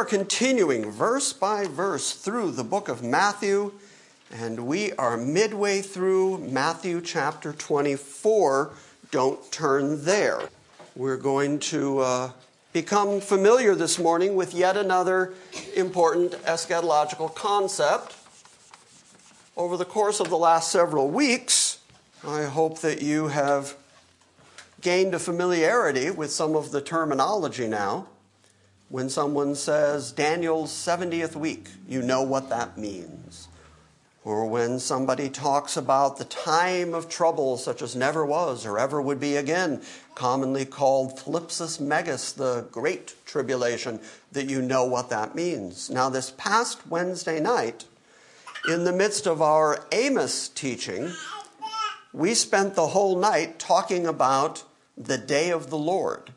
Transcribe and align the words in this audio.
Are 0.00 0.06
continuing 0.06 0.90
verse 0.90 1.34
by 1.34 1.66
verse 1.66 2.14
through 2.14 2.52
the 2.52 2.64
book 2.64 2.88
of 2.88 3.02
Matthew, 3.02 3.72
and 4.32 4.66
we 4.66 4.92
are 4.92 5.18
midway 5.18 5.82
through 5.82 6.38
Matthew 6.38 7.02
chapter 7.02 7.52
24. 7.52 8.70
Don't 9.10 9.52
turn 9.52 10.02
there. 10.06 10.40
We're 10.96 11.18
going 11.18 11.58
to 11.58 11.98
uh, 11.98 12.30
become 12.72 13.20
familiar 13.20 13.74
this 13.74 13.98
morning 13.98 14.36
with 14.36 14.54
yet 14.54 14.74
another 14.74 15.34
important 15.76 16.32
eschatological 16.44 17.34
concept. 17.34 18.16
Over 19.54 19.76
the 19.76 19.84
course 19.84 20.18
of 20.18 20.30
the 20.30 20.38
last 20.38 20.72
several 20.72 21.10
weeks, 21.10 21.80
I 22.26 22.44
hope 22.44 22.78
that 22.78 23.02
you 23.02 23.28
have 23.28 23.76
gained 24.80 25.12
a 25.12 25.18
familiarity 25.18 26.10
with 26.10 26.30
some 26.30 26.56
of 26.56 26.70
the 26.70 26.80
terminology 26.80 27.68
now. 27.68 28.06
When 28.90 29.08
someone 29.08 29.54
says 29.54 30.10
Daniel's 30.10 30.72
70th 30.72 31.36
week, 31.36 31.68
you 31.88 32.02
know 32.02 32.22
what 32.22 32.48
that 32.48 32.76
means. 32.76 33.46
Or 34.24 34.46
when 34.46 34.80
somebody 34.80 35.30
talks 35.30 35.76
about 35.76 36.18
the 36.18 36.24
time 36.24 36.92
of 36.92 37.08
trouble 37.08 37.56
such 37.56 37.82
as 37.82 37.94
never 37.94 38.26
was 38.26 38.66
or 38.66 38.80
ever 38.80 39.00
would 39.00 39.20
be 39.20 39.36
again, 39.36 39.80
commonly 40.16 40.64
called 40.64 41.16
thlipsis 41.16 41.78
megas, 41.78 42.32
the 42.32 42.66
great 42.72 43.14
tribulation, 43.24 44.00
that 44.32 44.50
you 44.50 44.60
know 44.60 44.84
what 44.84 45.08
that 45.10 45.36
means. 45.36 45.88
Now, 45.88 46.10
this 46.10 46.32
past 46.36 46.84
Wednesday 46.88 47.38
night, 47.38 47.84
in 48.68 48.82
the 48.82 48.92
midst 48.92 49.24
of 49.24 49.40
our 49.40 49.86
Amos 49.92 50.48
teaching, 50.48 51.12
we 52.12 52.34
spent 52.34 52.74
the 52.74 52.88
whole 52.88 53.16
night 53.16 53.60
talking 53.60 54.04
about 54.04 54.64
the 54.98 55.16
day 55.16 55.50
of 55.50 55.70
the 55.70 55.78
Lord 55.78 56.32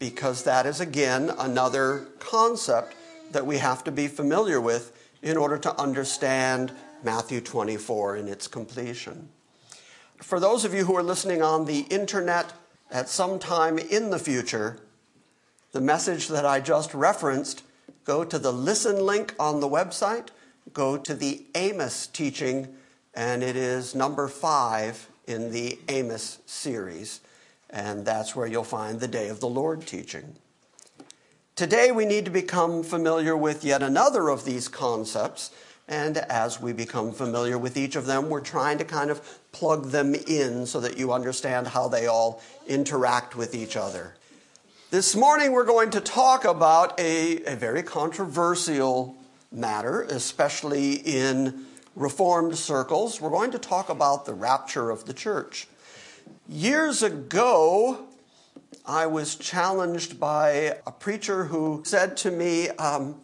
because 0.00 0.42
that 0.42 0.66
is 0.66 0.80
again 0.80 1.30
another 1.38 2.08
concept 2.18 2.96
that 3.30 3.46
we 3.46 3.58
have 3.58 3.84
to 3.84 3.92
be 3.92 4.08
familiar 4.08 4.60
with 4.60 4.92
in 5.22 5.36
order 5.36 5.58
to 5.58 5.80
understand 5.80 6.72
Matthew 7.04 7.40
24 7.40 8.16
in 8.16 8.26
its 8.26 8.48
completion. 8.48 9.28
For 10.16 10.40
those 10.40 10.64
of 10.64 10.74
you 10.74 10.86
who 10.86 10.96
are 10.96 11.02
listening 11.02 11.42
on 11.42 11.66
the 11.66 11.80
internet 11.82 12.52
at 12.90 13.08
some 13.08 13.38
time 13.38 13.78
in 13.78 14.10
the 14.10 14.18
future, 14.18 14.80
the 15.72 15.80
message 15.80 16.28
that 16.28 16.44
I 16.44 16.60
just 16.60 16.92
referenced, 16.94 17.62
go 18.04 18.24
to 18.24 18.38
the 18.38 18.52
listen 18.52 19.04
link 19.04 19.34
on 19.38 19.60
the 19.60 19.68
website, 19.68 20.28
go 20.72 20.96
to 20.96 21.14
the 21.14 21.44
Amos 21.54 22.06
teaching, 22.06 22.74
and 23.14 23.42
it 23.42 23.54
is 23.54 23.94
number 23.94 24.28
five 24.28 25.08
in 25.26 25.52
the 25.52 25.78
Amos 25.88 26.38
series. 26.46 27.20
And 27.70 28.04
that's 28.04 28.34
where 28.34 28.46
you'll 28.46 28.64
find 28.64 29.00
the 29.00 29.08
Day 29.08 29.28
of 29.28 29.40
the 29.40 29.48
Lord 29.48 29.86
teaching. 29.86 30.36
Today, 31.54 31.92
we 31.92 32.04
need 32.04 32.24
to 32.24 32.30
become 32.30 32.82
familiar 32.82 33.36
with 33.36 33.64
yet 33.64 33.82
another 33.82 34.28
of 34.28 34.44
these 34.44 34.66
concepts. 34.66 35.50
And 35.86 36.18
as 36.18 36.60
we 36.60 36.72
become 36.72 37.12
familiar 37.12 37.58
with 37.58 37.76
each 37.76 37.96
of 37.96 38.06
them, 38.06 38.28
we're 38.28 38.40
trying 38.40 38.78
to 38.78 38.84
kind 38.84 39.10
of 39.10 39.20
plug 39.52 39.86
them 39.90 40.14
in 40.14 40.66
so 40.66 40.80
that 40.80 40.96
you 40.96 41.12
understand 41.12 41.68
how 41.68 41.88
they 41.88 42.06
all 42.06 42.42
interact 42.66 43.36
with 43.36 43.54
each 43.54 43.76
other. 43.76 44.14
This 44.90 45.14
morning, 45.14 45.52
we're 45.52 45.64
going 45.64 45.90
to 45.90 46.00
talk 46.00 46.44
about 46.44 46.98
a, 46.98 47.44
a 47.44 47.54
very 47.54 47.82
controversial 47.82 49.16
matter, 49.52 50.02
especially 50.02 50.94
in 50.94 51.66
Reformed 51.96 52.56
circles. 52.56 53.20
We're 53.20 53.30
going 53.30 53.50
to 53.50 53.58
talk 53.58 53.88
about 53.88 54.24
the 54.24 54.34
rapture 54.34 54.90
of 54.90 55.04
the 55.04 55.12
church. 55.12 55.66
Years 56.48 57.02
ago, 57.02 58.06
I 58.84 59.06
was 59.06 59.36
challenged 59.36 60.18
by 60.18 60.78
a 60.86 60.92
preacher 60.92 61.44
who 61.44 61.82
said 61.84 62.16
to 62.18 62.30
me, 62.30 62.68
um, 62.70 63.16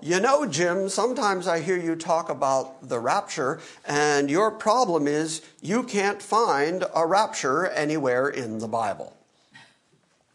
You 0.00 0.20
know, 0.20 0.46
Jim, 0.46 0.88
sometimes 0.88 1.46
I 1.46 1.60
hear 1.60 1.76
you 1.76 1.96
talk 1.96 2.30
about 2.30 2.88
the 2.88 2.98
rapture, 2.98 3.60
and 3.84 4.30
your 4.30 4.50
problem 4.50 5.06
is 5.06 5.42
you 5.60 5.82
can't 5.82 6.22
find 6.22 6.84
a 6.94 7.06
rapture 7.06 7.66
anywhere 7.66 8.28
in 8.28 8.58
the 8.58 8.68
Bible. 8.68 9.16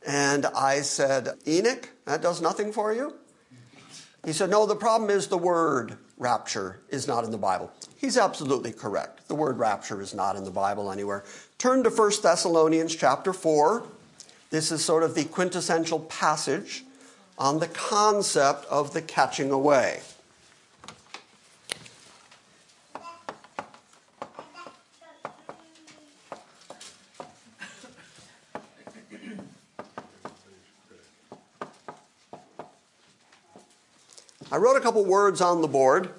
And 0.05 0.45
I 0.45 0.81
said, 0.81 1.29
Enoch, 1.45 1.89
that 2.05 2.21
does 2.21 2.41
nothing 2.41 2.71
for 2.71 2.93
you? 2.93 3.13
He 4.25 4.33
said, 4.33 4.49
No, 4.49 4.65
the 4.65 4.75
problem 4.75 5.09
is 5.09 5.27
the 5.27 5.37
word 5.37 5.97
rapture 6.17 6.79
is 6.89 7.07
not 7.07 7.23
in 7.23 7.31
the 7.31 7.37
Bible. 7.37 7.71
He's 7.97 8.17
absolutely 8.17 8.71
correct. 8.71 9.27
The 9.27 9.35
word 9.35 9.57
rapture 9.57 10.01
is 10.01 10.13
not 10.13 10.35
in 10.35 10.43
the 10.43 10.51
Bible 10.51 10.91
anywhere. 10.91 11.23
Turn 11.57 11.81
to 11.83 11.89
1 11.89 12.11
Thessalonians 12.21 12.95
chapter 12.95 13.33
4. 13.33 13.81
This 14.51 14.71
is 14.71 14.85
sort 14.85 15.01
of 15.01 15.15
the 15.15 15.23
quintessential 15.23 16.01
passage 16.01 16.83
on 17.35 17.57
the 17.57 17.67
concept 17.67 18.65
of 18.65 18.93
the 18.93 19.01
catching 19.01 19.49
away. 19.49 20.01
I 34.51 34.57
wrote 34.57 34.77
a 34.77 34.79
couple 34.79 35.03
words 35.03 35.41
on 35.41 35.61
the 35.61 35.67
board. 35.67 36.11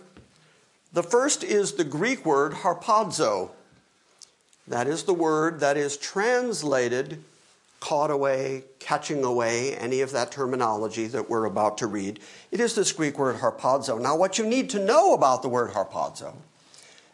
The 0.92 1.04
first 1.04 1.44
is 1.44 1.74
the 1.74 1.84
Greek 1.84 2.26
word 2.26 2.54
harpazo. 2.54 3.50
That 4.68 4.86
is 4.86 5.04
the 5.04 5.14
word 5.14 5.60
that 5.60 5.76
is 5.76 5.96
translated 5.96 7.24
caught 7.80 8.10
away, 8.10 8.64
catching 8.80 9.24
away, 9.24 9.74
any 9.76 10.00
of 10.00 10.10
that 10.12 10.32
terminology 10.32 11.06
that 11.06 11.30
we're 11.30 11.44
about 11.44 11.78
to 11.78 11.86
read. 11.86 12.20
It 12.50 12.60
is 12.60 12.74
this 12.74 12.92
Greek 12.92 13.18
word 13.18 13.36
harpazo. 13.36 14.00
Now, 14.00 14.16
what 14.16 14.36
you 14.36 14.44
need 14.44 14.68
to 14.70 14.84
know 14.84 15.14
about 15.14 15.42
the 15.42 15.48
word 15.48 15.70
harpazo 15.70 16.34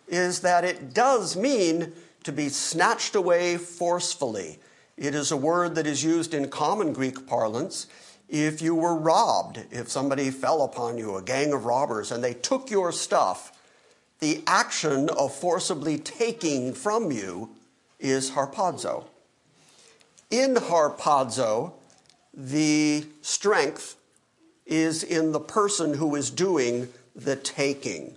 is 0.08 0.40
that 0.40 0.64
it 0.64 0.94
does 0.94 1.36
mean 1.36 1.92
to 2.24 2.32
be 2.32 2.48
snatched 2.48 3.14
away 3.14 3.56
forcefully. 3.56 4.58
It 4.96 5.14
is 5.14 5.30
a 5.30 5.36
word 5.36 5.74
that 5.74 5.86
is 5.86 6.02
used 6.02 6.34
in 6.34 6.48
common 6.48 6.92
Greek 6.92 7.26
parlance 7.26 7.86
if 8.28 8.62
you 8.62 8.74
were 8.74 8.96
robbed, 8.96 9.64
if 9.70 9.90
somebody 9.90 10.30
fell 10.30 10.62
upon 10.62 10.96
you, 10.98 11.16
a 11.16 11.22
gang 11.22 11.52
of 11.52 11.66
robbers, 11.66 12.10
and 12.10 12.24
they 12.24 12.34
took 12.34 12.70
your 12.70 12.90
stuff 12.90 13.52
the 14.24 14.42
action 14.46 15.10
of 15.10 15.34
forcibly 15.34 15.98
taking 15.98 16.72
from 16.72 17.12
you 17.12 17.50
is 18.00 18.30
harpazo. 18.30 19.04
In 20.30 20.54
harpazo, 20.54 21.74
the 22.32 23.04
strength 23.20 23.96
is 24.64 25.02
in 25.02 25.32
the 25.32 25.40
person 25.40 25.92
who 25.92 26.14
is 26.14 26.30
doing 26.30 26.88
the 27.14 27.36
taking. 27.36 28.16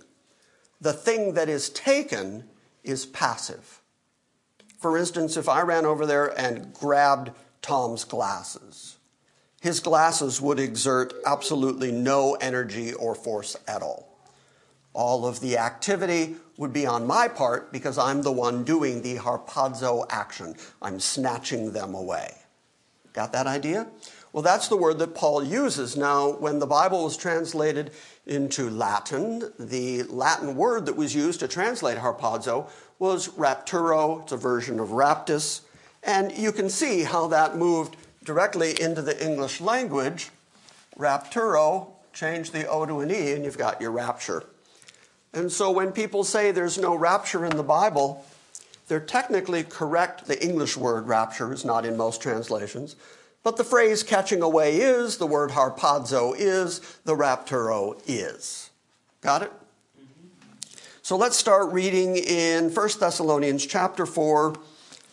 The 0.80 0.94
thing 0.94 1.34
that 1.34 1.50
is 1.50 1.68
taken 1.68 2.44
is 2.82 3.04
passive. 3.04 3.82
For 4.78 4.96
instance, 4.96 5.36
if 5.36 5.46
I 5.46 5.60
ran 5.60 5.84
over 5.84 6.06
there 6.06 6.28
and 6.40 6.72
grabbed 6.72 7.32
Tom's 7.60 8.04
glasses, 8.04 8.96
his 9.60 9.78
glasses 9.80 10.40
would 10.40 10.58
exert 10.58 11.12
absolutely 11.26 11.92
no 11.92 12.32
energy 12.40 12.94
or 12.94 13.14
force 13.14 13.58
at 13.66 13.82
all. 13.82 14.17
All 14.98 15.24
of 15.24 15.38
the 15.38 15.56
activity 15.56 16.34
would 16.56 16.72
be 16.72 16.84
on 16.84 17.06
my 17.06 17.28
part 17.28 17.72
because 17.72 17.98
I'm 17.98 18.20
the 18.20 18.32
one 18.32 18.64
doing 18.64 19.00
the 19.00 19.14
harpazo 19.14 20.04
action. 20.10 20.56
I'm 20.82 20.98
snatching 20.98 21.72
them 21.72 21.94
away. 21.94 22.34
Got 23.12 23.32
that 23.32 23.46
idea? 23.46 23.86
Well, 24.32 24.42
that's 24.42 24.66
the 24.66 24.76
word 24.76 24.98
that 24.98 25.14
Paul 25.14 25.44
uses. 25.44 25.96
Now, 25.96 26.32
when 26.32 26.58
the 26.58 26.66
Bible 26.66 27.04
was 27.04 27.16
translated 27.16 27.92
into 28.26 28.70
Latin, 28.70 29.52
the 29.56 30.02
Latin 30.02 30.56
word 30.56 30.86
that 30.86 30.96
was 30.96 31.14
used 31.14 31.38
to 31.40 31.46
translate 31.46 31.98
harpazo 31.98 32.68
was 32.98 33.28
rapturo. 33.28 34.22
It's 34.22 34.32
a 34.32 34.36
version 34.36 34.80
of 34.80 34.88
raptus. 34.88 35.60
And 36.02 36.36
you 36.36 36.50
can 36.50 36.68
see 36.68 37.04
how 37.04 37.28
that 37.28 37.56
moved 37.56 37.96
directly 38.24 38.80
into 38.80 39.02
the 39.02 39.24
English 39.24 39.60
language. 39.60 40.30
Rapturo, 40.98 41.92
change 42.12 42.50
the 42.50 42.66
O 42.66 42.84
to 42.84 42.98
an 42.98 43.12
E, 43.12 43.30
and 43.30 43.44
you've 43.44 43.58
got 43.58 43.80
your 43.80 43.92
rapture. 43.92 44.42
And 45.32 45.52
so 45.52 45.70
when 45.70 45.92
people 45.92 46.24
say 46.24 46.50
there's 46.50 46.78
no 46.78 46.94
rapture 46.94 47.44
in 47.44 47.56
the 47.56 47.62
Bible, 47.62 48.24
they're 48.88 49.00
technically 49.00 49.62
correct. 49.62 50.26
The 50.26 50.42
English 50.42 50.76
word 50.76 51.06
rapture 51.06 51.52
is 51.52 51.64
not 51.64 51.84
in 51.84 51.96
most 51.96 52.22
translations. 52.22 52.96
But 53.42 53.56
the 53.56 53.64
phrase 53.64 54.02
catching 54.02 54.42
away 54.42 54.76
is, 54.76 55.18
the 55.18 55.26
word 55.26 55.50
harpazo 55.50 56.34
is, 56.36 56.80
the 57.04 57.14
rapturo 57.14 58.00
is. 58.06 58.70
Got 59.20 59.42
it? 59.42 59.52
So 61.02 61.16
let's 61.16 61.36
start 61.36 61.72
reading 61.72 62.16
in 62.16 62.70
1 62.70 62.88
Thessalonians 63.00 63.64
chapter 63.64 64.04
4, 64.06 64.54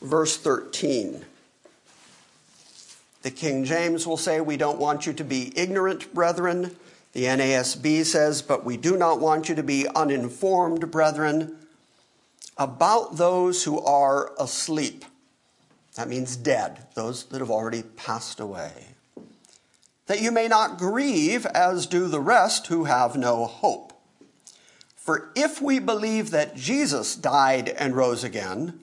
verse 0.02 0.38
13. 0.38 1.24
The 3.22 3.32
King 3.32 3.64
James 3.64 4.06
will 4.06 4.18
say, 4.18 4.42
We 4.42 4.58
don't 4.58 4.80
want 4.80 5.06
you 5.06 5.14
to 5.14 5.24
be 5.24 5.54
ignorant, 5.58 6.14
brethren 6.14 6.76
the 7.16 7.24
NASB 7.24 8.06
says, 8.06 8.42
But 8.42 8.66
we 8.66 8.76
do 8.76 8.98
not 8.98 9.22
want 9.22 9.48
you 9.48 9.56
to 9.56 9.64
be 9.64 9.88
uninformed, 9.96 10.92
brethren, 10.92 11.56
about 12.58 13.16
those 13.16 13.64
who 13.64 13.80
are 13.80 14.34
asleep. 14.38 15.06
That 15.96 16.10
means 16.10 16.36
dead, 16.36 16.88
those 16.94 17.24
that 17.28 17.40
have 17.40 17.50
already 17.50 17.84
passed 17.84 18.42
away. 18.42 18.88
that 20.08 20.22
you 20.22 20.30
may 20.30 20.50
not 20.50 20.78
grieve 20.78 21.46
as 21.48 21.88
do 21.88 22.08
the 22.08 22.20
rest 22.20 22.68
who 22.68 22.84
have 22.84 23.16
no 23.16 23.46
hope. 23.46 23.94
For 24.96 25.32
if 25.36 25.62
we 25.62 25.80
believe 25.80 26.32
that 26.32 26.56
Jesus 26.56 27.16
died 27.16 27.70
and 27.70 27.96
rose 27.96 28.26
again, 28.26 28.80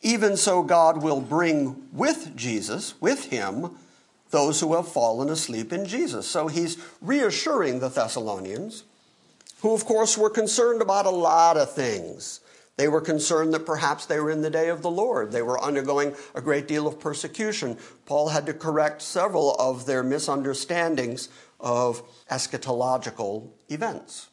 even 0.00 0.36
so 0.36 0.62
God 0.62 1.02
will 1.02 1.20
bring 1.20 1.88
with 1.92 2.36
Jesus, 2.36 2.94
with 3.00 3.26
him, 3.26 3.76
those 4.34 4.60
who 4.60 4.74
have 4.74 4.88
fallen 4.88 5.28
asleep 5.30 5.72
in 5.72 5.86
Jesus. 5.86 6.26
So 6.26 6.48
he's 6.48 6.76
reassuring 7.00 7.78
the 7.78 7.88
Thessalonians, 7.88 8.82
who 9.60 9.72
of 9.72 9.84
course 9.84 10.18
were 10.18 10.28
concerned 10.28 10.82
about 10.82 11.06
a 11.06 11.10
lot 11.10 11.56
of 11.56 11.72
things. 11.72 12.40
They 12.76 12.88
were 12.88 13.00
concerned 13.00 13.54
that 13.54 13.64
perhaps 13.64 14.06
they 14.06 14.18
were 14.18 14.32
in 14.32 14.42
the 14.42 14.50
day 14.50 14.70
of 14.70 14.82
the 14.82 14.90
Lord. 14.90 15.30
They 15.30 15.42
were 15.42 15.62
undergoing 15.62 16.16
a 16.34 16.40
great 16.40 16.66
deal 16.66 16.88
of 16.88 16.98
persecution. 16.98 17.78
Paul 18.06 18.30
had 18.30 18.46
to 18.46 18.52
correct 18.52 19.02
several 19.02 19.54
of 19.54 19.86
their 19.86 20.02
misunderstandings 20.02 21.28
of 21.60 22.02
eschatological 22.28 23.50
events. 23.68 24.26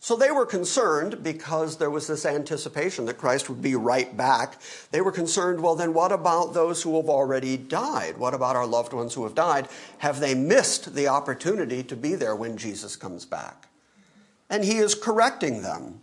So 0.00 0.14
they 0.16 0.30
were 0.30 0.46
concerned 0.46 1.24
because 1.24 1.76
there 1.76 1.90
was 1.90 2.06
this 2.06 2.24
anticipation 2.24 3.06
that 3.06 3.18
Christ 3.18 3.48
would 3.48 3.60
be 3.60 3.74
right 3.74 4.16
back. 4.16 4.60
They 4.92 5.00
were 5.00 5.10
concerned, 5.10 5.60
well, 5.60 5.74
then 5.74 5.92
what 5.92 6.12
about 6.12 6.54
those 6.54 6.82
who 6.82 6.96
have 6.96 7.08
already 7.08 7.56
died? 7.56 8.16
What 8.16 8.32
about 8.32 8.54
our 8.54 8.66
loved 8.66 8.92
ones 8.92 9.14
who 9.14 9.24
have 9.24 9.34
died? 9.34 9.68
Have 9.98 10.20
they 10.20 10.34
missed 10.34 10.94
the 10.94 11.08
opportunity 11.08 11.82
to 11.82 11.96
be 11.96 12.14
there 12.14 12.36
when 12.36 12.56
Jesus 12.56 12.94
comes 12.94 13.24
back? 13.24 13.68
And 14.48 14.64
he 14.64 14.78
is 14.78 14.94
correcting 14.94 15.62
them. 15.62 16.00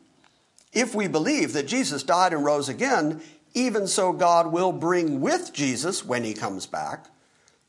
If 0.73 0.93
we 0.93 1.07
believe 1.07 1.53
that 1.53 1.67
Jesus 1.67 2.03
died 2.03 2.33
and 2.33 2.43
rose 2.43 2.67
again, 2.67 3.21
even 3.53 3.87
so 3.87 4.11
God 4.11 4.51
will 4.51 4.73
bring 4.73 5.21
with 5.21 5.53
Jesus, 5.53 6.03
when 6.03 6.25
he 6.25 6.33
comes 6.33 6.67
back, 6.67 7.05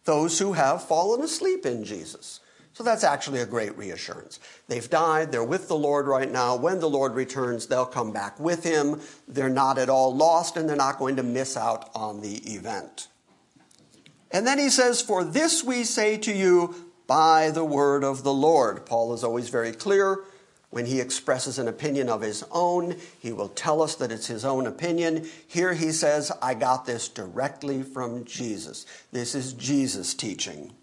those 0.05 0.41
who 0.41 0.55
have 0.55 0.83
fallen 0.83 1.23
asleep 1.23 1.65
in 1.65 1.85
Jesus. 1.85 2.41
So 2.77 2.85
that's 2.85 3.05
actually 3.05 3.41
a 3.41 3.47
great 3.47 3.75
reassurance. 3.79 4.39
They've 4.69 4.91
died, 4.91 5.33
they're 5.33 5.43
with 5.43 5.67
the 5.67 5.79
Lord 5.79 6.07
right 6.07 6.31
now. 6.31 6.57
When 6.57 6.79
the 6.79 6.91
Lord 6.91 7.15
returns, 7.15 7.67
they'll 7.67 7.87
come 7.87 8.13
back 8.13 8.39
with 8.39 8.65
him. 8.65 9.01
They're 9.27 9.49
not 9.49 9.79
at 9.79 9.89
all 9.89 10.15
lost, 10.15 10.59
and 10.59 10.69
they're 10.69 10.77
not 10.77 10.99
going 10.99 11.17
to 11.17 11.23
miss 11.23 11.57
out 11.57 11.89
on 11.95 12.21
the 12.21 12.37
event. 12.53 13.09
And 14.31 14.47
then 14.47 14.59
he 14.59 14.69
says, 14.69 15.01
For 15.01 15.25
this 15.25 15.65
we 15.65 15.85
say 15.85 16.19
to 16.19 16.31
you 16.31 16.93
by 17.07 17.51
the 17.51 17.65
word 17.65 18.05
of 18.05 18.25
the 18.25 18.35
Lord. 18.35 18.85
Paul 18.85 19.15
is 19.15 19.25
always 19.25 19.49
very 19.49 19.73
clear. 19.73 20.19
When 20.69 20.85
he 20.85 21.01
expresses 21.01 21.59
an 21.59 21.69
opinion 21.69 22.11
of 22.11 22.21
his 22.21 22.45
own, 22.51 22.97
he 23.19 23.33
will 23.33 23.49
tell 23.49 23.81
us 23.81 23.95
that 23.95 24.13
it's 24.13 24.27
his 24.27 24.45
own 24.45 24.67
opinion. 24.67 25.27
Here 25.49 25.73
he 25.73 25.93
says, 25.93 26.31
I 26.43 26.53
got 26.53 26.85
this 26.85 27.09
directly 27.09 27.83
from 27.83 28.27
Jesus. 28.27 28.85
This 29.13 29.35
is 29.35 29.55
Jesus' 29.55 30.13
teaching. 30.13 30.75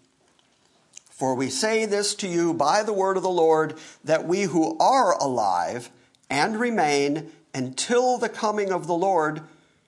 For 1.14 1.36
we 1.36 1.48
say 1.48 1.86
this 1.86 2.12
to 2.16 2.28
you 2.28 2.52
by 2.52 2.82
the 2.82 2.92
word 2.92 3.16
of 3.16 3.22
the 3.22 3.28
Lord, 3.28 3.74
that 4.02 4.26
we 4.26 4.42
who 4.42 4.76
are 4.78 5.12
alive 5.12 5.90
and 6.28 6.58
remain 6.58 7.30
until 7.54 8.18
the 8.18 8.28
coming 8.28 8.72
of 8.72 8.88
the 8.88 8.94
Lord 8.94 9.42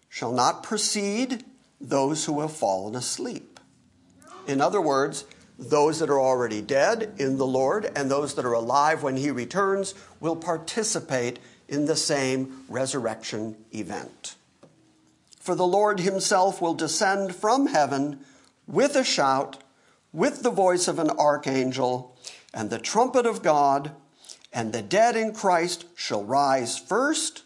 shall 0.08 0.30
not 0.30 0.62
precede 0.62 1.42
those 1.80 2.26
who 2.26 2.40
have 2.42 2.52
fallen 2.52 2.94
asleep. 2.94 3.58
In 4.46 4.60
other 4.60 4.80
words, 4.80 5.24
those 5.58 5.98
that 5.98 6.10
are 6.10 6.20
already 6.20 6.62
dead 6.62 7.12
in 7.18 7.38
the 7.38 7.46
Lord 7.46 7.90
and 7.96 8.08
those 8.08 8.34
that 8.34 8.44
are 8.44 8.52
alive 8.52 9.02
when 9.02 9.16
he 9.16 9.32
returns 9.32 9.94
will 10.20 10.36
participate 10.36 11.40
in 11.66 11.86
the 11.86 11.96
same 11.96 12.62
resurrection 12.68 13.56
event. 13.72 14.36
For 15.40 15.56
the 15.56 15.66
Lord 15.66 15.98
himself 15.98 16.62
will 16.62 16.74
descend 16.74 17.34
from 17.34 17.66
heaven 17.66 18.20
with 18.68 18.94
a 18.94 19.02
shout 19.02 19.64
with 20.16 20.42
the 20.42 20.50
voice 20.50 20.88
of 20.88 20.98
an 20.98 21.10
archangel 21.10 22.16
and 22.54 22.70
the 22.70 22.78
trumpet 22.78 23.26
of 23.26 23.42
God, 23.42 23.92
and 24.50 24.72
the 24.72 24.80
dead 24.80 25.14
in 25.14 25.34
Christ 25.34 25.84
shall 25.94 26.24
rise 26.24 26.78
first, 26.78 27.42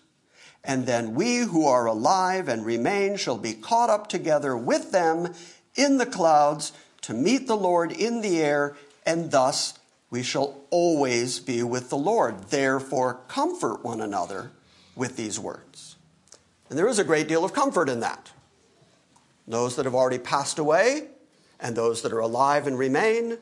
and 0.62 0.86
then 0.86 1.14
we 1.14 1.38
who 1.38 1.66
are 1.66 1.86
alive 1.86 2.48
and 2.48 2.64
remain 2.64 3.16
shall 3.16 3.36
be 3.36 3.54
caught 3.54 3.90
up 3.90 4.06
together 4.06 4.56
with 4.56 4.92
them 4.92 5.34
in 5.74 5.98
the 5.98 6.06
clouds 6.06 6.70
to 7.00 7.12
meet 7.12 7.48
the 7.48 7.56
Lord 7.56 7.90
in 7.90 8.20
the 8.20 8.40
air, 8.40 8.76
and 9.04 9.32
thus 9.32 9.76
we 10.08 10.22
shall 10.22 10.60
always 10.70 11.40
be 11.40 11.64
with 11.64 11.90
the 11.90 11.96
Lord. 11.96 12.50
Therefore, 12.50 13.14
comfort 13.26 13.82
one 13.82 14.00
another 14.00 14.52
with 14.94 15.16
these 15.16 15.40
words. 15.40 15.96
And 16.68 16.78
there 16.78 16.86
is 16.86 17.00
a 17.00 17.04
great 17.04 17.26
deal 17.26 17.44
of 17.44 17.52
comfort 17.52 17.88
in 17.88 17.98
that. 17.98 18.30
Those 19.48 19.74
that 19.74 19.86
have 19.86 19.94
already 19.96 20.18
passed 20.18 20.60
away 20.60 21.08
and 21.60 21.76
those 21.76 22.02
that 22.02 22.12
are 22.12 22.20
alive 22.20 22.66
and 22.66 22.78
remain 22.78 23.38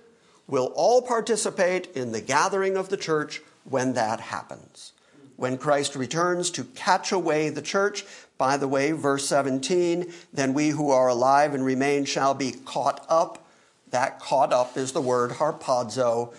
will 0.47 0.73
all 0.75 1.03
participate 1.03 1.87
in 1.95 2.13
the 2.13 2.21
gathering 2.21 2.77
of 2.77 2.89
the 2.89 2.97
church 2.97 3.43
when 3.65 3.93
that 3.95 4.21
happens. 4.21 4.93
When 5.37 5.59
Christ 5.59 5.95
returns 5.95 6.51
to 6.53 6.65
catch 6.65 7.13
away 7.13 7.49
the 7.49 7.63
church, 7.63 8.05
by 8.39 8.57
the 8.57 8.67
way, 8.67 8.93
verse 8.93 9.29
17, 9.29 10.13
then 10.33 10.55
we 10.55 10.71
who 10.71 10.91
are 10.91 11.09
alive 11.09 11.55
and 11.55 11.65
remain 11.65 12.05
shall 12.05 12.35
be 12.35 12.53
caught 12.65 13.05
up. 13.09 13.47
That 13.91 14.19
caught 14.19 14.53
up 14.53 14.77
is 14.77 14.93
the 14.93 15.01
word 15.01 15.33
harpazo. 15.33 16.35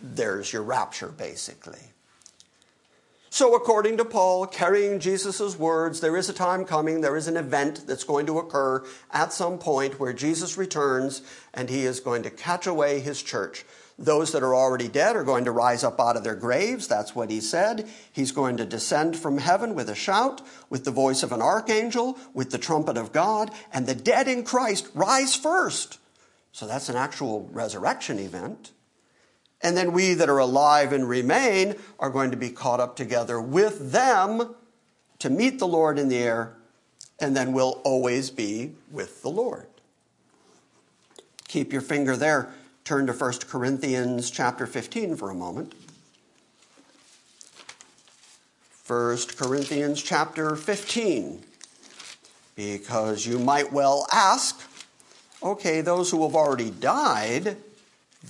There's 0.00 0.52
your 0.52 0.62
rapture, 0.62 1.08
basically. 1.08 1.89
So, 3.32 3.54
according 3.54 3.96
to 3.98 4.04
Paul, 4.04 4.48
carrying 4.48 4.98
Jesus' 4.98 5.56
words, 5.56 6.00
there 6.00 6.16
is 6.16 6.28
a 6.28 6.32
time 6.32 6.64
coming, 6.64 7.00
there 7.00 7.16
is 7.16 7.28
an 7.28 7.36
event 7.36 7.86
that's 7.86 8.02
going 8.02 8.26
to 8.26 8.40
occur 8.40 8.84
at 9.12 9.32
some 9.32 9.56
point 9.56 10.00
where 10.00 10.12
Jesus 10.12 10.58
returns 10.58 11.22
and 11.54 11.70
he 11.70 11.84
is 11.84 12.00
going 12.00 12.24
to 12.24 12.30
catch 12.30 12.66
away 12.66 12.98
his 12.98 13.22
church. 13.22 13.64
Those 13.96 14.32
that 14.32 14.42
are 14.42 14.54
already 14.54 14.88
dead 14.88 15.14
are 15.14 15.22
going 15.22 15.44
to 15.44 15.52
rise 15.52 15.84
up 15.84 16.00
out 16.00 16.16
of 16.16 16.24
their 16.24 16.34
graves. 16.34 16.88
That's 16.88 17.14
what 17.14 17.30
he 17.30 17.40
said. 17.40 17.88
He's 18.12 18.32
going 18.32 18.56
to 18.56 18.66
descend 18.66 19.16
from 19.16 19.38
heaven 19.38 19.76
with 19.76 19.88
a 19.88 19.94
shout, 19.94 20.42
with 20.68 20.84
the 20.84 20.90
voice 20.90 21.22
of 21.22 21.30
an 21.30 21.40
archangel, 21.40 22.18
with 22.34 22.50
the 22.50 22.58
trumpet 22.58 22.96
of 22.96 23.12
God, 23.12 23.52
and 23.72 23.86
the 23.86 23.94
dead 23.94 24.26
in 24.26 24.42
Christ 24.42 24.88
rise 24.92 25.36
first. 25.36 25.98
So 26.50 26.66
that's 26.66 26.88
an 26.88 26.96
actual 26.96 27.48
resurrection 27.52 28.18
event. 28.18 28.72
And 29.62 29.76
then 29.76 29.92
we 29.92 30.14
that 30.14 30.28
are 30.28 30.38
alive 30.38 30.92
and 30.92 31.08
remain 31.08 31.76
are 31.98 32.10
going 32.10 32.30
to 32.30 32.36
be 32.36 32.50
caught 32.50 32.80
up 32.80 32.96
together 32.96 33.40
with 33.40 33.92
them 33.92 34.54
to 35.18 35.30
meet 35.30 35.58
the 35.58 35.66
Lord 35.66 35.98
in 35.98 36.08
the 36.08 36.18
air, 36.18 36.56
and 37.20 37.36
then 37.36 37.52
we'll 37.52 37.80
always 37.84 38.30
be 38.30 38.72
with 38.90 39.22
the 39.22 39.28
Lord. 39.28 39.66
Keep 41.46 41.72
your 41.72 41.82
finger 41.82 42.16
there. 42.16 42.50
Turn 42.84 43.06
to 43.06 43.12
1 43.12 43.32
Corinthians 43.48 44.30
chapter 44.30 44.66
15 44.66 45.16
for 45.16 45.30
a 45.30 45.34
moment. 45.34 45.74
1 48.86 49.18
Corinthians 49.36 50.02
chapter 50.02 50.56
15. 50.56 51.44
Because 52.56 53.26
you 53.26 53.38
might 53.38 53.72
well 53.72 54.06
ask, 54.12 54.60
okay, 55.42 55.80
those 55.80 56.10
who 56.10 56.22
have 56.22 56.34
already 56.34 56.70
died, 56.70 57.56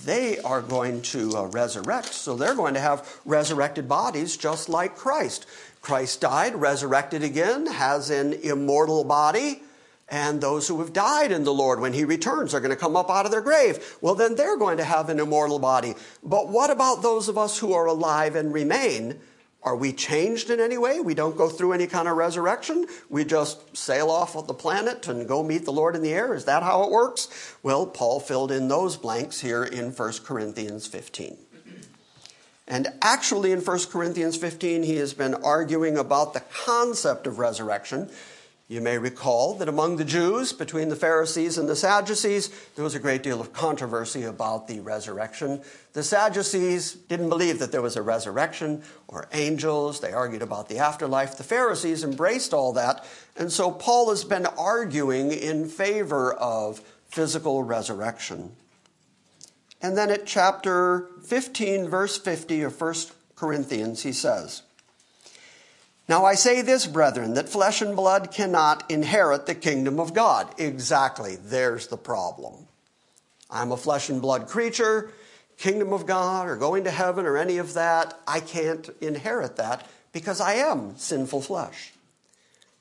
they 0.05 0.39
are 0.39 0.61
going 0.61 1.01
to 1.01 1.35
uh, 1.35 1.43
resurrect. 1.45 2.13
So 2.13 2.35
they're 2.35 2.55
going 2.55 2.75
to 2.75 2.79
have 2.79 3.19
resurrected 3.25 3.89
bodies 3.89 4.37
just 4.37 4.69
like 4.69 4.95
Christ. 4.95 5.45
Christ 5.81 6.21
died, 6.21 6.55
resurrected 6.55 7.23
again, 7.23 7.65
has 7.65 8.09
an 8.09 8.33
immortal 8.33 9.03
body. 9.03 9.63
And 10.07 10.41
those 10.41 10.67
who 10.67 10.79
have 10.79 10.91
died 10.91 11.31
in 11.31 11.45
the 11.45 11.53
Lord, 11.53 11.79
when 11.79 11.93
He 11.93 12.03
returns, 12.03 12.53
are 12.53 12.59
going 12.59 12.71
to 12.71 12.75
come 12.75 12.97
up 12.97 13.09
out 13.09 13.25
of 13.25 13.31
their 13.31 13.41
grave. 13.41 13.97
Well, 14.01 14.15
then 14.15 14.35
they're 14.35 14.57
going 14.57 14.77
to 14.77 14.83
have 14.83 15.09
an 15.09 15.19
immortal 15.19 15.57
body. 15.57 15.95
But 16.21 16.49
what 16.49 16.69
about 16.69 17.01
those 17.01 17.29
of 17.29 17.37
us 17.37 17.57
who 17.57 17.73
are 17.73 17.85
alive 17.85 18.35
and 18.35 18.53
remain? 18.53 19.19
Are 19.63 19.75
we 19.75 19.93
changed 19.93 20.49
in 20.49 20.59
any 20.59 20.77
way? 20.77 20.99
We 20.99 21.13
don't 21.13 21.37
go 21.37 21.47
through 21.47 21.73
any 21.73 21.85
kind 21.85 22.07
of 22.07 22.17
resurrection. 22.17 22.87
We 23.09 23.25
just 23.25 23.77
sail 23.77 24.09
off 24.09 24.35
of 24.35 24.47
the 24.47 24.55
planet 24.55 25.07
and 25.07 25.27
go 25.27 25.43
meet 25.43 25.65
the 25.65 25.71
Lord 25.71 25.95
in 25.95 26.01
the 26.01 26.13
air. 26.13 26.33
Is 26.33 26.45
that 26.45 26.63
how 26.63 26.83
it 26.83 26.91
works? 26.91 27.55
Well, 27.61 27.85
Paul 27.85 28.19
filled 28.19 28.51
in 28.51 28.67
those 28.67 28.97
blanks 28.97 29.39
here 29.39 29.63
in 29.63 29.91
1 29.91 30.13
Corinthians 30.25 30.87
15. 30.87 31.37
And 32.67 32.87
actually, 33.01 33.51
in 33.51 33.59
1 33.59 33.79
Corinthians 33.91 34.37
15, 34.37 34.83
he 34.83 34.95
has 34.95 35.13
been 35.13 35.35
arguing 35.35 35.97
about 35.97 36.33
the 36.33 36.39
concept 36.39 37.27
of 37.27 37.37
resurrection 37.37 38.09
you 38.71 38.79
may 38.79 38.97
recall 38.97 39.55
that 39.55 39.67
among 39.67 39.97
the 39.97 40.05
Jews, 40.05 40.53
between 40.53 40.87
the 40.87 40.95
Pharisees 40.95 41.57
and 41.57 41.67
the 41.67 41.75
Sadducees, 41.75 42.47
there 42.75 42.85
was 42.85 42.95
a 42.95 42.99
great 42.99 43.21
deal 43.21 43.41
of 43.41 43.51
controversy 43.51 44.23
about 44.23 44.69
the 44.69 44.79
resurrection. 44.79 45.61
The 45.91 46.03
Sadducees 46.03 46.93
didn't 46.93 47.27
believe 47.27 47.59
that 47.59 47.73
there 47.73 47.81
was 47.81 47.97
a 47.97 48.01
resurrection 48.01 48.81
or 49.09 49.27
angels. 49.33 49.99
They 49.99 50.13
argued 50.13 50.41
about 50.41 50.69
the 50.69 50.77
afterlife. 50.77 51.37
The 51.37 51.43
Pharisees 51.43 52.05
embraced 52.05 52.53
all 52.53 52.71
that. 52.71 53.05
And 53.35 53.51
so 53.51 53.71
Paul 53.71 54.09
has 54.09 54.23
been 54.23 54.45
arguing 54.45 55.33
in 55.33 55.67
favor 55.67 56.33
of 56.33 56.79
physical 57.09 57.63
resurrection. 57.63 58.53
And 59.81 59.97
then 59.97 60.09
at 60.09 60.25
chapter 60.25 61.09
15, 61.25 61.89
verse 61.89 62.17
50 62.17 62.61
of 62.61 62.79
1 62.79 62.95
Corinthians, 63.35 64.03
he 64.03 64.13
says, 64.13 64.61
now 66.11 66.25
I 66.25 66.35
say 66.35 66.61
this, 66.61 66.87
brethren, 66.87 67.35
that 67.35 67.47
flesh 67.47 67.81
and 67.81 67.95
blood 67.95 68.33
cannot 68.33 68.83
inherit 68.91 69.45
the 69.45 69.55
kingdom 69.55 69.97
of 69.97 70.13
God. 70.13 70.53
Exactly, 70.59 71.37
there's 71.37 71.87
the 71.87 71.95
problem. 71.95 72.67
I'm 73.49 73.71
a 73.71 73.77
flesh 73.77 74.09
and 74.09 74.21
blood 74.21 74.49
creature, 74.49 75.13
kingdom 75.57 75.93
of 75.93 76.05
God, 76.05 76.49
or 76.49 76.57
going 76.57 76.83
to 76.83 76.91
heaven, 76.91 77.25
or 77.25 77.37
any 77.37 77.59
of 77.59 77.75
that. 77.75 78.19
I 78.27 78.41
can't 78.41 78.89
inherit 78.99 79.55
that 79.55 79.87
because 80.11 80.41
I 80.41 80.55
am 80.55 80.97
sinful 80.97 81.43
flesh. 81.43 81.93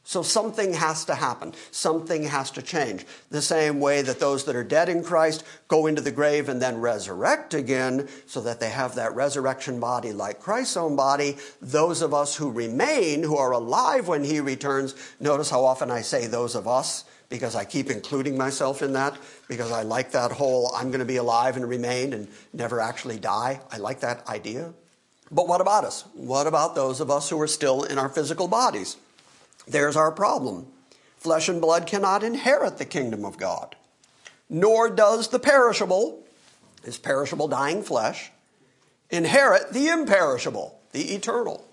So 0.02 0.23
something 0.23 0.73
has 0.75 1.04
to 1.04 1.14
happen. 1.14 1.52
Something 1.71 2.25
has 2.25 2.50
to 2.52 2.62
change. 2.62 3.07
The 3.30 3.42
same 3.42 3.80
way 3.80 4.02
that 4.02 4.19
those 4.19 4.45
that 4.45 4.57
are 4.57 4.64
dead 4.64 4.88
in 4.88 5.04
Christ 5.04 5.45
go 5.69 5.87
into 5.87 6.02
the 6.02 6.11
grave 6.11 6.49
and 6.49 6.61
then 6.61 6.80
resurrect 6.80 7.54
again 7.54 8.09
so 8.26 8.40
that 8.40 8.61
they 8.61 8.71
have 8.71 8.95
that 8.95 9.14
resurrection 9.14 9.78
body 9.78 10.12
like 10.12 10.40
Christ's 10.40 10.76
own 10.76 10.97
body. 10.97 11.37
Those 11.61 12.02
of 12.02 12.14
us 12.14 12.35
who 12.35 12.50
remain, 12.50 13.23
who 13.23 13.37
are 13.37 13.52
alive 13.52 14.09
when 14.09 14.25
he 14.25 14.40
returns, 14.40 14.95
notice 15.21 15.50
how 15.50 15.64
often 15.64 15.90
I 15.90 16.00
say 16.00 16.26
those 16.26 16.54
of 16.54 16.66
us 16.66 17.04
because 17.28 17.54
I 17.54 17.64
keep 17.64 17.90
including 17.90 18.37
myself 18.37 18.83
in 18.83 18.95
that 18.95 19.16
because 19.49 19.71
I 19.71 19.83
like 19.83 20.11
that 20.12 20.33
whole 20.33 20.73
I'm 20.75 20.88
going 20.88 21.00
to 21.00 21.04
be 21.04 21.16
alive 21.16 21.57
and 21.57 21.69
remain 21.69 22.12
and 22.12 22.26
never 22.52 22.80
actually 22.80 23.19
die. 23.19 23.61
I 23.71 23.76
like 23.76 24.00
that 24.00 24.26
idea. 24.28 24.73
But 25.30 25.47
what 25.47 25.61
about 25.61 25.85
us? 25.85 26.04
What 26.14 26.49
about 26.49 26.75
those 26.75 27.00
of 27.00 27.11
us 27.11 27.30
who 27.30 27.40
are 27.40 27.47
still 27.47 27.85
in 27.85 27.99
our 27.99 28.09
physical 28.09 28.49
bodies? 28.49 28.97
There's 29.70 29.96
our 29.96 30.10
problem. 30.10 30.66
Flesh 31.16 31.48
and 31.48 31.60
blood 31.60 31.86
cannot 31.86 32.24
inherit 32.24 32.78
the 32.78 32.84
kingdom 32.84 33.24
of 33.24 33.38
God, 33.38 33.76
nor 34.48 34.90
does 34.90 35.28
the 35.28 35.38
perishable, 35.38 36.24
his 36.82 36.98
perishable 36.98 37.46
dying 37.46 37.82
flesh, 37.82 38.32
inherit 39.10 39.72
the 39.72 39.88
imperishable, 39.88 40.80
the 40.92 41.14
eternal. 41.14 41.64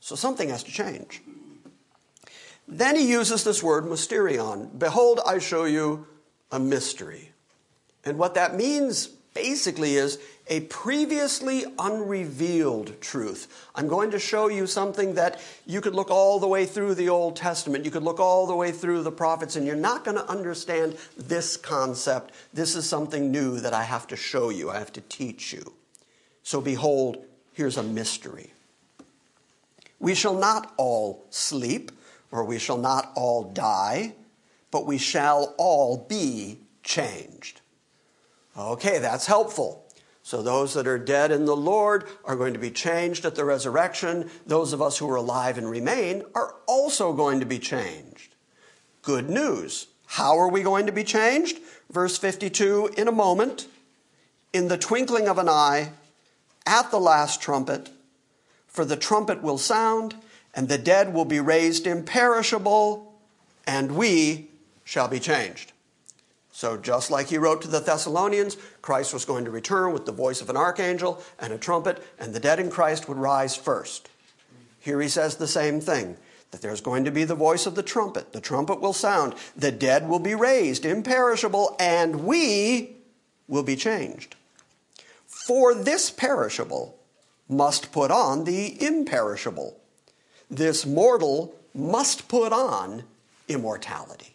So 0.00 0.16
something 0.16 0.48
has 0.48 0.64
to 0.64 0.72
change. 0.72 1.22
Then 2.66 2.96
he 2.96 3.08
uses 3.08 3.44
this 3.44 3.62
word 3.62 3.84
mysterion. 3.84 4.78
Behold, 4.78 5.20
I 5.24 5.38
show 5.38 5.64
you 5.64 6.06
a 6.50 6.58
mystery. 6.58 7.32
And 8.04 8.18
what 8.18 8.34
that 8.34 8.56
means 8.56 9.06
basically 9.06 9.94
is 9.94 10.18
a 10.48 10.60
previously 10.60 11.64
unrevealed 11.78 13.00
truth. 13.00 13.68
I'm 13.74 13.88
going 13.88 14.10
to 14.12 14.18
show 14.18 14.48
you 14.48 14.66
something 14.66 15.14
that 15.14 15.40
you 15.66 15.80
could 15.80 15.94
look 15.94 16.10
all 16.10 16.40
the 16.40 16.48
way 16.48 16.64
through 16.66 16.94
the 16.94 17.08
Old 17.08 17.36
Testament, 17.36 17.84
you 17.84 17.90
could 17.90 18.02
look 18.02 18.20
all 18.20 18.46
the 18.46 18.56
way 18.56 18.72
through 18.72 19.02
the 19.02 19.12
prophets, 19.12 19.56
and 19.56 19.66
you're 19.66 19.76
not 19.76 20.04
going 20.04 20.16
to 20.16 20.28
understand 20.28 20.96
this 21.16 21.56
concept. 21.56 22.32
This 22.52 22.74
is 22.74 22.88
something 22.88 23.30
new 23.30 23.60
that 23.60 23.74
I 23.74 23.84
have 23.84 24.06
to 24.08 24.16
show 24.16 24.50
you, 24.50 24.70
I 24.70 24.78
have 24.78 24.92
to 24.94 25.00
teach 25.02 25.52
you. 25.52 25.72
So, 26.42 26.60
behold, 26.60 27.24
here's 27.52 27.76
a 27.76 27.82
mystery. 27.82 28.52
We 30.00 30.14
shall 30.14 30.34
not 30.34 30.72
all 30.76 31.26
sleep, 31.30 31.92
or 32.30 32.44
we 32.44 32.58
shall 32.58 32.78
not 32.78 33.12
all 33.14 33.44
die, 33.44 34.14
but 34.70 34.86
we 34.86 34.98
shall 34.98 35.54
all 35.58 36.06
be 36.08 36.58
changed. 36.82 37.60
Okay, 38.56 38.98
that's 38.98 39.26
helpful. 39.26 39.87
So 40.28 40.42
those 40.42 40.74
that 40.74 40.86
are 40.86 40.98
dead 40.98 41.30
in 41.30 41.46
the 41.46 41.56
Lord 41.56 42.04
are 42.22 42.36
going 42.36 42.52
to 42.52 42.58
be 42.58 42.70
changed 42.70 43.24
at 43.24 43.34
the 43.34 43.46
resurrection. 43.46 44.28
Those 44.46 44.74
of 44.74 44.82
us 44.82 44.98
who 44.98 45.08
are 45.08 45.16
alive 45.16 45.56
and 45.56 45.70
remain 45.70 46.22
are 46.34 46.54
also 46.66 47.14
going 47.14 47.40
to 47.40 47.46
be 47.46 47.58
changed. 47.58 48.34
Good 49.00 49.30
news. 49.30 49.86
How 50.04 50.36
are 50.36 50.50
we 50.50 50.62
going 50.62 50.84
to 50.84 50.92
be 50.92 51.02
changed? 51.02 51.56
Verse 51.90 52.18
52 52.18 52.90
in 52.98 53.08
a 53.08 53.10
moment, 53.10 53.68
in 54.52 54.68
the 54.68 54.76
twinkling 54.76 55.28
of 55.28 55.38
an 55.38 55.48
eye, 55.48 55.92
at 56.66 56.90
the 56.90 57.00
last 57.00 57.40
trumpet, 57.40 57.88
for 58.66 58.84
the 58.84 58.98
trumpet 58.98 59.40
will 59.40 59.56
sound, 59.56 60.14
and 60.52 60.68
the 60.68 60.76
dead 60.76 61.14
will 61.14 61.24
be 61.24 61.40
raised 61.40 61.86
imperishable, 61.86 63.18
and 63.66 63.92
we 63.92 64.50
shall 64.84 65.08
be 65.08 65.20
changed. 65.20 65.72
So, 66.58 66.76
just 66.76 67.08
like 67.08 67.28
he 67.28 67.38
wrote 67.38 67.62
to 67.62 67.68
the 67.68 67.78
Thessalonians, 67.78 68.56
Christ 68.82 69.14
was 69.14 69.24
going 69.24 69.44
to 69.44 69.50
return 69.52 69.92
with 69.92 70.06
the 70.06 70.10
voice 70.10 70.40
of 70.40 70.50
an 70.50 70.56
archangel 70.56 71.22
and 71.38 71.52
a 71.52 71.56
trumpet, 71.56 72.02
and 72.18 72.34
the 72.34 72.40
dead 72.40 72.58
in 72.58 72.68
Christ 72.68 73.08
would 73.08 73.16
rise 73.16 73.54
first. 73.54 74.08
Here 74.80 75.00
he 75.00 75.06
says 75.08 75.36
the 75.36 75.46
same 75.46 75.80
thing 75.80 76.16
that 76.50 76.60
there's 76.60 76.80
going 76.80 77.04
to 77.04 77.12
be 77.12 77.22
the 77.22 77.36
voice 77.36 77.66
of 77.66 77.76
the 77.76 77.84
trumpet. 77.84 78.32
The 78.32 78.40
trumpet 78.40 78.80
will 78.80 78.92
sound, 78.92 79.36
the 79.54 79.70
dead 79.70 80.08
will 80.08 80.18
be 80.18 80.34
raised, 80.34 80.84
imperishable, 80.84 81.76
and 81.78 82.24
we 82.24 82.96
will 83.46 83.62
be 83.62 83.76
changed. 83.76 84.34
For 85.28 85.76
this 85.76 86.10
perishable 86.10 86.98
must 87.48 87.92
put 87.92 88.10
on 88.10 88.42
the 88.42 88.84
imperishable. 88.84 89.78
This 90.50 90.84
mortal 90.84 91.54
must 91.72 92.26
put 92.26 92.52
on 92.52 93.04
immortality 93.46 94.34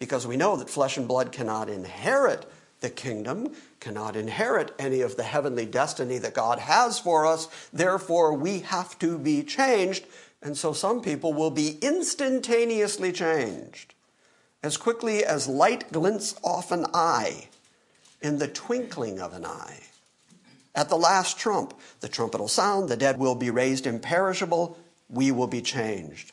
because 0.00 0.26
we 0.26 0.36
know 0.36 0.56
that 0.56 0.70
flesh 0.70 0.96
and 0.96 1.06
blood 1.06 1.30
cannot 1.30 1.68
inherit 1.68 2.50
the 2.80 2.90
kingdom, 2.90 3.54
cannot 3.78 4.16
inherit 4.16 4.74
any 4.78 5.02
of 5.02 5.16
the 5.16 5.22
heavenly 5.22 5.66
destiny 5.66 6.16
that 6.18 6.34
God 6.34 6.58
has 6.58 6.98
for 6.98 7.26
us. 7.26 7.46
Therefore, 7.72 8.32
we 8.32 8.60
have 8.60 8.98
to 9.00 9.18
be 9.18 9.42
changed. 9.42 10.06
And 10.42 10.56
so 10.56 10.72
some 10.72 11.02
people 11.02 11.34
will 11.34 11.50
be 11.50 11.78
instantaneously 11.82 13.12
changed 13.12 13.94
as 14.62 14.78
quickly 14.78 15.22
as 15.22 15.46
light 15.46 15.92
glints 15.92 16.34
off 16.42 16.72
an 16.72 16.86
eye 16.94 17.48
in 18.22 18.38
the 18.38 18.48
twinkling 18.48 19.20
of 19.20 19.34
an 19.34 19.44
eye. 19.44 19.80
At 20.74 20.88
the 20.88 20.96
last 20.96 21.38
trump, 21.38 21.78
the 22.00 22.08
trumpet 22.08 22.40
will 22.40 22.48
sound, 22.48 22.88
the 22.88 22.96
dead 22.96 23.18
will 23.18 23.34
be 23.34 23.50
raised 23.50 23.86
imperishable, 23.86 24.78
we 25.10 25.30
will 25.30 25.46
be 25.46 25.60
changed. 25.60 26.32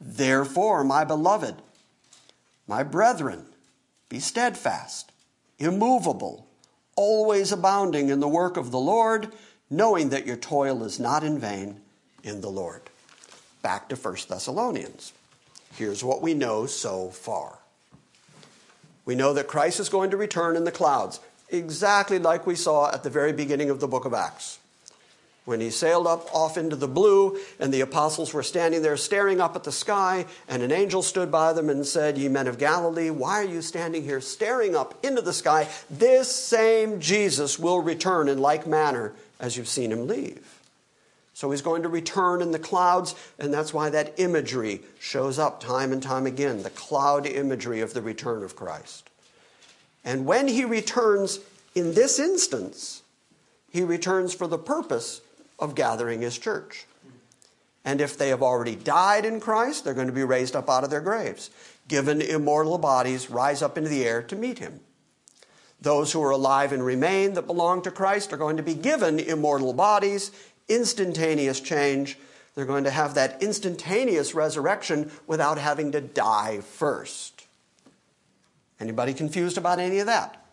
Therefore, 0.00 0.84
my 0.84 1.04
beloved, 1.04 1.56
my 2.66 2.82
brethren, 2.82 3.46
be 4.08 4.20
steadfast, 4.20 5.10
immovable, 5.58 6.46
always 6.96 7.52
abounding 7.52 8.08
in 8.08 8.20
the 8.20 8.28
work 8.28 8.56
of 8.56 8.70
the 8.70 8.78
Lord, 8.78 9.32
knowing 9.70 10.10
that 10.10 10.26
your 10.26 10.36
toil 10.36 10.84
is 10.84 11.00
not 11.00 11.24
in 11.24 11.38
vain 11.38 11.80
in 12.22 12.40
the 12.40 12.50
Lord. 12.50 12.82
Back 13.62 13.88
to 13.88 13.96
1 13.96 14.16
Thessalonians. 14.28 15.12
Here's 15.74 16.04
what 16.04 16.22
we 16.22 16.34
know 16.34 16.66
so 16.66 17.10
far. 17.10 17.58
We 19.04 19.14
know 19.14 19.32
that 19.34 19.48
Christ 19.48 19.80
is 19.80 19.88
going 19.88 20.10
to 20.10 20.16
return 20.16 20.56
in 20.56 20.64
the 20.64 20.72
clouds, 20.72 21.20
exactly 21.48 22.18
like 22.18 22.46
we 22.46 22.54
saw 22.54 22.92
at 22.92 23.02
the 23.02 23.10
very 23.10 23.32
beginning 23.32 23.70
of 23.70 23.80
the 23.80 23.88
book 23.88 24.04
of 24.04 24.14
Acts 24.14 24.57
when 25.48 25.62
he 25.62 25.70
sailed 25.70 26.06
up 26.06 26.28
off 26.34 26.58
into 26.58 26.76
the 26.76 26.86
blue, 26.86 27.38
and 27.58 27.72
the 27.72 27.80
apostles 27.80 28.34
were 28.34 28.42
standing 28.42 28.82
there 28.82 28.98
staring 28.98 29.40
up 29.40 29.56
at 29.56 29.64
the 29.64 29.72
sky, 29.72 30.26
and 30.46 30.62
an 30.62 30.70
angel 30.70 31.02
stood 31.02 31.32
by 31.32 31.54
them 31.54 31.70
and 31.70 31.86
said, 31.86 32.18
Ye 32.18 32.28
men 32.28 32.46
of 32.46 32.58
Galilee, 32.58 33.08
why 33.08 33.40
are 33.40 33.46
you 33.46 33.62
standing 33.62 34.04
here 34.04 34.20
staring 34.20 34.76
up 34.76 35.02
into 35.02 35.22
the 35.22 35.32
sky? 35.32 35.66
This 35.88 36.30
same 36.30 37.00
Jesus 37.00 37.58
will 37.58 37.80
return 37.80 38.28
in 38.28 38.36
like 38.36 38.66
manner 38.66 39.14
as 39.40 39.56
you've 39.56 39.68
seen 39.68 39.90
him 39.90 40.06
leave. 40.06 40.60
So 41.32 41.50
he's 41.50 41.62
going 41.62 41.82
to 41.82 41.88
return 41.88 42.42
in 42.42 42.50
the 42.50 42.58
clouds, 42.58 43.14
and 43.38 43.50
that's 43.50 43.72
why 43.72 43.88
that 43.88 44.20
imagery 44.20 44.82
shows 45.00 45.38
up 45.38 45.60
time 45.60 45.92
and 45.92 46.02
time 46.02 46.26
again 46.26 46.62
the 46.62 46.68
cloud 46.68 47.24
imagery 47.24 47.80
of 47.80 47.94
the 47.94 48.02
return 48.02 48.42
of 48.42 48.54
Christ. 48.54 49.08
And 50.04 50.26
when 50.26 50.46
he 50.46 50.66
returns 50.66 51.40
in 51.74 51.94
this 51.94 52.18
instance, 52.18 53.02
he 53.70 53.82
returns 53.82 54.34
for 54.34 54.46
the 54.46 54.58
purpose 54.58 55.22
of 55.58 55.74
gathering 55.74 56.20
his 56.20 56.38
church. 56.38 56.86
And 57.84 58.00
if 58.00 58.18
they 58.18 58.28
have 58.28 58.42
already 58.42 58.76
died 58.76 59.24
in 59.24 59.40
Christ, 59.40 59.84
they're 59.84 59.94
going 59.94 60.08
to 60.08 60.12
be 60.12 60.24
raised 60.24 60.54
up 60.54 60.68
out 60.68 60.84
of 60.84 60.90
their 60.90 61.00
graves, 61.00 61.50
given 61.88 62.20
immortal 62.20 62.78
bodies, 62.78 63.30
rise 63.30 63.62
up 63.62 63.78
into 63.78 63.88
the 63.88 64.04
air 64.04 64.22
to 64.24 64.36
meet 64.36 64.58
him. 64.58 64.80
Those 65.80 66.12
who 66.12 66.22
are 66.22 66.30
alive 66.30 66.72
and 66.72 66.84
remain 66.84 67.34
that 67.34 67.46
belong 67.46 67.82
to 67.82 67.90
Christ 67.90 68.32
are 68.32 68.36
going 68.36 68.56
to 68.56 68.62
be 68.62 68.74
given 68.74 69.18
immortal 69.18 69.72
bodies, 69.72 70.32
instantaneous 70.68 71.60
change. 71.60 72.18
They're 72.54 72.66
going 72.66 72.84
to 72.84 72.90
have 72.90 73.14
that 73.14 73.42
instantaneous 73.42 74.34
resurrection 74.34 75.10
without 75.26 75.58
having 75.58 75.92
to 75.92 76.00
die 76.00 76.60
first. 76.60 77.46
Anybody 78.80 79.14
confused 79.14 79.56
about 79.56 79.78
any 79.78 80.00
of 80.00 80.06
that? 80.06 80.44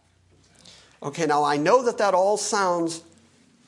Okay, 1.02 1.26
now 1.26 1.44
I 1.44 1.58
know 1.58 1.84
that 1.84 1.98
that 1.98 2.14
all 2.14 2.38
sounds 2.38 3.04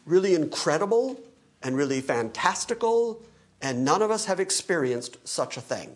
really 0.06 0.36
incredible 0.36 1.20
and 1.64 1.76
really 1.76 2.02
fantastical, 2.02 3.22
and 3.62 3.84
none 3.84 4.02
of 4.02 4.12
us 4.12 4.26
have 4.26 4.40
experienced 4.40 5.18
such 5.28 5.58
a 5.58 5.62
thing. 5.62 5.92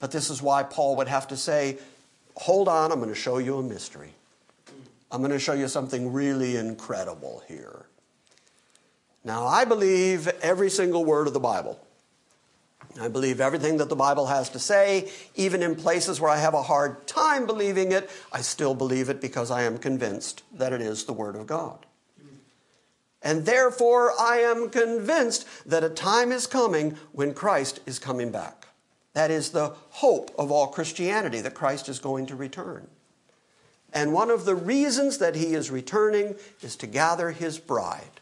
But 0.00 0.10
this 0.10 0.30
is 0.30 0.42
why 0.42 0.62
Paul 0.62 0.96
would 0.96 1.08
have 1.08 1.28
to 1.28 1.36
say, 1.36 1.78
hold 2.36 2.68
on, 2.68 2.92
I'm 2.92 2.98
going 2.98 3.08
to 3.10 3.14
show 3.14 3.38
you 3.38 3.58
a 3.58 3.62
mystery. 3.62 4.10
I'm 5.10 5.20
going 5.20 5.32
to 5.32 5.38
show 5.38 5.52
you 5.52 5.68
something 5.68 6.12
really 6.12 6.56
incredible 6.56 7.42
here. 7.46 7.86
Now, 9.24 9.46
I 9.46 9.64
believe 9.64 10.28
every 10.42 10.68
single 10.68 11.04
word 11.04 11.26
of 11.26 11.32
the 11.32 11.40
Bible. 11.40 11.78
I 13.00 13.08
believe 13.08 13.40
everything 13.40 13.78
that 13.78 13.88
the 13.88 13.96
Bible 13.96 14.26
has 14.26 14.50
to 14.50 14.58
say, 14.58 15.10
even 15.34 15.62
in 15.62 15.74
places 15.74 16.20
where 16.20 16.30
I 16.30 16.36
have 16.36 16.54
a 16.54 16.62
hard 16.62 17.06
time 17.06 17.46
believing 17.46 17.92
it, 17.92 18.10
I 18.32 18.40
still 18.42 18.74
believe 18.74 19.08
it 19.08 19.20
because 19.20 19.50
I 19.50 19.62
am 19.62 19.78
convinced 19.78 20.42
that 20.52 20.72
it 20.72 20.80
is 20.80 21.04
the 21.04 21.12
Word 21.12 21.36
of 21.36 21.46
God. 21.46 21.86
And 23.24 23.46
therefore, 23.46 24.12
I 24.20 24.36
am 24.40 24.68
convinced 24.68 25.46
that 25.66 25.82
a 25.82 25.88
time 25.88 26.30
is 26.30 26.46
coming 26.46 26.98
when 27.12 27.32
Christ 27.32 27.80
is 27.86 27.98
coming 27.98 28.30
back. 28.30 28.68
That 29.14 29.30
is 29.30 29.50
the 29.50 29.72
hope 29.90 30.30
of 30.38 30.52
all 30.52 30.66
Christianity, 30.66 31.40
that 31.40 31.54
Christ 31.54 31.88
is 31.88 31.98
going 31.98 32.26
to 32.26 32.36
return. 32.36 32.86
And 33.94 34.12
one 34.12 34.28
of 34.28 34.44
the 34.44 34.54
reasons 34.54 35.18
that 35.18 35.36
he 35.36 35.54
is 35.54 35.70
returning 35.70 36.34
is 36.60 36.76
to 36.76 36.86
gather 36.86 37.30
his 37.30 37.58
bride. 37.58 38.20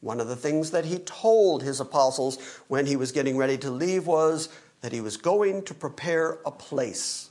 One 0.00 0.20
of 0.20 0.28
the 0.28 0.36
things 0.36 0.70
that 0.70 0.84
he 0.84 0.98
told 0.98 1.62
his 1.62 1.80
apostles 1.80 2.38
when 2.68 2.86
he 2.86 2.94
was 2.94 3.10
getting 3.10 3.36
ready 3.36 3.58
to 3.58 3.70
leave 3.70 4.06
was 4.06 4.48
that 4.80 4.92
he 4.92 5.00
was 5.00 5.16
going 5.16 5.62
to 5.64 5.74
prepare 5.74 6.38
a 6.46 6.52
place. 6.52 7.30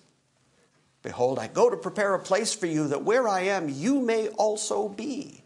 Behold, 1.01 1.39
I 1.39 1.47
go 1.47 1.69
to 1.69 1.77
prepare 1.77 2.13
a 2.13 2.19
place 2.19 2.53
for 2.53 2.65
you 2.65 2.89
that 2.89 3.03
where 3.03 3.25
I 3.25 3.41
am, 3.43 3.69
you 3.69 4.01
may 4.01 4.27
also 4.29 4.89
be. 4.89 5.43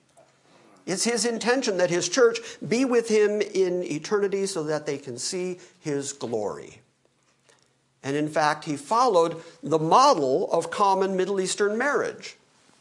It's 0.86 1.04
his 1.04 1.26
intention 1.26 1.78
that 1.78 1.89
his 1.89 2.10
church 2.10 2.39
be 2.67 2.86
with 2.86 3.08
him 3.08 3.41
in 3.41 3.84
eternity 3.84 4.46
so 4.46 4.63
that 4.63 4.86
they 4.86 4.98
can 4.98 5.17
see 5.17 5.60
his 5.80 6.13
glory. 6.13 6.82
And 8.04 8.15
in 8.15 8.28
fact, 8.28 8.65
he 8.65 8.76
followed 8.78 9.41
the 9.62 9.80
model 9.80 10.52
of 10.52 10.72
common 10.72 11.15
Middle 11.15 11.39
Eastern 11.39 11.78
marriage. 11.78 12.38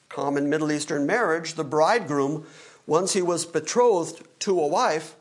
Common 0.08 0.48
Middle 0.48 0.72
Eastern 0.72 1.06
marriage, 1.06 1.54
the 1.54 1.64
bridegroom 1.64 2.46
once 2.86 3.12
he 3.12 3.22
was 3.22 3.44
betrothed 3.46 4.26
to 4.40 4.58
a 4.58 4.66
wife, 4.66 5.14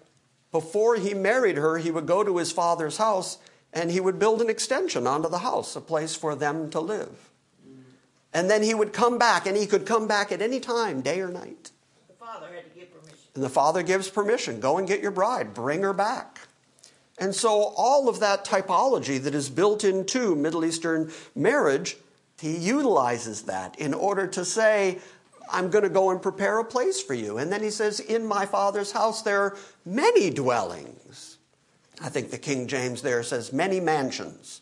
before 0.52 0.96
he 0.96 1.14
married 1.14 1.58
her, 1.58 1.78
he 1.78 1.92
would 1.92 2.08
go 2.08 2.24
to 2.24 2.38
his 2.38 2.52
father's 2.52 2.98
house 2.98 3.38
and 3.72 3.92
he 3.92 4.00
would 4.00 4.18
build 4.18 4.42
an 4.42 4.50
extension 4.50 5.06
onto 5.06 5.30
the 5.30 5.40
house, 5.40 5.76
a 5.76 5.82
place 5.82 6.16
for 6.16 6.36
them 6.36 6.70
to 6.72 6.80
live. 6.80 7.30
And 8.34 8.50
then 8.50 8.64
he 8.64 8.74
would 8.74 8.94
come 8.94 9.18
back, 9.18 9.46
and 9.46 9.58
he 9.58 9.66
could 9.66 9.86
come 9.86 10.08
back 10.08 10.32
at 10.32 10.42
any 10.42 10.60
time, 10.60 11.02
day 11.02 11.22
or 11.22 11.30
night. 11.30 11.72
The 12.08 12.14
father 12.14 12.48
had 12.54 12.72
to 12.72 12.80
give 12.80 12.92
permission. 12.92 13.19
And 13.36 13.44
the 13.44 13.50
father 13.50 13.84
gives 13.84 14.10
permission 14.10 14.60
go 14.60 14.78
and 14.78 14.88
get 14.88 15.02
your 15.02 15.12
bride, 15.12 15.54
bring 15.54 15.82
her 15.84 15.94
back. 15.94 16.40
And 17.20 17.36
so, 17.36 17.74
all 17.76 18.08
of 18.08 18.22
that 18.22 18.46
typology 18.46 19.22
that 19.22 19.36
is 19.36 19.50
built 19.50 19.84
into 19.84 20.36
Middle 20.36 20.64
Eastern 20.64 21.12
marriage, 21.36 21.98
he 22.40 22.56
utilizes 22.56 23.44
that 23.44 23.78
in 23.78 23.94
order 23.94 24.26
to 24.28 24.46
say, 24.46 25.00
I'm 25.52 25.70
going 25.70 25.84
to 25.84 25.90
go 25.90 26.12
and 26.12 26.22
prepare 26.22 26.60
a 26.60 26.66
place 26.66 27.02
for 27.02 27.14
you. 27.14 27.38
And 27.38 27.52
then 27.52 27.62
he 27.62 27.72
says, 27.72 28.00
In 28.00 28.26
my 28.26 28.46
Father's 28.46 28.92
house 28.92 29.22
there 29.22 29.42
are 29.42 29.58
many 29.86 30.30
dwellings. 30.30 31.38
I 32.02 32.08
think 32.08 32.32
the 32.32 32.38
King 32.38 32.68
James 32.68 33.02
there 33.02 33.24
says 33.24 33.52
many 33.52 33.82
mansions, 33.82 34.62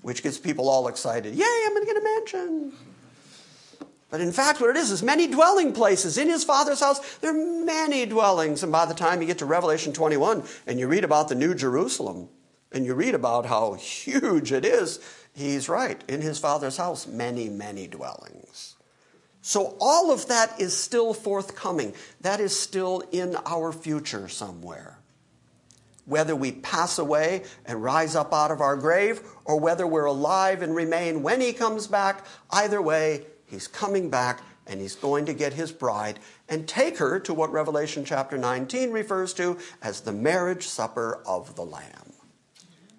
which 0.00 0.22
gets 0.24 0.38
people 0.38 0.68
all 0.68 0.88
excited. 0.88 1.34
Yay, 1.34 1.44
I'm 1.66 1.74
going 1.74 1.86
to 1.86 1.92
get 1.92 2.02
a 2.02 2.04
mansion. 2.04 2.72
But 4.12 4.20
in 4.20 4.30
fact, 4.30 4.60
what 4.60 4.68
it 4.68 4.76
is 4.76 4.90
is 4.90 5.02
many 5.02 5.26
dwelling 5.26 5.72
places. 5.72 6.18
In 6.18 6.28
his 6.28 6.44
Father's 6.44 6.80
house, 6.80 7.16
there 7.16 7.30
are 7.30 7.64
many 7.64 8.04
dwellings. 8.04 8.62
And 8.62 8.70
by 8.70 8.84
the 8.84 8.92
time 8.92 9.22
you 9.22 9.26
get 9.26 9.38
to 9.38 9.46
Revelation 9.46 9.94
21 9.94 10.42
and 10.66 10.78
you 10.78 10.86
read 10.86 11.02
about 11.02 11.30
the 11.30 11.34
New 11.34 11.54
Jerusalem 11.54 12.28
and 12.70 12.84
you 12.84 12.92
read 12.92 13.14
about 13.14 13.46
how 13.46 13.72
huge 13.72 14.52
it 14.52 14.66
is, 14.66 15.00
he's 15.34 15.66
right. 15.66 16.04
In 16.08 16.20
his 16.20 16.38
Father's 16.38 16.76
house, 16.76 17.06
many, 17.06 17.48
many 17.48 17.86
dwellings. 17.86 18.76
So 19.40 19.78
all 19.80 20.12
of 20.12 20.28
that 20.28 20.60
is 20.60 20.76
still 20.76 21.14
forthcoming. 21.14 21.94
That 22.20 22.38
is 22.38 22.54
still 22.54 23.02
in 23.12 23.36
our 23.46 23.72
future 23.72 24.28
somewhere. 24.28 24.98
Whether 26.04 26.36
we 26.36 26.52
pass 26.52 26.98
away 26.98 27.44
and 27.64 27.82
rise 27.82 28.14
up 28.14 28.34
out 28.34 28.50
of 28.50 28.60
our 28.60 28.76
grave, 28.76 29.22
or 29.46 29.58
whether 29.58 29.86
we're 29.86 30.04
alive 30.04 30.60
and 30.60 30.76
remain 30.76 31.22
when 31.22 31.40
he 31.40 31.54
comes 31.54 31.86
back, 31.86 32.26
either 32.50 32.82
way, 32.82 33.24
he's 33.52 33.68
coming 33.68 34.10
back 34.10 34.40
and 34.66 34.80
he's 34.80 34.96
going 34.96 35.26
to 35.26 35.34
get 35.34 35.52
his 35.52 35.70
bride 35.70 36.18
and 36.48 36.66
take 36.66 36.98
her 36.98 37.20
to 37.20 37.34
what 37.34 37.52
Revelation 37.52 38.04
chapter 38.04 38.38
19 38.38 38.90
refers 38.90 39.34
to 39.34 39.58
as 39.82 40.00
the 40.00 40.12
marriage 40.12 40.66
supper 40.66 41.22
of 41.26 41.54
the 41.54 41.64
Lamb. 41.64 42.12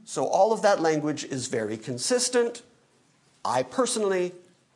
So 0.06 0.26
all 0.26 0.54
of 0.54 0.62
that 0.62 0.80
language 0.80 1.24
is 1.24 1.48
very 1.48 1.76
consistent. 1.76 2.62
I 3.44 3.64
personally 3.64 4.34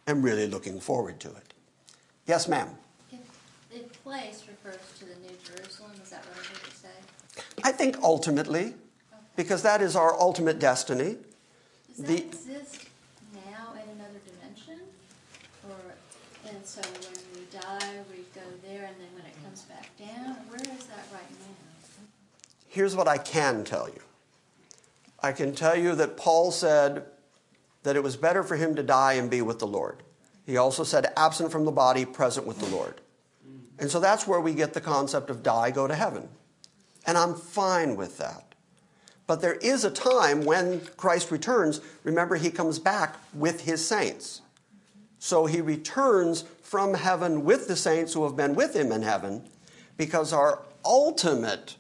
am 0.08 0.22
really 0.22 0.48
looking 0.48 0.80
forward 0.80 1.20
to 1.22 1.30
it. 1.30 1.54
Yes, 2.26 2.48
ma'am. 2.48 2.70
The 3.70 3.80
place 4.04 4.44
refers 4.48 4.82
to 5.00 5.06
the 5.06 5.16
New 5.22 5.36
Jerusalem. 5.46 5.92
Is 6.02 6.10
that 6.10 6.26
what 6.26 6.34
I 6.34 6.48
heard 6.48 6.66
you 6.66 6.74
say? 6.74 7.44
I 7.64 7.72
think 7.72 7.98
ultimately, 8.02 8.62
okay. 8.64 8.76
because 9.36 9.62
that 9.62 9.82
is 9.82 9.96
our 9.96 10.20
ultimate 10.20 10.58
destiny. 10.58 11.18
Does 11.88 11.98
that 11.98 12.08
the, 12.08 12.18
exist 12.18 12.88
now 13.36 13.74
in 13.74 13.90
another 13.90 14.20
dimension? 14.26 14.80
And 16.50 16.66
so 16.66 16.82
when 16.82 17.20
we 17.36 17.46
die, 17.52 17.94
we 18.10 18.24
go 18.34 18.48
there, 18.64 18.86
and 18.86 18.96
then 19.00 19.10
when 19.16 19.26
it 19.26 19.44
comes 19.44 19.64
back 19.64 19.90
down? 19.98 20.36
Where 20.50 20.62
is 20.62 20.86
that 20.86 21.06
right 21.12 21.30
now? 21.30 22.06
Here's 22.68 22.96
what 22.96 23.08
I 23.08 23.18
can 23.18 23.64
tell 23.64 23.88
you 23.90 24.02
I 25.22 25.32
can 25.32 25.56
tell 25.56 25.76
you 25.76 25.96
that 25.96 26.16
Paul 26.16 26.52
said 26.52 27.06
that 27.84 27.96
it 27.96 28.04
was 28.04 28.16
better 28.16 28.44
for 28.44 28.56
him 28.56 28.76
to 28.76 28.84
die 28.84 29.14
and 29.14 29.30
be 29.30 29.42
with 29.42 29.60
the 29.60 29.68
Lord. 29.68 30.04
He 30.46 30.58
also 30.58 30.84
said, 30.84 31.12
absent 31.18 31.52
from 31.52 31.66
the 31.66 31.72
body, 31.72 32.06
present 32.06 32.46
with 32.46 32.60
the 32.60 32.68
Lord. 32.68 33.02
And 33.80 33.92
so 33.92 34.00
that's 34.00 34.28
where 34.28 34.40
we 34.40 34.54
get 34.54 34.74
the 34.74 34.82
concept 34.82 35.30
of 35.30 35.44
die, 35.44 35.72
go 35.72 35.88
to 35.88 35.96
heaven. 35.96 36.30
And 37.06 37.18
I'm 37.18 37.36
fine 37.36 37.96
with 37.96 38.18
that. 38.18 38.56
But 39.28 39.42
there 39.42 39.56
is 39.56 39.84
a 39.84 39.92
time 39.92 40.46
when 40.46 40.82
Christ 40.96 41.32
returns. 41.32 41.82
Remember, 42.04 42.36
he 42.36 42.50
comes 42.50 42.80
back 42.80 43.18
with 43.34 43.62
his 43.62 43.86
saints. 43.86 44.42
So 45.20 45.46
he 45.46 45.62
returns 45.62 46.44
from 46.62 46.94
heaven 46.94 47.44
with 47.44 47.68
the 47.68 47.76
saints 47.76 48.14
who 48.14 48.24
have 48.24 48.36
been 48.36 48.56
with 48.56 48.76
him 48.76 48.92
in 48.92 49.02
heaven 49.02 49.44
because 49.98 50.32
our 50.32 50.62
ultimate 50.86 51.76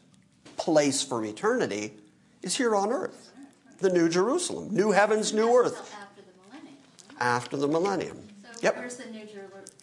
place 0.58 1.04
for 1.04 1.24
eternity 1.24 1.94
is 2.42 2.58
here 2.58 2.76
on 2.76 2.92
earth 2.92 3.32
the 3.80 3.90
New 3.90 4.10
Jerusalem, 4.10 4.74
new 4.74 4.92
heavens, 4.92 5.34
new 5.34 5.56
earth. 5.56 5.94
After 5.94 6.22
the 6.22 6.50
millennium. 6.50 6.78
After 7.20 7.58
the 7.58 7.68
millennium. 7.68 8.28
Yep. 8.62 8.76
Where's 8.76 8.98
the 8.98 9.06
New 9.12 9.26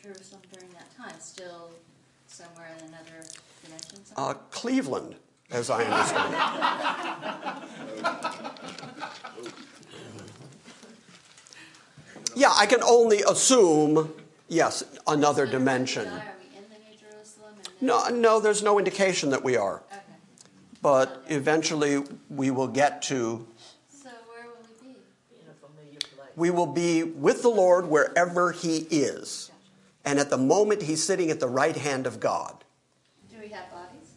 Jerusalem 0.03 0.43
during 0.53 0.69
that 0.73 0.95
time? 0.97 1.15
Still 1.21 1.71
somewhere 2.27 2.75
in 2.79 2.89
another 2.89 3.25
dimension? 3.65 3.99
Uh, 4.17 4.35
Cleveland, 4.51 5.15
as 5.51 5.71
I 5.71 5.85
understand. 5.85 6.35
yeah, 12.35 12.53
I 12.57 12.67
can 12.67 12.83
only 12.83 13.23
assume, 13.23 14.13
yes, 14.49 14.85
another 15.07 15.47
dimension. 15.47 16.07
Are 16.07 16.35
we 16.41 16.57
in 16.57 16.65
the 16.71 16.79
New 16.91 16.97
Jerusalem? 16.99 17.55
No, 17.81 18.09
no, 18.09 18.41
there's 18.41 18.63
no 18.63 18.79
indication 18.79 19.31
that 19.31 19.45
we 19.45 19.57
are. 19.57 19.83
Okay. 19.93 20.01
But 20.83 21.23
eventually 21.29 22.05
we 22.29 22.51
will 22.51 22.69
get 22.69 23.03
to 23.03 23.47
So 23.89 24.11
where 24.29 24.45
will 24.47 24.67
we 24.83 24.89
be? 24.89 24.99
In 25.41 25.49
a 25.51 25.67
familiar 25.67 25.99
place. 25.99 26.31
we 26.37 26.51
will 26.51 26.67
be 26.67 27.03
with 27.03 27.43
the 27.43 27.49
Lord 27.49 27.87
wherever 27.87 28.53
He 28.53 28.79
is. 28.91 29.51
And 30.05 30.19
at 30.19 30.29
the 30.29 30.37
moment, 30.39 30.83
He's 30.83 31.03
sitting 31.03 31.31
at 31.31 31.41
the 31.41 31.49
right 31.49 31.77
hand 31.77 32.07
of 32.07 32.21
God. 32.21 32.65
Do 33.31 33.37
we 33.41 33.49
have 33.49 33.71
bodies 33.71 34.11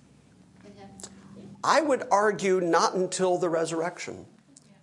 in 0.65 0.73
heaven? 0.75 1.55
I 1.63 1.81
would 1.81 2.03
argue 2.11 2.59
not 2.59 2.95
until 2.95 3.37
the 3.37 3.49
resurrection 3.49 4.25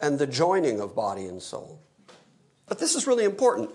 and 0.00 0.18
the 0.18 0.26
joining 0.26 0.80
of 0.80 0.94
body 0.94 1.26
and 1.26 1.42
soul. 1.42 1.80
But 2.66 2.78
this 2.78 2.94
is 2.94 3.06
really 3.06 3.24
important. 3.24 3.70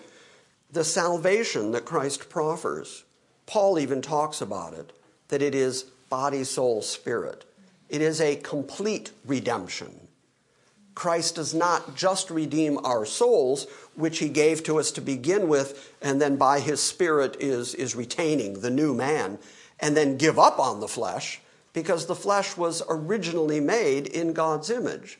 The 0.71 0.83
salvation 0.83 1.71
that 1.71 1.85
Christ 1.85 2.29
proffers, 2.29 3.03
Paul 3.45 3.79
even 3.79 4.01
talks 4.01 4.41
about 4.41 4.73
it, 4.73 4.93
that 5.29 5.41
it 5.41 5.55
is 5.55 5.83
body, 6.09 6.43
soul, 6.43 6.81
spirit. 6.81 7.45
It 7.87 8.01
is 8.01 8.21
a 8.21 8.35
complete 8.35 9.11
redemption. 9.25 10.07
Christ 10.95 11.35
does 11.35 11.53
not 11.53 11.95
just 11.95 12.29
redeem 12.29 12.77
our 12.85 13.05
souls, 13.05 13.67
which 13.95 14.19
he 14.19 14.27
gave 14.27 14.63
to 14.63 14.79
us 14.79 14.91
to 14.91 15.01
begin 15.01 15.47
with, 15.47 15.95
and 16.01 16.21
then 16.21 16.35
by 16.35 16.59
his 16.59 16.81
Spirit 16.81 17.37
is, 17.39 17.73
is 17.73 17.95
retaining 17.95 18.59
the 18.59 18.69
new 18.69 18.93
man, 18.93 19.39
and 19.79 19.95
then 19.95 20.17
give 20.17 20.37
up 20.37 20.59
on 20.59 20.81
the 20.81 20.89
flesh, 20.89 21.39
because 21.71 22.05
the 22.05 22.15
flesh 22.15 22.57
was 22.57 22.83
originally 22.89 23.61
made 23.61 24.07
in 24.07 24.33
God's 24.33 24.69
image. 24.69 25.19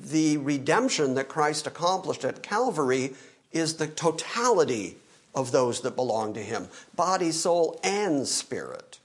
The 0.00 0.36
redemption 0.36 1.14
that 1.14 1.28
Christ 1.28 1.66
accomplished 1.66 2.24
at 2.24 2.42
Calvary 2.42 3.14
is 3.50 3.74
the 3.74 3.88
totality 3.88 4.96
of 5.34 5.50
those 5.50 5.80
that 5.80 5.96
belong 5.96 6.34
to 6.34 6.42
him 6.42 6.68
body, 6.94 7.32
soul, 7.32 7.80
and 7.82 8.26
spirit. 8.26 8.98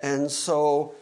And 0.00 0.30
so 0.30 0.94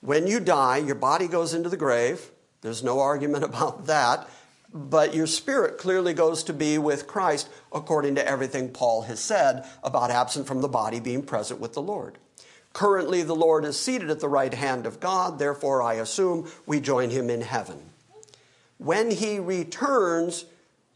when 0.00 0.26
you 0.26 0.40
die, 0.40 0.78
your 0.78 0.94
body 0.94 1.28
goes 1.28 1.54
into 1.54 1.68
the 1.68 1.76
grave 1.76 2.30
there's 2.64 2.82
no 2.82 3.00
argument 3.00 3.44
about 3.52 3.86
that. 3.86 4.28
but 4.72 5.14
your 5.14 5.28
spirit 5.28 5.78
clearly 5.78 6.12
goes 6.14 6.42
to 6.42 6.52
be 6.52 6.78
with 6.78 7.06
Christ 7.06 7.48
according 7.72 8.16
to 8.16 8.26
everything 8.26 8.70
Paul 8.70 9.02
has 9.02 9.20
said 9.20 9.64
about 9.84 10.10
absent 10.10 10.48
from 10.48 10.62
the 10.62 10.68
body 10.68 10.98
being 10.98 11.22
present 11.22 11.60
with 11.60 11.74
the 11.74 11.82
Lord. 11.82 12.18
Currently, 12.72 13.22
the 13.22 13.36
Lord 13.36 13.64
is 13.64 13.78
seated 13.78 14.10
at 14.10 14.18
the 14.18 14.28
right 14.28 14.52
hand 14.52 14.84
of 14.84 14.98
God, 14.98 15.38
therefore, 15.38 15.80
I 15.80 15.94
assume 15.94 16.50
we 16.66 16.80
join 16.80 17.10
him 17.10 17.30
in 17.30 17.42
heaven. 17.42 17.90
When 18.78 19.10
he 19.10 19.38
returns 19.38 20.46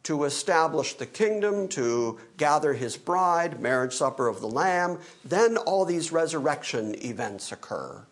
to 0.04 0.24
establish 0.24 0.94
the 0.94 1.06
kingdom, 1.06 1.68
to 1.68 2.18
gather 2.36 2.72
his 2.72 2.96
bride, 2.96 3.60
marriage 3.60 3.92
supper 3.92 4.26
of 4.26 4.40
the 4.40 4.48
Lamb, 4.48 4.98
then 5.24 5.56
all 5.56 5.84
these 5.84 6.12
resurrection 6.12 6.94
events 7.04 7.52
occur. 7.52 8.06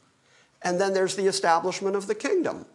And 0.63 0.81
then 0.81 0.95
there's 0.95 1.17
the 1.17 1.27
establishment 1.27 1.97
of 1.97 2.07
the 2.07 2.15
kingdom. 2.15 2.67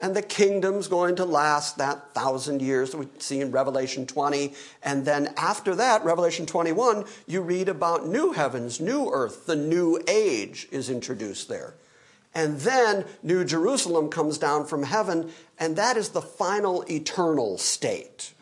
And 0.00 0.16
the 0.16 0.22
kingdom's 0.22 0.88
going 0.88 1.16
to 1.16 1.26
last 1.26 1.76
that 1.76 2.14
thousand 2.14 2.62
years 2.62 2.90
that 2.90 2.98
we 2.98 3.06
see 3.18 3.40
in 3.40 3.50
Revelation 3.50 4.06
20. 4.06 4.54
And 4.82 5.04
then 5.04 5.34
after 5.36 5.74
that, 5.74 6.04
Revelation 6.04 6.46
21, 6.46 7.04
you 7.26 7.42
read 7.42 7.68
about 7.68 8.08
new 8.08 8.32
heavens, 8.32 8.80
new 8.80 9.10
earth. 9.10 9.44
The 9.44 9.56
new 9.56 10.00
age 10.08 10.68
is 10.70 10.88
introduced 10.88 11.50
there. 11.50 11.74
And 12.34 12.60
then 12.60 13.04
New 13.22 13.44
Jerusalem 13.44 14.08
comes 14.08 14.38
down 14.38 14.66
from 14.66 14.84
heaven, 14.84 15.30
and 15.58 15.76
that 15.76 15.96
is 15.96 16.10
the 16.10 16.22
final 16.22 16.84
eternal 16.88 17.58
state. 17.58 18.32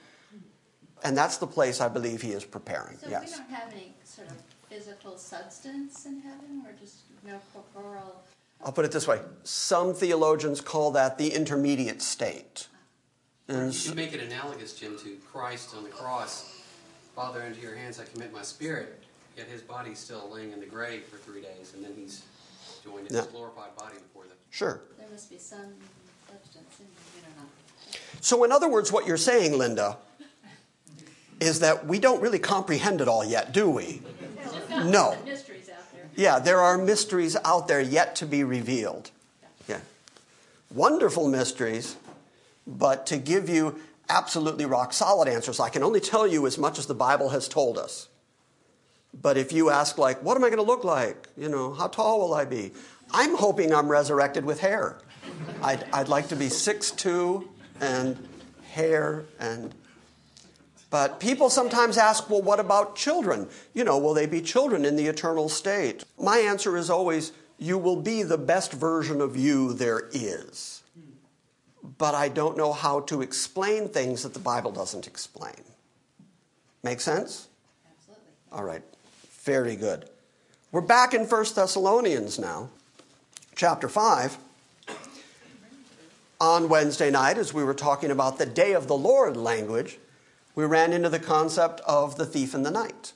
And 1.02 1.16
that's 1.16 1.38
the 1.38 1.46
place 1.46 1.80
I 1.80 1.88
believe 1.88 2.22
he 2.22 2.32
is 2.32 2.44
preparing. 2.44 2.98
So 2.98 3.08
yes. 3.08 3.30
we 3.30 3.38
don't 3.38 3.50
have 3.50 3.72
any 3.72 3.94
sort 4.04 4.28
of 4.30 4.36
physical 4.68 5.16
substance 5.16 6.04
in 6.06 6.20
heaven, 6.20 6.62
or 6.66 6.72
just 6.78 6.96
no 7.24 7.40
corporeal? 7.52 8.22
I'll 8.64 8.72
put 8.72 8.84
it 8.84 8.92
this 8.92 9.06
way 9.06 9.20
some 9.44 9.94
theologians 9.94 10.60
call 10.60 10.90
that 10.92 11.18
the 11.18 11.28
intermediate 11.28 12.02
state. 12.02 12.68
And 13.46 13.74
You 13.86 13.94
make 13.94 14.12
it 14.12 14.20
analogous, 14.20 14.74
Jim, 14.74 14.98
to 14.98 15.16
Christ 15.32 15.74
on 15.74 15.84
the 15.84 15.88
cross. 15.88 16.60
Father, 17.16 17.42
into 17.42 17.60
your 17.60 17.74
hands 17.74 17.98
I 17.98 18.04
commit 18.04 18.32
my 18.32 18.42
spirit. 18.42 19.02
Yet 19.36 19.46
his 19.46 19.62
body's 19.62 19.98
still 19.98 20.28
laying 20.32 20.52
in 20.52 20.60
the 20.60 20.66
grave 20.66 21.04
for 21.04 21.16
three 21.16 21.40
days, 21.40 21.72
and 21.74 21.84
then 21.84 21.92
he's 21.96 22.24
joined 22.88 23.06
in 23.08 23.14
his 23.14 23.24
Yeah. 23.24 23.30
glorified 23.30 23.76
body 23.76 23.96
before 23.98 24.24
them. 24.24 24.36
sure. 24.50 24.80
There 24.98 25.08
must 25.10 25.30
be 25.30 25.38
some 25.38 25.74
substance 26.28 26.74
in 26.80 26.86
there, 26.86 27.04
we 27.14 27.20
don't 27.22 27.36
know. 27.36 27.98
So, 28.20 28.44
in 28.44 28.52
other 28.52 28.68
words, 28.68 28.90
what 28.92 29.06
you're 29.06 29.16
saying, 29.16 29.56
Linda, 29.56 29.96
is 31.40 31.60
that 31.60 31.86
we 31.86 31.98
don't 31.98 32.20
really 32.20 32.38
comprehend 32.38 33.00
it 33.00 33.08
all 33.08 33.24
yet, 33.24 33.52
do 33.52 33.70
we? 33.70 34.02
No. 34.84 35.14
Some 35.14 35.24
mysteries 35.24 35.68
out 35.68 35.92
there. 35.92 36.08
Yeah, 36.16 36.38
there 36.38 36.60
are 36.60 36.76
mysteries 36.78 37.36
out 37.44 37.68
there 37.68 37.80
yet 37.80 38.16
to 38.16 38.26
be 38.26 38.42
revealed. 38.44 39.10
Yeah. 39.68 39.80
Wonderful 40.74 41.28
mysteries, 41.28 41.96
but 42.66 43.06
to 43.06 43.16
give 43.18 43.48
you 43.48 43.80
absolutely 44.08 44.64
rock 44.66 44.92
solid 44.92 45.28
answers, 45.28 45.60
I 45.60 45.68
can 45.68 45.82
only 45.82 46.00
tell 46.00 46.26
you 46.26 46.46
as 46.46 46.58
much 46.58 46.78
as 46.78 46.86
the 46.86 46.94
Bible 46.94 47.28
has 47.30 47.46
told 47.48 47.78
us. 47.78 48.08
But 49.14 49.36
if 49.36 49.52
you 49.52 49.70
ask, 49.70 49.98
like, 49.98 50.22
what 50.22 50.36
am 50.36 50.44
I 50.44 50.48
going 50.48 50.58
to 50.58 50.64
look 50.64 50.84
like? 50.84 51.28
You 51.36 51.48
know, 51.48 51.72
how 51.72 51.88
tall 51.88 52.20
will 52.20 52.34
I 52.34 52.44
be? 52.44 52.72
I'm 53.10 53.36
hoping 53.36 53.74
I'm 53.74 53.88
resurrected 53.88 54.44
with 54.44 54.60
hair. 54.60 54.98
I'd, 55.62 55.84
I'd 55.92 56.08
like 56.08 56.28
to 56.28 56.36
be 56.36 56.46
6'2 56.46 57.46
and 57.80 58.28
hair 58.70 59.24
and. 59.38 59.74
But 60.90 61.20
people 61.20 61.50
sometimes 61.50 61.98
ask, 61.98 62.30
well, 62.30 62.40
what 62.40 62.60
about 62.60 62.96
children? 62.96 63.48
You 63.74 63.84
know, 63.84 63.98
will 63.98 64.14
they 64.14 64.24
be 64.26 64.40
children 64.40 64.86
in 64.86 64.96
the 64.96 65.06
eternal 65.06 65.50
state? 65.50 66.04
My 66.18 66.38
answer 66.38 66.78
is 66.78 66.88
always, 66.88 67.32
you 67.58 67.76
will 67.76 68.00
be 68.00 68.22
the 68.22 68.38
best 68.38 68.72
version 68.72 69.20
of 69.20 69.36
you 69.36 69.74
there 69.74 70.08
is. 70.12 70.82
But 71.98 72.14
I 72.14 72.28
don't 72.28 72.56
know 72.56 72.72
how 72.72 73.00
to 73.00 73.20
explain 73.20 73.88
things 73.88 74.22
that 74.22 74.32
the 74.32 74.38
Bible 74.38 74.70
doesn't 74.70 75.06
explain. 75.06 75.62
Make 76.82 77.00
sense? 77.00 77.48
Absolutely. 77.90 78.24
All 78.52 78.64
right. 78.64 78.82
Very 79.48 79.76
good. 79.76 80.04
We're 80.72 80.82
back 80.82 81.14
in 81.14 81.22
1 81.22 81.44
Thessalonians 81.54 82.38
now, 82.38 82.68
chapter 83.56 83.88
5. 83.88 84.36
On 86.38 86.68
Wednesday 86.68 87.10
night, 87.10 87.38
as 87.38 87.54
we 87.54 87.64
were 87.64 87.72
talking 87.72 88.10
about 88.10 88.36
the 88.36 88.44
day 88.44 88.74
of 88.74 88.88
the 88.88 88.94
Lord 88.94 89.38
language, 89.38 89.96
we 90.54 90.66
ran 90.66 90.92
into 90.92 91.08
the 91.08 91.18
concept 91.18 91.80
of 91.86 92.16
the 92.16 92.26
thief 92.26 92.54
in 92.54 92.62
the 92.62 92.70
night. 92.70 93.14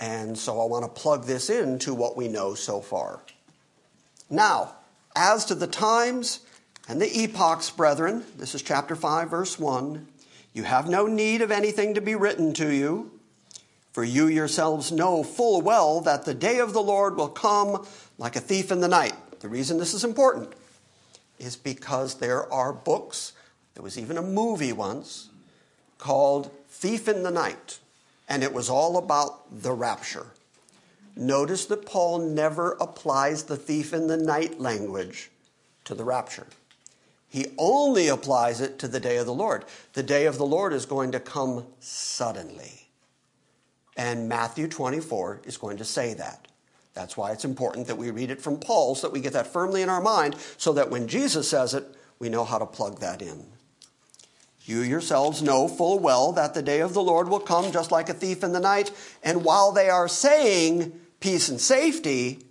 And 0.00 0.36
so 0.36 0.60
I 0.60 0.64
want 0.64 0.84
to 0.84 1.00
plug 1.00 1.26
this 1.26 1.48
into 1.48 1.94
what 1.94 2.16
we 2.16 2.26
know 2.26 2.54
so 2.54 2.80
far. 2.80 3.20
Now, 4.28 4.74
as 5.14 5.44
to 5.44 5.54
the 5.54 5.68
times 5.68 6.40
and 6.88 7.00
the 7.00 7.06
epochs, 7.06 7.70
brethren, 7.70 8.24
this 8.36 8.56
is 8.56 8.62
chapter 8.62 8.96
5, 8.96 9.30
verse 9.30 9.60
1. 9.60 10.08
You 10.54 10.64
have 10.64 10.88
no 10.88 11.06
need 11.06 11.40
of 11.40 11.52
anything 11.52 11.94
to 11.94 12.00
be 12.00 12.16
written 12.16 12.52
to 12.54 12.72
you, 12.72 13.12
for 13.92 14.04
you 14.04 14.26
yourselves 14.26 14.92
know 14.92 15.22
full 15.22 15.60
well 15.60 16.00
that 16.02 16.24
the 16.24 16.34
day 16.34 16.58
of 16.58 16.72
the 16.72 16.82
Lord 16.82 17.16
will 17.16 17.28
come 17.28 17.86
like 18.18 18.36
a 18.36 18.40
thief 18.40 18.70
in 18.70 18.80
the 18.80 18.88
night. 18.88 19.14
The 19.40 19.48
reason 19.48 19.78
this 19.78 19.94
is 19.94 20.04
important 20.04 20.52
is 21.38 21.56
because 21.56 22.16
there 22.16 22.52
are 22.52 22.72
books, 22.72 23.32
there 23.74 23.82
was 23.82 23.98
even 23.98 24.18
a 24.18 24.22
movie 24.22 24.72
once 24.72 25.30
called 25.98 26.50
Thief 26.68 27.08
in 27.08 27.22
the 27.22 27.30
Night, 27.30 27.78
and 28.28 28.42
it 28.42 28.52
was 28.52 28.70
all 28.70 28.96
about 28.96 29.62
the 29.62 29.72
rapture. 29.72 30.26
Notice 31.16 31.66
that 31.66 31.86
Paul 31.86 32.18
never 32.20 32.72
applies 32.80 33.44
the 33.44 33.56
thief 33.56 33.92
in 33.92 34.06
the 34.06 34.16
night 34.16 34.60
language 34.60 35.30
to 35.84 35.94
the 35.94 36.04
rapture. 36.04 36.46
He 37.28 37.46
only 37.58 38.08
applies 38.08 38.60
it 38.60 38.78
to 38.78 38.88
the 38.88 39.00
day 39.00 39.16
of 39.16 39.26
the 39.26 39.34
Lord. 39.34 39.64
The 39.92 40.02
day 40.02 40.26
of 40.26 40.38
the 40.38 40.46
Lord 40.46 40.72
is 40.72 40.86
going 40.86 41.12
to 41.12 41.20
come 41.20 41.66
suddenly. 41.78 42.79
And 43.96 44.28
Matthew 44.28 44.68
24 44.68 45.42
is 45.44 45.56
going 45.56 45.76
to 45.78 45.84
say 45.84 46.14
that. 46.14 46.48
That's 46.94 47.16
why 47.16 47.32
it's 47.32 47.44
important 47.44 47.86
that 47.86 47.98
we 47.98 48.10
read 48.10 48.30
it 48.30 48.40
from 48.40 48.58
Paul 48.58 48.94
so 48.94 49.06
that 49.06 49.12
we 49.12 49.20
get 49.20 49.32
that 49.34 49.46
firmly 49.46 49.82
in 49.82 49.88
our 49.88 50.00
mind 50.00 50.36
so 50.56 50.72
that 50.72 50.90
when 50.90 51.08
Jesus 51.08 51.48
says 51.48 51.74
it, 51.74 51.84
we 52.18 52.28
know 52.28 52.44
how 52.44 52.58
to 52.58 52.66
plug 52.66 53.00
that 53.00 53.22
in. 53.22 53.46
You 54.64 54.82
yourselves 54.82 55.42
know 55.42 55.66
full 55.66 55.98
well 55.98 56.32
that 56.32 56.54
the 56.54 56.62
day 56.62 56.80
of 56.80 56.94
the 56.94 57.02
Lord 57.02 57.28
will 57.28 57.40
come 57.40 57.72
just 57.72 57.90
like 57.90 58.08
a 58.08 58.14
thief 58.14 58.44
in 58.44 58.52
the 58.52 58.60
night, 58.60 58.92
and 59.22 59.44
while 59.44 59.72
they 59.72 59.88
are 59.88 60.06
saying 60.06 60.92
peace 61.18 61.48
and 61.48 61.60
safety, 61.60 62.44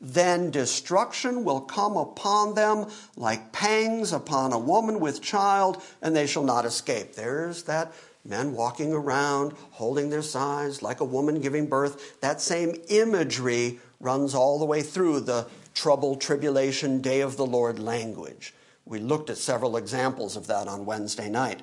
then 0.00 0.50
destruction 0.50 1.44
will 1.44 1.60
come 1.60 1.96
upon 1.96 2.54
them 2.54 2.86
like 3.16 3.52
pangs 3.52 4.12
upon 4.12 4.52
a 4.52 4.58
woman 4.58 5.00
with 5.00 5.20
child, 5.20 5.82
and 6.00 6.16
they 6.16 6.26
shall 6.26 6.44
not 6.44 6.64
escape. 6.64 7.14
There's 7.14 7.64
that 7.64 7.92
men 8.28 8.52
walking 8.52 8.92
around 8.92 9.54
holding 9.72 10.10
their 10.10 10.22
sides 10.22 10.82
like 10.82 11.00
a 11.00 11.04
woman 11.04 11.40
giving 11.40 11.66
birth. 11.66 12.20
That 12.20 12.40
same 12.40 12.74
imagery 12.88 13.80
runs 14.00 14.34
all 14.34 14.58
the 14.58 14.64
way 14.64 14.82
through 14.82 15.20
the 15.20 15.46
trouble, 15.74 16.16
tribulation, 16.16 17.00
day 17.00 17.20
of 17.20 17.36
the 17.36 17.46
Lord 17.46 17.78
language. 17.78 18.54
We 18.84 19.00
looked 19.00 19.30
at 19.30 19.38
several 19.38 19.76
examples 19.76 20.36
of 20.36 20.46
that 20.46 20.68
on 20.68 20.86
Wednesday 20.86 21.28
night. 21.28 21.62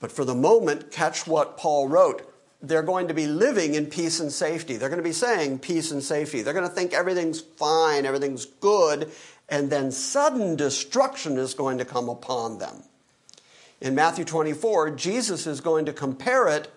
But 0.00 0.12
for 0.12 0.24
the 0.24 0.34
moment, 0.34 0.90
catch 0.90 1.26
what 1.26 1.56
Paul 1.56 1.88
wrote. 1.88 2.32
They're 2.60 2.82
going 2.82 3.08
to 3.08 3.14
be 3.14 3.26
living 3.26 3.74
in 3.74 3.86
peace 3.86 4.20
and 4.20 4.32
safety. 4.32 4.76
They're 4.76 4.88
going 4.88 5.02
to 5.02 5.08
be 5.08 5.12
saying 5.12 5.60
peace 5.60 5.90
and 5.90 6.02
safety. 6.02 6.42
They're 6.42 6.54
going 6.54 6.68
to 6.68 6.74
think 6.74 6.92
everything's 6.92 7.40
fine, 7.40 8.04
everything's 8.04 8.44
good, 8.44 9.12
and 9.48 9.70
then 9.70 9.90
sudden 9.92 10.56
destruction 10.56 11.38
is 11.38 11.54
going 11.54 11.78
to 11.78 11.84
come 11.84 12.08
upon 12.08 12.58
them. 12.58 12.82
In 13.80 13.94
Matthew 13.94 14.24
24, 14.24 14.90
Jesus 14.90 15.46
is 15.46 15.60
going 15.60 15.86
to 15.86 15.92
compare 15.92 16.48
it 16.48 16.70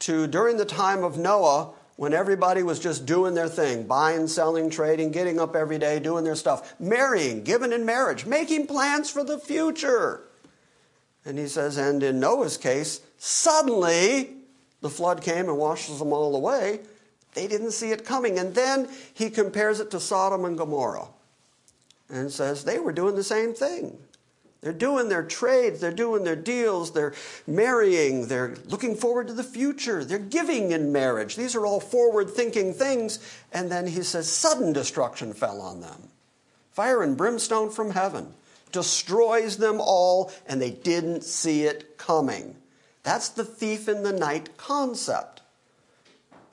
to 0.00 0.26
during 0.26 0.56
the 0.56 0.64
time 0.64 1.04
of 1.04 1.18
Noah 1.18 1.72
when 1.96 2.12
everybody 2.12 2.62
was 2.62 2.80
just 2.80 3.06
doing 3.06 3.34
their 3.34 3.48
thing, 3.48 3.86
buying, 3.86 4.26
selling, 4.26 4.70
trading, 4.70 5.12
getting 5.12 5.38
up 5.38 5.54
every 5.54 5.78
day, 5.78 6.00
doing 6.00 6.24
their 6.24 6.34
stuff, 6.34 6.74
marrying, 6.80 7.44
giving 7.44 7.72
in 7.72 7.84
marriage, 7.84 8.26
making 8.26 8.66
plans 8.66 9.10
for 9.10 9.22
the 9.22 9.38
future. 9.38 10.24
And 11.24 11.38
he 11.38 11.46
says, 11.46 11.76
and 11.76 12.02
in 12.02 12.20
Noah's 12.20 12.56
case, 12.56 13.00
suddenly 13.18 14.30
the 14.80 14.90
flood 14.90 15.22
came 15.22 15.48
and 15.48 15.56
washes 15.56 15.98
them 15.98 16.12
all 16.12 16.34
away. 16.34 16.80
They 17.34 17.46
didn't 17.46 17.72
see 17.72 17.90
it 17.90 18.04
coming. 18.04 18.38
And 18.38 18.54
then 18.54 18.88
he 19.12 19.30
compares 19.30 19.78
it 19.78 19.90
to 19.92 20.00
Sodom 20.00 20.44
and 20.44 20.58
Gomorrah 20.58 21.08
and 22.08 22.30
says 22.30 22.64
they 22.64 22.78
were 22.78 22.92
doing 22.92 23.14
the 23.14 23.24
same 23.24 23.54
thing. 23.54 23.98
They're 24.64 24.72
doing 24.72 25.10
their 25.10 25.22
trades, 25.22 25.80
they're 25.80 25.92
doing 25.92 26.24
their 26.24 26.34
deals, 26.34 26.92
they're 26.92 27.12
marrying, 27.46 28.28
they're 28.28 28.56
looking 28.64 28.96
forward 28.96 29.26
to 29.26 29.34
the 29.34 29.44
future, 29.44 30.02
they're 30.06 30.18
giving 30.18 30.72
in 30.72 30.90
marriage. 30.90 31.36
These 31.36 31.54
are 31.54 31.66
all 31.66 31.80
forward 31.80 32.30
thinking 32.30 32.72
things. 32.72 33.18
And 33.52 33.70
then 33.70 33.86
he 33.86 34.02
says, 34.02 34.26
sudden 34.32 34.72
destruction 34.72 35.34
fell 35.34 35.60
on 35.60 35.82
them. 35.82 36.08
Fire 36.72 37.02
and 37.02 37.14
brimstone 37.14 37.68
from 37.68 37.90
heaven 37.90 38.32
destroys 38.72 39.58
them 39.58 39.82
all, 39.82 40.32
and 40.46 40.62
they 40.62 40.70
didn't 40.70 41.24
see 41.24 41.64
it 41.64 41.98
coming. 41.98 42.56
That's 43.02 43.28
the 43.28 43.44
thief 43.44 43.86
in 43.86 44.02
the 44.02 44.14
night 44.14 44.56
concept. 44.56 45.42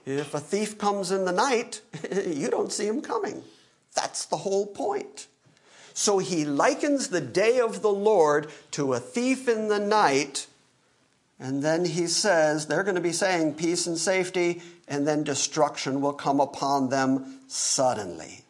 If 0.06 0.34
a 0.34 0.42
thief 0.42 0.78
comes 0.78 1.12
in 1.12 1.24
the 1.24 1.32
night, 1.32 1.80
you 2.28 2.50
don't 2.50 2.74
see 2.74 2.88
him 2.88 3.02
coming. 3.02 3.42
That's 3.96 4.26
the 4.26 4.36
whole 4.36 4.66
point. 4.66 5.28
So 5.94 6.20
he 6.20 6.46
likens 6.46 7.08
the 7.08 7.22
day 7.22 7.60
of 7.60 7.82
the 7.82 7.92
Lord 7.92 8.48
to 8.72 8.94
a 8.94 9.00
thief 9.00 9.48
in 9.48 9.68
the 9.68 9.80
night. 9.80 10.48
And 11.40 11.64
then 11.64 11.86
he 11.86 12.08
says 12.08 12.68
they're 12.68 12.84
going 12.84 12.96
to 12.96 13.02
be 13.02 13.12
saying 13.12 13.56
peace 13.56 13.88
and 13.88 13.98
safety, 13.98 14.62
and 14.88 15.08
then 15.08 15.24
destruction 15.24 16.02
will 16.02 16.14
come 16.14 16.40
upon 16.40 16.90
them 16.90 17.40
suddenly. 17.48 18.42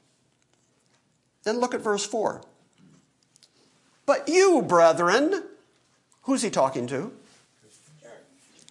Then 1.44 1.60
look 1.60 1.74
at 1.74 1.82
verse 1.82 2.06
4. 2.06 2.42
But 4.06 4.28
you, 4.28 4.62
brethren, 4.62 5.44
who's 6.24 6.42
he 6.42 6.50
talking 6.50 6.86
to? 6.88 7.14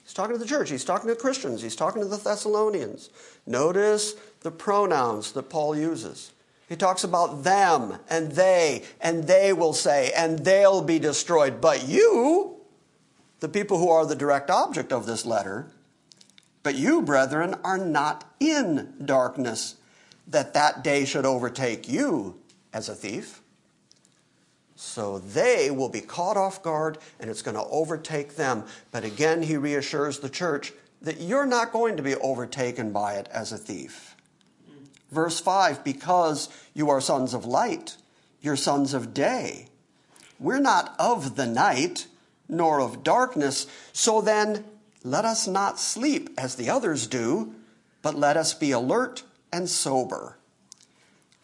He's 0.04 0.14
talking 0.14 0.34
to 0.34 0.38
the 0.38 0.46
church. 0.46 0.70
He's 0.70 0.84
talking 0.84 1.08
to 1.08 1.14
Christians. 1.14 1.62
He's 1.62 1.76
talking 1.76 2.02
to 2.02 2.08
the 2.08 2.16
Thessalonians. 2.16 3.10
Notice 3.46 4.14
the 4.40 4.50
pronouns 4.50 5.32
that 5.32 5.48
Paul 5.48 5.76
uses. 5.76 6.29
He 6.70 6.76
talks 6.76 7.02
about 7.02 7.42
them 7.42 7.98
and 8.08 8.30
they, 8.30 8.84
and 9.00 9.26
they 9.26 9.52
will 9.52 9.72
say, 9.72 10.12
and 10.16 10.38
they'll 10.38 10.82
be 10.82 11.00
destroyed. 11.00 11.60
But 11.60 11.88
you, 11.88 12.60
the 13.40 13.48
people 13.48 13.78
who 13.78 13.90
are 13.90 14.06
the 14.06 14.14
direct 14.14 14.50
object 14.50 14.92
of 14.92 15.04
this 15.04 15.26
letter, 15.26 15.66
but 16.62 16.76
you, 16.76 17.02
brethren, 17.02 17.56
are 17.64 17.76
not 17.76 18.24
in 18.38 18.94
darkness, 19.04 19.74
that 20.28 20.54
that 20.54 20.84
day 20.84 21.04
should 21.04 21.26
overtake 21.26 21.88
you 21.88 22.38
as 22.72 22.88
a 22.88 22.94
thief. 22.94 23.42
So 24.76 25.18
they 25.18 25.72
will 25.72 25.88
be 25.88 26.00
caught 26.00 26.36
off 26.36 26.62
guard 26.62 26.98
and 27.18 27.28
it's 27.28 27.42
going 27.42 27.56
to 27.56 27.64
overtake 27.64 28.36
them. 28.36 28.62
But 28.92 29.02
again, 29.02 29.42
he 29.42 29.56
reassures 29.56 30.20
the 30.20 30.30
church 30.30 30.72
that 31.02 31.20
you're 31.20 31.46
not 31.46 31.72
going 31.72 31.96
to 31.96 32.02
be 32.04 32.14
overtaken 32.14 32.92
by 32.92 33.14
it 33.14 33.28
as 33.32 33.50
a 33.50 33.58
thief. 33.58 34.09
Verse 35.10 35.40
5 35.40 35.84
Because 35.84 36.48
you 36.74 36.90
are 36.90 37.00
sons 37.00 37.34
of 37.34 37.44
light, 37.44 37.96
you're 38.40 38.56
sons 38.56 38.94
of 38.94 39.14
day. 39.14 39.66
We're 40.38 40.60
not 40.60 40.94
of 40.98 41.36
the 41.36 41.46
night, 41.46 42.06
nor 42.48 42.80
of 42.80 43.02
darkness. 43.02 43.66
So 43.92 44.20
then, 44.20 44.64
let 45.04 45.24
us 45.24 45.46
not 45.46 45.78
sleep 45.78 46.30
as 46.38 46.54
the 46.54 46.70
others 46.70 47.06
do, 47.06 47.54
but 48.02 48.14
let 48.14 48.36
us 48.36 48.54
be 48.54 48.70
alert 48.70 49.22
and 49.52 49.68
sober. 49.68 50.36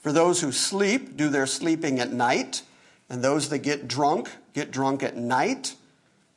For 0.01 0.13
those 0.13 0.41
who 0.41 0.53
sleep 0.53 1.17
do 1.17 1.29
their 1.29 1.47
sleeping 1.47 1.99
at 1.99 2.13
night 2.13 2.63
and 3.09 3.23
those 3.23 3.49
that 3.49 3.59
get 3.59 3.89
drunk 3.89 4.31
get 4.57 4.71
drunk 4.71 5.03
at 5.03 5.17
night. 5.17 5.75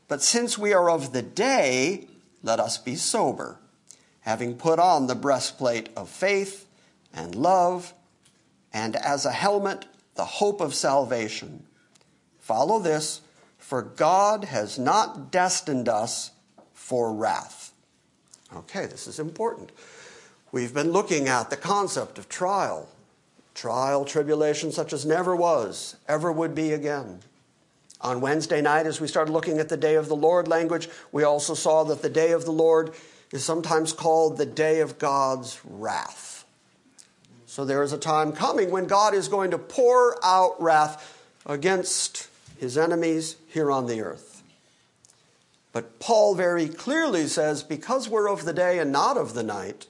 But 0.09 0.21
since 0.21 0.57
we 0.57 0.73
are 0.73 0.89
of 0.89 1.13
the 1.13 1.21
day, 1.21 2.07
let 2.43 2.59
us 2.59 2.77
be 2.77 2.95
sober, 2.95 3.59
having 4.21 4.55
put 4.55 4.77
on 4.77 5.07
the 5.07 5.15
breastplate 5.15 5.87
of 5.95 6.09
faith 6.09 6.65
and 7.13 7.35
love, 7.35 7.93
and 8.73 8.95
as 8.95 9.25
a 9.25 9.31
helmet, 9.31 9.85
the 10.15 10.25
hope 10.25 10.61
of 10.61 10.73
salvation. 10.75 11.65
Follow 12.39 12.79
this, 12.79 13.21
for 13.57 13.81
God 13.81 14.45
has 14.45 14.79
not 14.79 15.31
destined 15.31 15.87
us 15.89 16.31
for 16.73 17.13
wrath. 17.13 17.73
Okay, 18.55 18.85
this 18.85 19.07
is 19.07 19.19
important. 19.19 19.71
We've 20.51 20.73
been 20.73 20.91
looking 20.91 21.27
at 21.27 21.49
the 21.49 21.57
concept 21.57 22.17
of 22.17 22.27
trial 22.29 22.89
trial, 23.59 24.05
tribulation 24.05 24.71
such 24.71 24.93
as 24.93 25.05
never 25.05 25.35
was, 25.35 25.97
ever 26.07 26.31
would 26.31 26.55
be 26.55 26.71
again. 26.71 27.19
On 27.99 28.21
Wednesday 28.21 28.61
night, 28.61 28.85
as 28.85 29.01
we 29.01 29.07
started 29.07 29.33
looking 29.33 29.59
at 29.59 29.67
the 29.67 29.75
day 29.75 29.95
of 29.95 30.07
the 30.07 30.15
Lord 30.15 30.47
language, 30.47 30.87
we 31.11 31.23
also 31.23 31.53
saw 31.53 31.83
that 31.83 32.01
the 32.01 32.09
day 32.09 32.31
of 32.31 32.45
the 32.45 32.53
Lord 32.53 32.93
is 33.33 33.43
sometimes 33.43 33.91
called 33.91 34.37
the 34.37 34.45
day 34.45 34.79
of 34.79 34.97
God's 34.97 35.59
wrath. 35.65 36.38
So 37.49 37.65
there 37.65 37.81
is 37.81 37.91
a 37.91 37.97
time 37.97 38.31
coming 38.31 38.69
when 38.69 38.85
God 38.85 39.15
is 39.15 39.27
going 39.27 39.49
to 39.51 39.57
pour 39.57 40.23
out 40.23 40.61
wrath 40.61 41.19
against 41.47 42.29
his 42.59 42.77
enemies 42.77 43.37
here 43.47 43.71
on 43.71 43.87
the 43.87 44.01
earth. 44.01 44.43
But 45.73 45.99
Paul 45.99 46.35
very 46.35 46.67
clearly 46.67 47.25
says, 47.25 47.63
because 47.63 48.07
we're 48.07 48.29
of 48.29 48.45
the 48.45 48.53
day 48.53 48.77
and 48.77 48.91
not 48.91 49.17
of 49.17 49.33
the 49.33 49.41
night, 49.41 49.87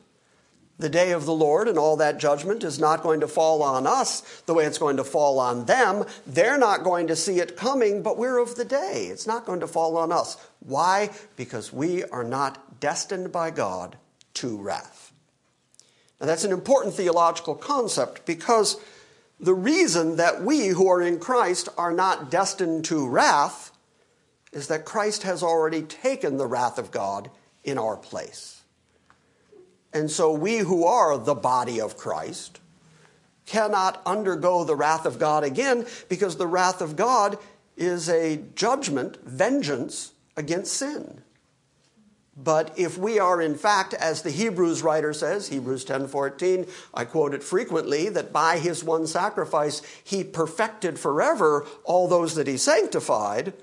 the 0.77 0.87
day 0.87 1.11
of 1.11 1.25
the 1.25 1.33
Lord 1.33 1.67
and 1.67 1.77
all 1.77 1.97
that 1.97 2.17
judgment 2.17 2.63
is 2.63 2.79
not 2.79 3.03
going 3.03 3.19
to 3.19 3.27
fall 3.27 3.61
on 3.61 3.85
us 3.85 4.21
the 4.45 4.53
way 4.53 4.63
it's 4.63 4.77
going 4.77 4.95
to 4.95 5.03
fall 5.03 5.37
on 5.37 5.65
them. 5.65 6.05
They're 6.25 6.57
not 6.57 6.85
going 6.85 7.07
to 7.07 7.15
see 7.17 7.41
it 7.41 7.57
coming, 7.57 8.01
but 8.01 8.17
we're 8.17 8.37
of 8.37 8.55
the 8.55 8.63
day. 8.63 9.09
It's 9.11 9.27
not 9.27 9.45
going 9.45 9.59
to 9.59 9.67
fall 9.67 9.97
on 9.97 10.13
us. 10.13 10.37
Why? 10.61 11.09
Because 11.35 11.73
we 11.73 12.05
are 12.05 12.23
not 12.23 12.79
destined 12.79 13.33
by 13.33 13.51
God 13.51 13.97
to 14.35 14.55
wrath. 14.55 15.08
Now, 16.19 16.27
that's 16.27 16.43
an 16.43 16.51
important 16.51 16.95
theological 16.95 17.55
concept 17.55 18.25
because 18.25 18.77
the 19.39 19.53
reason 19.53 20.17
that 20.17 20.43
we 20.43 20.67
who 20.67 20.87
are 20.89 21.01
in 21.01 21.19
Christ 21.19 21.69
are 21.77 21.93
not 21.93 22.29
destined 22.29 22.85
to 22.85 23.07
wrath 23.07 23.71
is 24.51 24.67
that 24.67 24.83
Christ 24.83 25.23
has 25.23 25.43
already 25.43 25.81
taken 25.81 26.37
the 26.37 26.47
wrath 26.47 26.77
of 26.77 26.91
God 26.91 27.29
in 27.63 27.77
our 27.77 27.95
place. 27.95 28.63
And 29.93 30.11
so 30.11 30.31
we 30.31 30.57
who 30.57 30.85
are 30.85 31.17
the 31.17 31.35
body 31.35 31.79
of 31.79 31.97
Christ 31.97 32.59
cannot 33.45 34.01
undergo 34.05 34.63
the 34.63 34.75
wrath 34.75 35.05
of 35.05 35.17
God 35.17 35.43
again 35.43 35.85
because 36.07 36.35
the 36.35 36.47
wrath 36.47 36.81
of 36.81 36.95
God 36.95 37.37
is 37.77 38.09
a 38.09 38.37
judgment, 38.55 39.17
vengeance 39.23 40.11
against 40.35 40.73
sin. 40.73 41.21
But 42.41 42.73
if 42.77 42.97
we 42.97 43.19
are 43.19 43.41
in 43.41 43.55
fact, 43.55 43.93
as 43.93 44.21
the 44.21 44.31
Hebrews 44.31 44.81
writer 44.81 45.13
says, 45.13 45.49
Hebrews 45.49 45.83
10:14, 45.83 46.69
I 46.93 47.03
quote 47.03 47.33
it 47.33 47.43
frequently, 47.43 48.07
that 48.09 48.31
by 48.31 48.59
his 48.59 48.83
one 48.83 49.07
sacrifice 49.07 49.81
he 50.03 50.23
perfected 50.23 50.97
forever 50.97 51.65
all 51.83 52.07
those 52.07 52.35
that 52.35 52.47
he 52.47 52.55
sanctified, 52.55 53.53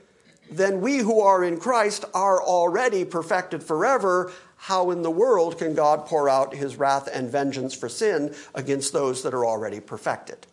then 0.51 0.81
we 0.81 0.99
who 0.99 1.21
are 1.21 1.43
in 1.43 1.59
Christ 1.59 2.05
are 2.13 2.43
already 2.43 3.05
perfected 3.05 3.63
forever 3.63 4.31
how 4.57 4.91
in 4.91 5.03
the 5.03 5.11
world 5.11 5.59
can 5.59 5.75
God 5.75 6.07
pour 6.07 6.29
out 6.29 6.55
his 6.55 6.77
wrath 6.77 7.09
and 7.13 7.31
vengeance 7.31 7.75
for 7.75 7.89
sin 7.89 8.35
against 8.55 8.93
those 8.93 9.23
that 9.23 9.35
are 9.35 9.45
already 9.45 9.81
perfected? 9.81 10.47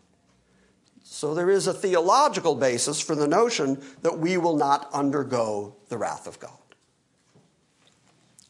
So 1.03 1.33
there 1.33 1.49
is 1.49 1.67
a 1.67 1.73
theological 1.73 2.55
basis 2.55 2.99
for 2.99 3.15
the 3.15 3.27
notion 3.27 3.81
that 4.01 4.17
we 4.17 4.37
will 4.37 4.55
not 4.57 4.89
undergo 4.93 5.75
the 5.89 5.97
wrath 5.97 6.27
of 6.27 6.39
God. 6.39 6.62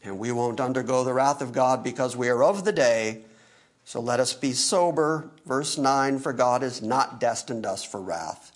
And 0.03 0.19
we 0.19 0.31
won't 0.31 0.59
undergo 0.59 1.03
the 1.03 1.13
wrath 1.13 1.41
of 1.41 1.53
God 1.53 1.83
because 1.83 2.15
we 2.15 2.29
are 2.29 2.43
of 2.43 2.65
the 2.65 2.71
day. 2.71 3.21
So 3.85 3.99
let 3.99 4.19
us 4.19 4.33
be 4.33 4.51
sober. 4.53 5.29
Verse 5.45 5.77
9 5.77 6.19
For 6.19 6.33
God 6.33 6.61
has 6.61 6.81
not 6.81 7.19
destined 7.19 7.65
us 7.65 7.83
for 7.83 8.01
wrath. 8.01 8.51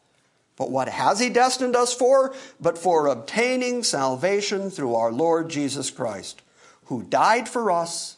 But 0.57 0.71
what 0.71 0.89
has 0.89 1.19
He 1.19 1.29
destined 1.29 1.75
us 1.75 1.93
for? 1.93 2.33
But 2.60 2.77
for 2.77 3.07
obtaining 3.07 3.83
salvation 3.83 4.69
through 4.69 4.95
our 4.95 5.12
Lord 5.12 5.49
Jesus 5.49 5.89
Christ 5.91 6.41
who 6.88 7.03
died 7.03 7.49
for 7.49 7.69
us, 7.69 8.17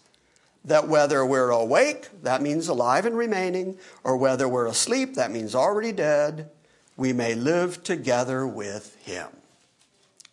that 0.65 0.87
whether 0.87 1.25
we're 1.25 1.49
awake, 1.49 2.07
that 2.21 2.41
means 2.41 2.67
alive 2.67 3.05
and 3.05 3.17
remaining, 3.17 3.77
or 4.03 4.15
whether 4.15 4.47
we're 4.47 4.67
asleep, 4.67 5.15
that 5.15 5.31
means 5.31 5.55
already 5.55 5.91
dead, 5.91 6.49
we 6.95 7.11
may 7.13 7.33
live 7.33 7.83
together 7.83 8.45
with 8.45 8.95
him. 9.03 9.27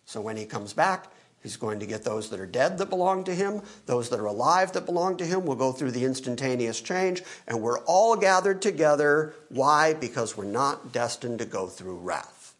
So 0.05 0.21
when 0.21 0.37
he 0.37 0.45
comes 0.45 0.73
back, 0.73 1.07
he's 1.43 1.57
going 1.57 1.79
to 1.79 1.85
get 1.85 2.03
those 2.03 2.29
that 2.29 2.39
are 2.39 2.45
dead 2.45 2.77
that 2.77 2.89
belong 2.89 3.23
to 3.25 3.33
him, 3.33 3.61
those 3.85 4.09
that 4.09 4.19
are 4.19 4.25
alive 4.25 4.73
that 4.73 4.85
belong 4.85 5.17
to 5.17 5.25
him. 5.25 5.45
We'll 5.45 5.55
go 5.55 5.71
through 5.71 5.91
the 5.91 6.05
instantaneous 6.05 6.81
change, 6.81 7.23
and 7.47 7.61
we're 7.61 7.79
all 7.79 8.15
gathered 8.15 8.61
together. 8.61 9.33
Why? 9.49 9.93
Because 9.93 10.35
we're 10.35 10.45
not 10.45 10.91
destined 10.91 11.39
to 11.39 11.45
go 11.45 11.67
through 11.67 11.97
wrath. 11.97 12.53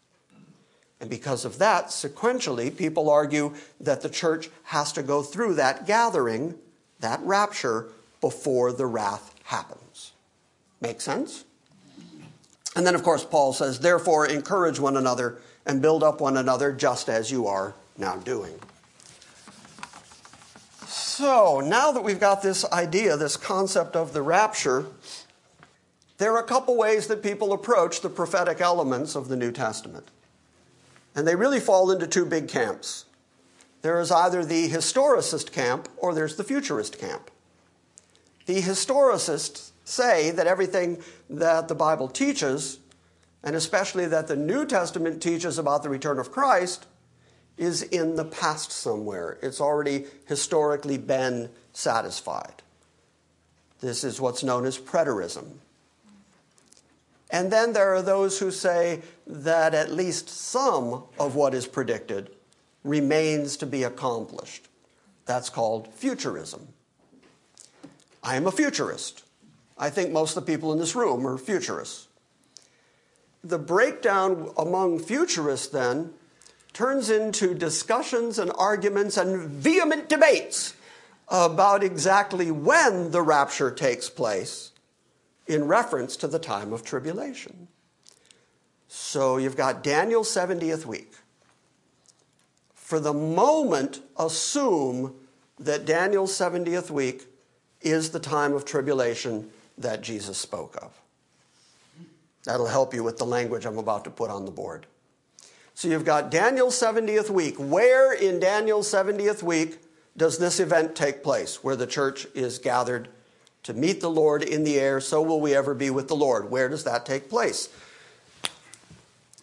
And 1.00 1.08
because 1.08 1.44
of 1.44 1.58
that, 1.58 1.86
sequentially, 1.88 2.76
people 2.76 3.08
argue 3.08 3.54
that 3.80 4.00
the 4.02 4.08
church 4.08 4.50
has 4.64 4.92
to 4.94 5.02
go 5.02 5.22
through 5.22 5.54
that 5.54 5.86
gathering, 5.86 6.56
that 7.00 7.20
rapture, 7.22 7.88
before 8.20 8.72
the 8.72 8.86
wrath 8.86 9.34
happens. 9.44 10.12
Make 10.80 11.00
sense? 11.00 11.44
And 12.74 12.86
then, 12.86 12.94
of 12.94 13.02
course, 13.02 13.24
Paul 13.24 13.52
says, 13.52 13.80
therefore, 13.80 14.26
encourage 14.26 14.80
one 14.80 14.96
another 14.96 15.38
and 15.66 15.82
build 15.82 16.02
up 16.02 16.20
one 16.20 16.36
another 16.36 16.72
just 16.72 17.08
as 17.08 17.30
you 17.30 17.46
are 17.46 17.74
now 17.96 18.16
doing. 18.16 18.58
So, 20.88 21.60
now 21.60 21.92
that 21.92 22.02
we've 22.02 22.18
got 22.18 22.40
this 22.40 22.64
idea, 22.72 23.18
this 23.18 23.36
concept 23.36 23.94
of 23.94 24.14
the 24.14 24.22
rapture, 24.22 24.86
there 26.16 26.32
are 26.32 26.40
a 26.40 26.46
couple 26.46 26.76
ways 26.78 27.08
that 27.08 27.22
people 27.22 27.52
approach 27.52 28.00
the 28.00 28.08
prophetic 28.08 28.62
elements 28.62 29.14
of 29.14 29.28
the 29.28 29.36
New 29.36 29.52
Testament. 29.52 30.08
And 31.14 31.28
they 31.28 31.36
really 31.36 31.60
fall 31.60 31.90
into 31.90 32.06
two 32.06 32.24
big 32.24 32.48
camps. 32.48 33.04
There 33.82 34.00
is 34.00 34.10
either 34.10 34.46
the 34.46 34.70
historicist 34.70 35.52
camp 35.52 35.90
or 35.98 36.14
there's 36.14 36.36
the 36.36 36.44
futurist 36.44 36.98
camp. 36.98 37.30
The 38.46 38.62
historicists 38.62 39.72
say 39.84 40.30
that 40.30 40.46
everything 40.46 41.02
that 41.28 41.68
the 41.68 41.74
Bible 41.74 42.08
teaches, 42.08 42.78
and 43.44 43.54
especially 43.54 44.06
that 44.06 44.26
the 44.26 44.36
New 44.36 44.64
Testament 44.64 45.22
teaches 45.22 45.58
about 45.58 45.82
the 45.82 45.90
return 45.90 46.18
of 46.18 46.32
Christ, 46.32 46.86
is 47.58 47.82
in 47.82 48.16
the 48.16 48.24
past 48.24 48.72
somewhere. 48.72 49.38
It's 49.42 49.60
already 49.60 50.06
historically 50.26 50.98
been 50.98 51.50
satisfied. 51.72 52.62
This 53.80 54.04
is 54.04 54.20
what's 54.20 54.42
known 54.42 54.64
as 54.64 54.78
preterism. 54.78 55.58
And 57.30 57.52
then 57.52 57.72
there 57.72 57.94
are 57.94 58.02
those 58.02 58.38
who 58.38 58.50
say 58.50 59.02
that 59.26 59.74
at 59.74 59.92
least 59.92 60.28
some 60.28 61.04
of 61.18 61.34
what 61.34 61.54
is 61.54 61.66
predicted 61.66 62.30
remains 62.84 63.56
to 63.58 63.66
be 63.66 63.82
accomplished. 63.82 64.66
That's 65.26 65.50
called 65.50 65.92
futurism. 65.92 66.68
I 68.22 68.36
am 68.36 68.46
a 68.46 68.52
futurist. 68.52 69.24
I 69.76 69.90
think 69.90 70.10
most 70.10 70.36
of 70.36 70.44
the 70.44 70.52
people 70.52 70.72
in 70.72 70.78
this 70.78 70.96
room 70.96 71.26
are 71.26 71.38
futurists. 71.38 72.08
The 73.44 73.58
breakdown 73.58 74.52
among 74.56 74.98
futurists 74.98 75.68
then 75.68 76.14
turns 76.78 77.10
into 77.10 77.54
discussions 77.54 78.38
and 78.38 78.52
arguments 78.56 79.16
and 79.16 79.48
vehement 79.50 80.08
debates 80.08 80.74
about 81.28 81.82
exactly 81.82 82.52
when 82.52 83.10
the 83.10 83.20
rapture 83.20 83.68
takes 83.68 84.08
place 84.08 84.70
in 85.48 85.66
reference 85.66 86.16
to 86.16 86.28
the 86.28 86.38
time 86.38 86.72
of 86.72 86.84
tribulation. 86.84 87.66
So 88.86 89.38
you've 89.38 89.56
got 89.56 89.82
Daniel's 89.82 90.28
70th 90.28 90.86
week. 90.86 91.14
For 92.76 93.00
the 93.00 93.12
moment, 93.12 94.00
assume 94.16 95.16
that 95.58 95.84
Daniel's 95.84 96.30
70th 96.30 96.90
week 96.90 97.26
is 97.80 98.10
the 98.10 98.20
time 98.20 98.52
of 98.52 98.64
tribulation 98.64 99.50
that 99.78 100.00
Jesus 100.00 100.38
spoke 100.38 100.76
of. 100.76 100.92
That'll 102.44 102.68
help 102.68 102.94
you 102.94 103.02
with 103.02 103.18
the 103.18 103.26
language 103.26 103.66
I'm 103.66 103.78
about 103.78 104.04
to 104.04 104.10
put 104.10 104.30
on 104.30 104.44
the 104.44 104.52
board. 104.52 104.86
So 105.78 105.86
you've 105.86 106.04
got 106.04 106.32
Daniel's 106.32 106.74
70th 106.74 107.30
week. 107.30 107.54
Where 107.56 108.12
in 108.12 108.40
Daniel's 108.40 108.92
70th 108.92 109.44
week 109.44 109.78
does 110.16 110.36
this 110.36 110.58
event 110.58 110.96
take 110.96 111.22
place? 111.22 111.62
Where 111.62 111.76
the 111.76 111.86
church 111.86 112.26
is 112.34 112.58
gathered 112.58 113.06
to 113.62 113.74
meet 113.74 114.00
the 114.00 114.10
Lord 114.10 114.42
in 114.42 114.64
the 114.64 114.80
air, 114.80 115.00
so 115.00 115.22
will 115.22 115.40
we 115.40 115.54
ever 115.54 115.74
be 115.74 115.88
with 115.90 116.08
the 116.08 116.16
Lord. 116.16 116.50
Where 116.50 116.68
does 116.68 116.82
that 116.82 117.06
take 117.06 117.30
place? 117.30 117.68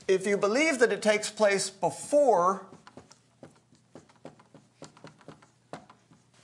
If 0.10 0.28
you 0.28 0.36
believe 0.36 0.80
that 0.80 0.92
it 0.92 1.02
takes 1.02 1.30
place 1.30 1.70
before 1.70 2.66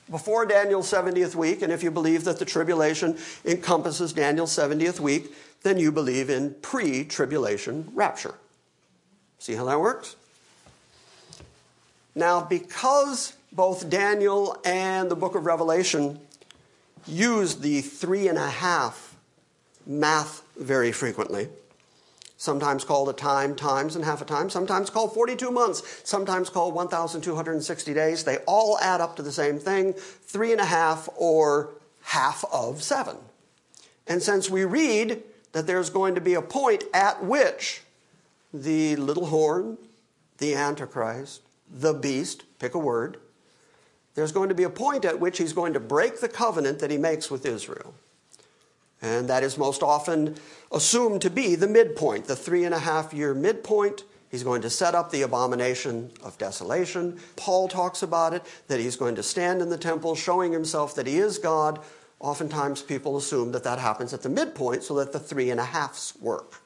before 0.10 0.46
Daniel's 0.46 0.90
70th 0.90 1.36
week, 1.36 1.62
and 1.62 1.74
if 1.74 1.84
you 1.84 1.92
believe 1.92 2.24
that 2.24 2.40
the 2.40 2.46
tribulation 2.46 3.18
encompasses 3.44 4.14
Daniel's 4.14 4.56
70th 4.56 5.02
week, 5.02 5.36
then 5.64 5.78
you 5.78 5.92
believe 5.92 6.30
in 6.30 6.54
pre 6.62 7.04
tribulation 7.04 7.92
rapture. 7.94 8.36
See 9.42 9.56
how 9.56 9.66
that 9.66 9.80
works? 9.80 10.16
Now, 12.14 12.44
because 12.44 13.34
both 13.52 13.90
Daniel 13.90 14.56
and 14.64 15.10
the 15.10 15.16
book 15.16 15.34
of 15.34 15.48
Revelation 15.48 16.20
use 17.08 17.56
the 17.56 17.82
three 17.82 18.28
and 18.28 18.38
a 18.38 18.48
half 18.48 19.16
math 19.88 20.44
very 20.60 20.92
frequently, 20.92 21.50
sometimes 22.38 22.84
called 22.84 23.10
a 23.10 23.14
time, 23.14 23.56
times, 23.56 23.96
and 23.96 24.06
half 24.06 24.22
a 24.22 24.26
time, 24.26 24.52
sometimes 24.52 24.92
called 24.92 25.16
42 25.16 25.50
months, 25.50 26.02
sometimes 26.04 26.52
called 26.52 26.76
1,260 26.76 27.94
days. 27.96 28.24
They 28.24 28.38
all 28.46 28.78
add 28.78 29.02
up 29.02 29.16
to 29.16 29.24
the 29.24 29.32
same 29.32 29.58
thing 29.58 29.94
three 29.94 30.52
and 30.52 30.62
a 30.62 30.66
half 30.66 31.10
or 31.18 31.72
half 32.04 32.46
of 32.54 32.84
seven. 32.84 33.18
And 34.06 34.22
since 34.22 34.52
we 34.52 34.66
read 34.66 35.24
that 35.54 35.66
there's 35.66 35.90
going 35.90 36.14
to 36.14 36.22
be 36.22 36.36
a 36.36 36.44
point 36.44 36.84
at 36.94 37.24
which 37.24 37.82
the 38.54 38.96
little 38.96 39.28
horn, 39.28 39.78
the 40.38 40.56
Antichrist, 40.56 41.42
the 41.70 41.94
beast, 41.94 42.44
pick 42.60 42.74
a 42.74 42.80
word, 42.80 43.18
there's 44.14 44.32
going 44.32 44.50
to 44.50 44.56
be 44.56 44.64
a 44.64 44.70
point 44.70 45.06
at 45.06 45.20
which 45.20 45.38
he's 45.38 45.54
going 45.54 45.74
to 45.74 45.80
break 45.80 46.20
the 46.20 46.28
covenant 46.28 46.80
that 46.80 46.92
he 46.92 46.98
makes 46.98 47.32
with 47.32 47.46
Israel. 47.46 47.94
And 49.02 49.28
that 49.30 49.44
is 49.44 49.58
most 49.58 49.82
often 49.82 50.36
assumed 50.72 51.22
to 51.24 51.30
be 51.30 51.56
the 51.56 51.68
midpoint, 51.68 52.26
the 52.26 52.36
three 52.36 52.66
and 52.66 52.74
a 52.74 52.80
half 52.80 53.14
year 53.14 53.34
midpoint. 53.34 54.04
He's 54.30 54.44
going 54.44 54.62
to 54.62 54.70
set 54.70 54.96
up 54.96 55.12
the 55.12 55.24
abomination 55.24 56.12
of 56.24 56.38
desolation. 56.38 57.20
Paul 57.36 57.68
talks 57.68 58.04
about 58.04 58.34
it, 58.34 58.44
that 58.68 58.80
he's 58.80 58.96
going 58.96 59.16
to 59.16 59.24
stand 59.24 59.62
in 59.62 59.70
the 59.70 59.78
temple 59.78 60.16
showing 60.16 60.52
himself 60.52 60.94
that 60.96 61.08
he 61.08 61.18
is 61.18 61.38
God. 61.38 61.80
Oftentimes 62.20 62.82
people 62.82 63.18
assume 63.18 63.52
that 63.54 63.64
that 63.64 63.80
happens 63.80 64.14
at 64.14 64.22
the 64.22 64.30
midpoint 64.30 64.84
so 64.84 64.94
that 64.96 65.12
the 65.12 65.20
three 65.20 65.50
and 65.50 65.60
a 65.60 65.66
halves 65.66 66.14
work. 66.22 66.61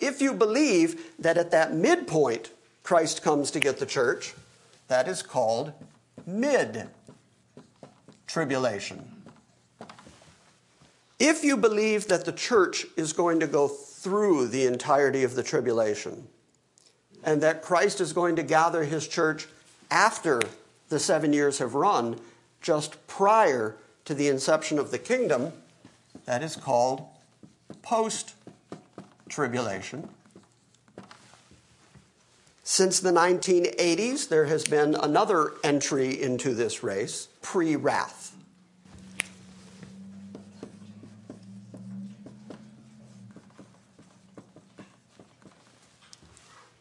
If 0.00 0.20
you 0.20 0.32
believe 0.32 1.12
that 1.18 1.36
at 1.36 1.50
that 1.50 1.74
midpoint 1.74 2.50
Christ 2.82 3.22
comes 3.22 3.50
to 3.52 3.60
get 3.60 3.78
the 3.78 3.86
church, 3.86 4.34
that 4.88 5.06
is 5.06 5.22
called 5.22 5.72
mid 6.26 6.88
tribulation. 8.26 9.22
If 11.18 11.44
you 11.44 11.56
believe 11.56 12.08
that 12.08 12.24
the 12.24 12.32
church 12.32 12.86
is 12.96 13.12
going 13.12 13.40
to 13.40 13.46
go 13.46 13.68
through 13.68 14.48
the 14.48 14.64
entirety 14.64 15.22
of 15.22 15.34
the 15.34 15.42
tribulation, 15.42 16.26
and 17.22 17.42
that 17.42 17.62
Christ 17.62 18.00
is 18.00 18.14
going 18.14 18.36
to 18.36 18.42
gather 18.42 18.84
his 18.84 19.06
church 19.06 19.46
after 19.90 20.40
the 20.88 20.98
seven 20.98 21.34
years 21.34 21.58
have 21.58 21.74
run, 21.74 22.18
just 22.62 23.06
prior 23.06 23.76
to 24.06 24.14
the 24.14 24.28
inception 24.28 24.78
of 24.78 24.90
the 24.90 24.98
kingdom, 24.98 25.52
that 26.24 26.42
is 26.42 26.56
called 26.56 27.06
post 27.82 28.34
tribulation. 29.30 30.10
Since 32.62 33.00
the 33.00 33.10
1980s, 33.10 34.28
there 34.28 34.44
has 34.44 34.64
been 34.64 34.94
another 34.94 35.54
entry 35.64 36.20
into 36.20 36.54
this 36.54 36.82
race, 36.82 37.28
pre 37.40 37.74
wrath. 37.74 38.36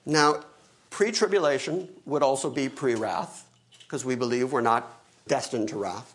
Now, 0.05 0.41
pre 0.89 1.11
tribulation 1.11 1.89
would 2.05 2.23
also 2.23 2.49
be 2.49 2.67
pre 2.69 2.95
wrath, 2.95 3.47
because 3.79 4.03
we 4.03 4.15
believe 4.15 4.51
we're 4.51 4.61
not 4.61 5.01
destined 5.27 5.69
to 5.69 5.77
wrath. 5.77 6.13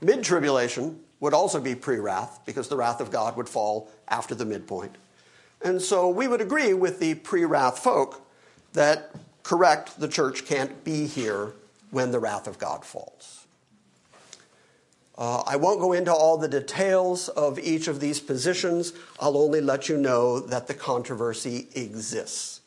Mid 0.00 0.24
tribulation 0.24 1.00
would 1.20 1.34
also 1.34 1.60
be 1.60 1.74
pre 1.74 1.96
wrath, 1.96 2.40
because 2.46 2.68
the 2.68 2.76
wrath 2.76 3.00
of 3.00 3.10
God 3.10 3.36
would 3.36 3.48
fall 3.48 3.90
after 4.08 4.34
the 4.34 4.44
midpoint. 4.44 4.96
And 5.64 5.80
so 5.80 6.08
we 6.08 6.28
would 6.28 6.40
agree 6.40 6.74
with 6.74 6.98
the 6.98 7.14
pre 7.14 7.44
wrath 7.44 7.78
folk 7.78 8.26
that, 8.72 9.10
correct, 9.42 10.00
the 10.00 10.08
church 10.08 10.44
can't 10.46 10.82
be 10.84 11.06
here 11.06 11.52
when 11.90 12.10
the 12.10 12.18
wrath 12.18 12.46
of 12.46 12.58
God 12.58 12.84
falls. 12.84 13.46
Uh, 15.16 15.42
I 15.46 15.56
won't 15.56 15.78
go 15.78 15.92
into 15.92 16.12
all 16.12 16.38
the 16.38 16.48
details 16.48 17.28
of 17.28 17.58
each 17.58 17.86
of 17.86 18.00
these 18.00 18.18
positions. 18.18 18.92
I'll 19.20 19.36
only 19.36 19.60
let 19.60 19.88
you 19.88 19.98
know 19.98 20.40
that 20.40 20.66
the 20.66 20.74
controversy 20.74 21.68
exists. 21.74 22.60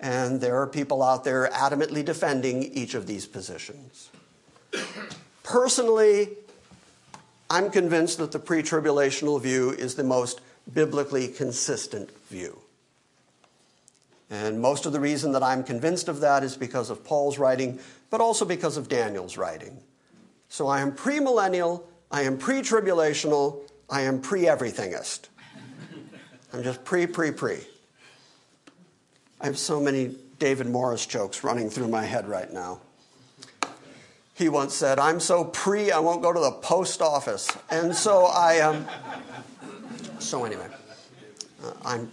And 0.00 0.40
there 0.40 0.60
are 0.60 0.66
people 0.66 1.02
out 1.02 1.24
there 1.24 1.48
adamantly 1.52 2.04
defending 2.04 2.62
each 2.62 2.94
of 2.94 3.06
these 3.06 3.26
positions. 3.26 4.10
Personally, 5.42 6.30
I'm 7.48 7.70
convinced 7.70 8.18
that 8.18 8.32
the 8.32 8.38
pre 8.38 8.62
tribulational 8.62 9.40
view 9.40 9.70
is 9.70 9.94
the 9.94 10.04
most 10.04 10.40
biblically 10.72 11.28
consistent 11.28 12.10
view. 12.28 12.58
And 14.30 14.60
most 14.60 14.84
of 14.84 14.92
the 14.92 15.00
reason 15.00 15.32
that 15.32 15.42
I'm 15.42 15.64
convinced 15.64 16.08
of 16.08 16.20
that 16.20 16.44
is 16.44 16.56
because 16.56 16.90
of 16.90 17.04
Paul's 17.04 17.38
writing, 17.38 17.78
but 18.10 18.20
also 18.20 18.44
because 18.44 18.76
of 18.76 18.88
Daniel's 18.88 19.38
writing. 19.38 19.78
So 20.48 20.66
I 20.66 20.80
am 20.80 20.92
premillennial, 20.92 21.82
I 22.10 22.22
am 22.22 22.36
pre 22.36 22.60
tribulational, 22.60 23.60
I 23.88 24.02
am 24.02 24.20
pre 24.20 24.42
everythingist. 24.42 25.28
I'm 26.52 26.62
just 26.62 26.84
pre, 26.84 27.06
pre, 27.06 27.30
pre. 27.30 27.58
I 29.40 29.46
have 29.46 29.58
so 29.58 29.80
many 29.80 30.14
David 30.38 30.66
Morris 30.66 31.06
jokes 31.06 31.44
running 31.44 31.70
through 31.70 31.88
my 31.88 32.04
head 32.04 32.28
right 32.28 32.52
now. 32.52 32.80
He 34.34 34.48
once 34.48 34.74
said, 34.74 34.98
I'm 34.98 35.20
so 35.20 35.44
pre, 35.44 35.90
I 35.90 35.98
won't 35.98 36.22
go 36.22 36.32
to 36.32 36.40
the 36.40 36.52
post 36.52 37.02
office. 37.02 37.50
And 37.70 37.94
so 37.94 38.26
I, 38.26 38.60
um, 38.60 38.86
so 40.18 40.44
anyway, 40.44 40.68
uh, 41.64 41.72
I'm 41.84 42.10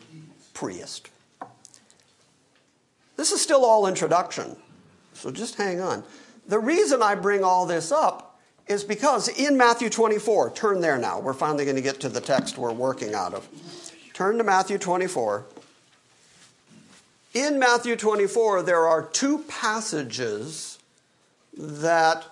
preist. 0.53 1.03
This 3.17 3.31
is 3.31 3.41
still 3.41 3.63
all 3.63 3.87
introduction, 3.87 4.55
so 5.13 5.31
just 5.31 5.55
hang 5.55 5.79
on. 5.79 6.03
The 6.47 6.59
reason 6.59 7.01
I 7.01 7.15
bring 7.15 7.43
all 7.43 7.65
this 7.65 7.91
up 7.91 8.39
is 8.67 8.83
because 8.83 9.27
in 9.27 9.57
Matthew 9.57 9.89
24, 9.89 10.51
turn 10.51 10.81
there 10.81 10.97
now, 10.97 11.19
we're 11.19 11.33
finally 11.33 11.65
going 11.65 11.75
to 11.75 11.81
get 11.81 11.99
to 12.01 12.09
the 12.09 12.21
text 12.21 12.57
we're 12.57 12.71
working 12.71 13.13
out 13.13 13.33
of. 13.33 13.47
Turn 14.13 14.37
to 14.37 14.43
Matthew 14.43 14.77
24. 14.77 15.45
In 17.33 17.59
Matthew 17.59 17.95
24, 17.95 18.63
there 18.63 18.87
are 18.87 19.03
two 19.03 19.39
passages 19.39 20.79
that 21.57 22.25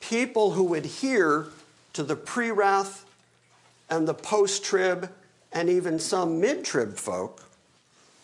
people 0.00 0.52
who 0.52 0.74
adhere 0.74 1.46
to 1.94 2.02
the 2.02 2.16
pre 2.16 2.50
wrath 2.50 3.05
and 3.88 4.06
the 4.06 4.14
post 4.14 4.64
trib 4.64 5.10
and 5.52 5.68
even 5.68 5.98
some 5.98 6.40
mid 6.40 6.64
trib 6.64 6.96
folk, 6.96 7.42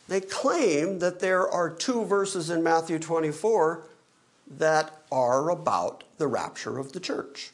they 0.09 0.21
claim 0.21 0.99
that 0.99 1.21
there 1.21 1.49
are 1.49 1.71
two 1.71 2.05
verses 2.05 2.51
in 2.51 2.63
Matthew 2.63 2.99
24 2.99 3.85
that 4.59 5.03
are 5.11 5.51
about 5.51 6.05
the 6.19 6.27
rapture 6.27 6.79
of 6.79 6.93
the 6.93 7.01
church. 7.01 7.53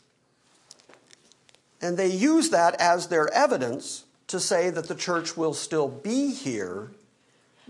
And 1.80 1.96
they 1.96 2.08
use 2.08 2.50
that 2.50 2.80
as 2.80 3.06
their 3.06 3.32
evidence 3.32 4.04
to 4.26 4.40
say 4.40 4.70
that 4.70 4.88
the 4.88 4.94
church 4.94 5.36
will 5.36 5.54
still 5.54 5.88
be 5.88 6.32
here 6.32 6.90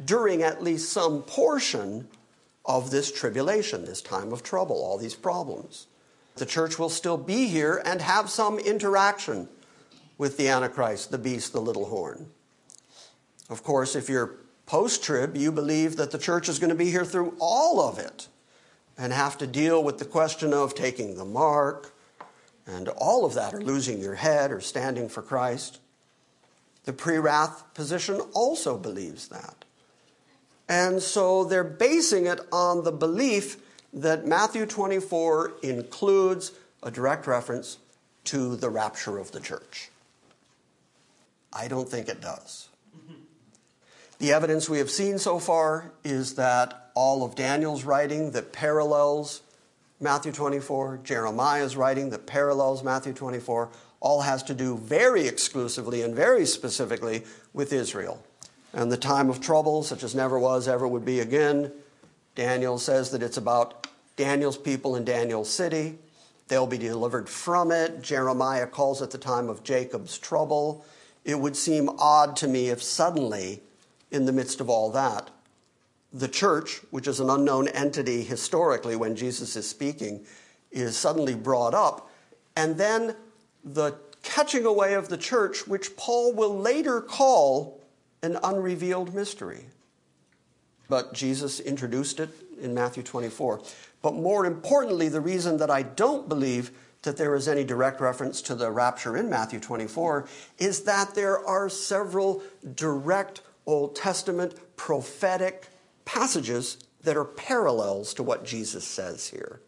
during 0.02 0.42
at 0.42 0.62
least 0.62 0.92
some 0.92 1.22
portion 1.22 2.08
of 2.64 2.90
this 2.90 3.10
tribulation, 3.12 3.84
this 3.84 4.02
time 4.02 4.32
of 4.32 4.42
trouble, 4.42 4.76
all 4.76 4.98
these 4.98 5.14
problems. 5.14 5.86
The 6.36 6.46
church 6.46 6.78
will 6.78 6.88
still 6.88 7.16
be 7.16 7.48
here 7.48 7.82
and 7.84 8.00
have 8.00 8.30
some 8.30 8.58
interaction 8.58 9.48
with 10.18 10.36
the 10.36 10.48
Antichrist, 10.48 11.10
the 11.10 11.18
beast, 11.18 11.52
the 11.52 11.60
little 11.60 11.86
horn. 11.86 12.28
Of 13.48 13.62
course, 13.62 13.96
if 13.96 14.08
you're 14.08 14.34
post 14.66 15.02
trib, 15.02 15.36
you 15.36 15.50
believe 15.50 15.96
that 15.96 16.10
the 16.10 16.18
church 16.18 16.48
is 16.48 16.58
going 16.58 16.68
to 16.68 16.76
be 16.76 16.90
here 16.90 17.04
through 17.04 17.34
all 17.40 17.80
of 17.80 17.98
it 17.98 18.28
and 18.98 19.12
have 19.12 19.38
to 19.38 19.46
deal 19.46 19.82
with 19.82 19.98
the 19.98 20.04
question 20.04 20.52
of 20.52 20.74
taking 20.74 21.16
the 21.16 21.24
mark 21.24 21.94
and 22.66 22.88
all 22.88 23.24
of 23.24 23.32
that, 23.34 23.54
or 23.54 23.62
losing 23.62 23.98
your 23.98 24.16
head 24.16 24.52
or 24.52 24.60
standing 24.60 25.08
for 25.08 25.22
Christ. 25.22 25.80
The 26.84 26.92
pre 26.92 27.16
wrath 27.16 27.64
position 27.72 28.20
also 28.34 28.76
believes 28.76 29.28
that. 29.28 29.64
And 30.68 31.00
so 31.00 31.44
they're 31.44 31.64
basing 31.64 32.26
it 32.26 32.40
on 32.52 32.84
the 32.84 32.92
belief 32.92 33.56
that 33.94 34.26
Matthew 34.26 34.66
24 34.66 35.54
includes 35.62 36.52
a 36.82 36.90
direct 36.90 37.26
reference 37.26 37.78
to 38.24 38.56
the 38.56 38.68
rapture 38.68 39.16
of 39.16 39.32
the 39.32 39.40
church. 39.40 39.90
I 41.52 41.68
don't 41.68 41.88
think 41.88 42.08
it 42.08 42.20
does. 42.20 42.68
The 44.18 44.32
evidence 44.32 44.68
we 44.68 44.78
have 44.78 44.90
seen 44.90 45.18
so 45.18 45.38
far 45.38 45.92
is 46.02 46.34
that 46.34 46.90
all 46.94 47.24
of 47.24 47.36
Daniel's 47.36 47.84
writing 47.84 48.32
that 48.32 48.52
parallels 48.52 49.42
Matthew 50.00 50.32
24, 50.32 51.00
Jeremiah's 51.04 51.76
writing 51.76 52.10
that 52.10 52.26
parallels 52.26 52.82
Matthew 52.82 53.12
24, 53.12 53.68
all 54.00 54.22
has 54.22 54.42
to 54.44 54.54
do 54.54 54.76
very 54.76 55.26
exclusively 55.26 56.02
and 56.02 56.14
very 56.14 56.46
specifically 56.46 57.24
with 57.52 57.72
Israel. 57.72 58.22
And 58.72 58.92
the 58.92 58.96
time 58.96 59.30
of 59.30 59.40
trouble, 59.40 59.82
such 59.82 60.02
as 60.02 60.14
never 60.14 60.38
was, 60.38 60.68
ever 60.68 60.86
would 60.86 61.04
be 61.04 61.20
again. 61.20 61.72
Daniel 62.34 62.78
says 62.78 63.10
that 63.10 63.22
it's 63.22 63.36
about 63.36 63.88
Daniel's 64.16 64.58
people 64.58 64.94
in 64.94 65.04
Daniel's 65.04 65.50
city. 65.50 65.98
They'll 66.48 66.66
be 66.66 66.78
delivered 66.78 67.28
from 67.28 67.72
it. 67.72 68.02
Jeremiah 68.02 68.66
calls 68.66 69.02
it 69.02 69.10
the 69.10 69.18
time 69.18 69.48
of 69.48 69.64
Jacob's 69.64 70.18
trouble. 70.18 70.84
It 71.28 71.38
would 71.38 71.56
seem 71.56 71.90
odd 71.98 72.36
to 72.36 72.48
me 72.48 72.70
if 72.70 72.82
suddenly, 72.82 73.60
in 74.10 74.24
the 74.24 74.32
midst 74.32 74.62
of 74.62 74.70
all 74.70 74.90
that, 74.92 75.28
the 76.10 76.26
church, 76.26 76.80
which 76.90 77.06
is 77.06 77.20
an 77.20 77.28
unknown 77.28 77.68
entity 77.68 78.22
historically 78.22 78.96
when 78.96 79.14
Jesus 79.14 79.54
is 79.54 79.68
speaking, 79.68 80.24
is 80.72 80.96
suddenly 80.96 81.34
brought 81.34 81.74
up. 81.74 82.10
And 82.56 82.78
then 82.78 83.14
the 83.62 83.98
catching 84.22 84.64
away 84.64 84.94
of 84.94 85.10
the 85.10 85.18
church, 85.18 85.66
which 85.66 85.94
Paul 85.98 86.32
will 86.32 86.58
later 86.58 87.02
call 87.02 87.78
an 88.22 88.38
unrevealed 88.42 89.14
mystery. 89.14 89.66
But 90.88 91.12
Jesus 91.12 91.60
introduced 91.60 92.20
it 92.20 92.30
in 92.58 92.72
Matthew 92.72 93.02
24. 93.02 93.60
But 94.00 94.14
more 94.14 94.46
importantly, 94.46 95.10
the 95.10 95.20
reason 95.20 95.58
that 95.58 95.70
I 95.70 95.82
don't 95.82 96.26
believe 96.26 96.70
that 97.02 97.16
there 97.16 97.34
is 97.34 97.48
any 97.48 97.64
direct 97.64 98.00
reference 98.00 98.42
to 98.42 98.54
the 98.54 98.70
rapture 98.70 99.16
in 99.16 99.30
Matthew 99.30 99.60
24 99.60 100.26
is 100.58 100.82
that 100.82 101.14
there 101.14 101.44
are 101.46 101.68
several 101.68 102.42
direct 102.74 103.40
Old 103.66 103.94
Testament 103.94 104.54
prophetic 104.76 105.68
passages 106.04 106.78
that 107.02 107.16
are 107.16 107.24
parallels 107.24 108.14
to 108.14 108.22
what 108.22 108.44
Jesus 108.44 108.84
says 108.84 109.28
here. 109.28 109.60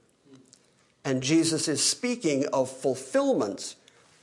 And 1.05 1.23
Jesus 1.23 1.69
is 1.69 1.83
speaking 1.83 2.47
of 2.53 2.71
fulfillments, 2.71 3.77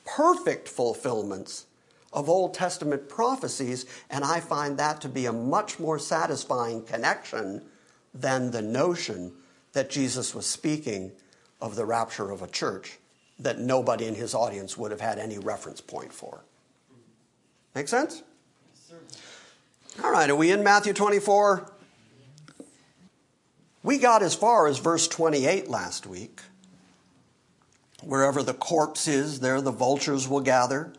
perfect 0.06 0.68
fulfillments 0.68 1.66
of 2.12 2.30
Old 2.30 2.54
Testament 2.54 3.10
prophecies, 3.10 3.86
and 4.10 4.24
I 4.24 4.40
find 4.40 4.78
that 4.78 5.02
to 5.02 5.10
be 5.10 5.26
a 5.26 5.34
much 5.34 5.80
more 5.80 6.00
satisfying 6.00 6.84
connection 6.84 7.64
than 8.14 8.52
the 8.52 8.62
notion 8.62 9.34
that 9.74 9.90
Jesus 9.90 10.34
was 10.34 10.46
speaking 10.46 11.12
of 11.62 11.76
the 11.76 11.86
rapture 11.86 12.32
of 12.32 12.42
a 12.42 12.48
church 12.48 12.98
that 13.40 13.60
nobody 13.60 14.06
in 14.06 14.16
his 14.16 14.34
audience 14.34 14.78
would 14.78 14.92
have 14.92 15.02
had 15.02 15.20
any 15.20 15.38
reference 15.38 15.82
point 15.82 16.12
for. 16.12 16.44
Make 17.76 17.88
sense? 17.88 18.24
All 20.04 20.12
right, 20.12 20.30
are 20.30 20.36
we 20.36 20.52
in 20.52 20.64
Matthew 20.64 20.94
24? 20.94 21.72
We 23.84 23.98
got 23.98 24.22
as 24.22 24.36
far 24.36 24.68
as 24.68 24.80
verse 24.80 25.08
28 25.08 25.70
last 25.70 26.06
week. 26.06 26.42
Wherever 28.04 28.44
the 28.44 28.54
corpse 28.54 29.08
is, 29.08 29.40
there 29.40 29.62
the 29.62 29.72
vultures 29.72 30.28
will 30.28 30.42
gather. 30.42 30.94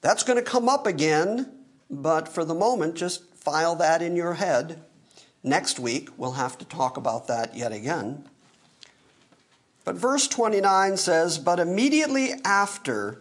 That's 0.00 0.22
going 0.22 0.36
to 0.36 0.48
come 0.48 0.68
up 0.68 0.86
again, 0.86 1.52
but 1.90 2.28
for 2.28 2.44
the 2.44 2.54
moment, 2.54 2.96
just 2.96 3.24
file 3.34 3.74
that 3.76 4.02
in 4.02 4.16
your 4.16 4.34
head. 4.34 4.82
Next 5.42 5.78
week, 5.78 6.10
we'll 6.16 6.32
have 6.32 6.58
to 6.58 6.64
talk 6.64 6.96
about 6.96 7.26
that 7.28 7.56
yet 7.56 7.72
again. 7.72 8.28
But 9.84 9.96
verse 9.96 10.28
29 10.28 10.96
says, 10.96 11.38
But 11.38 11.58
immediately 11.58 12.32
after 12.44 13.18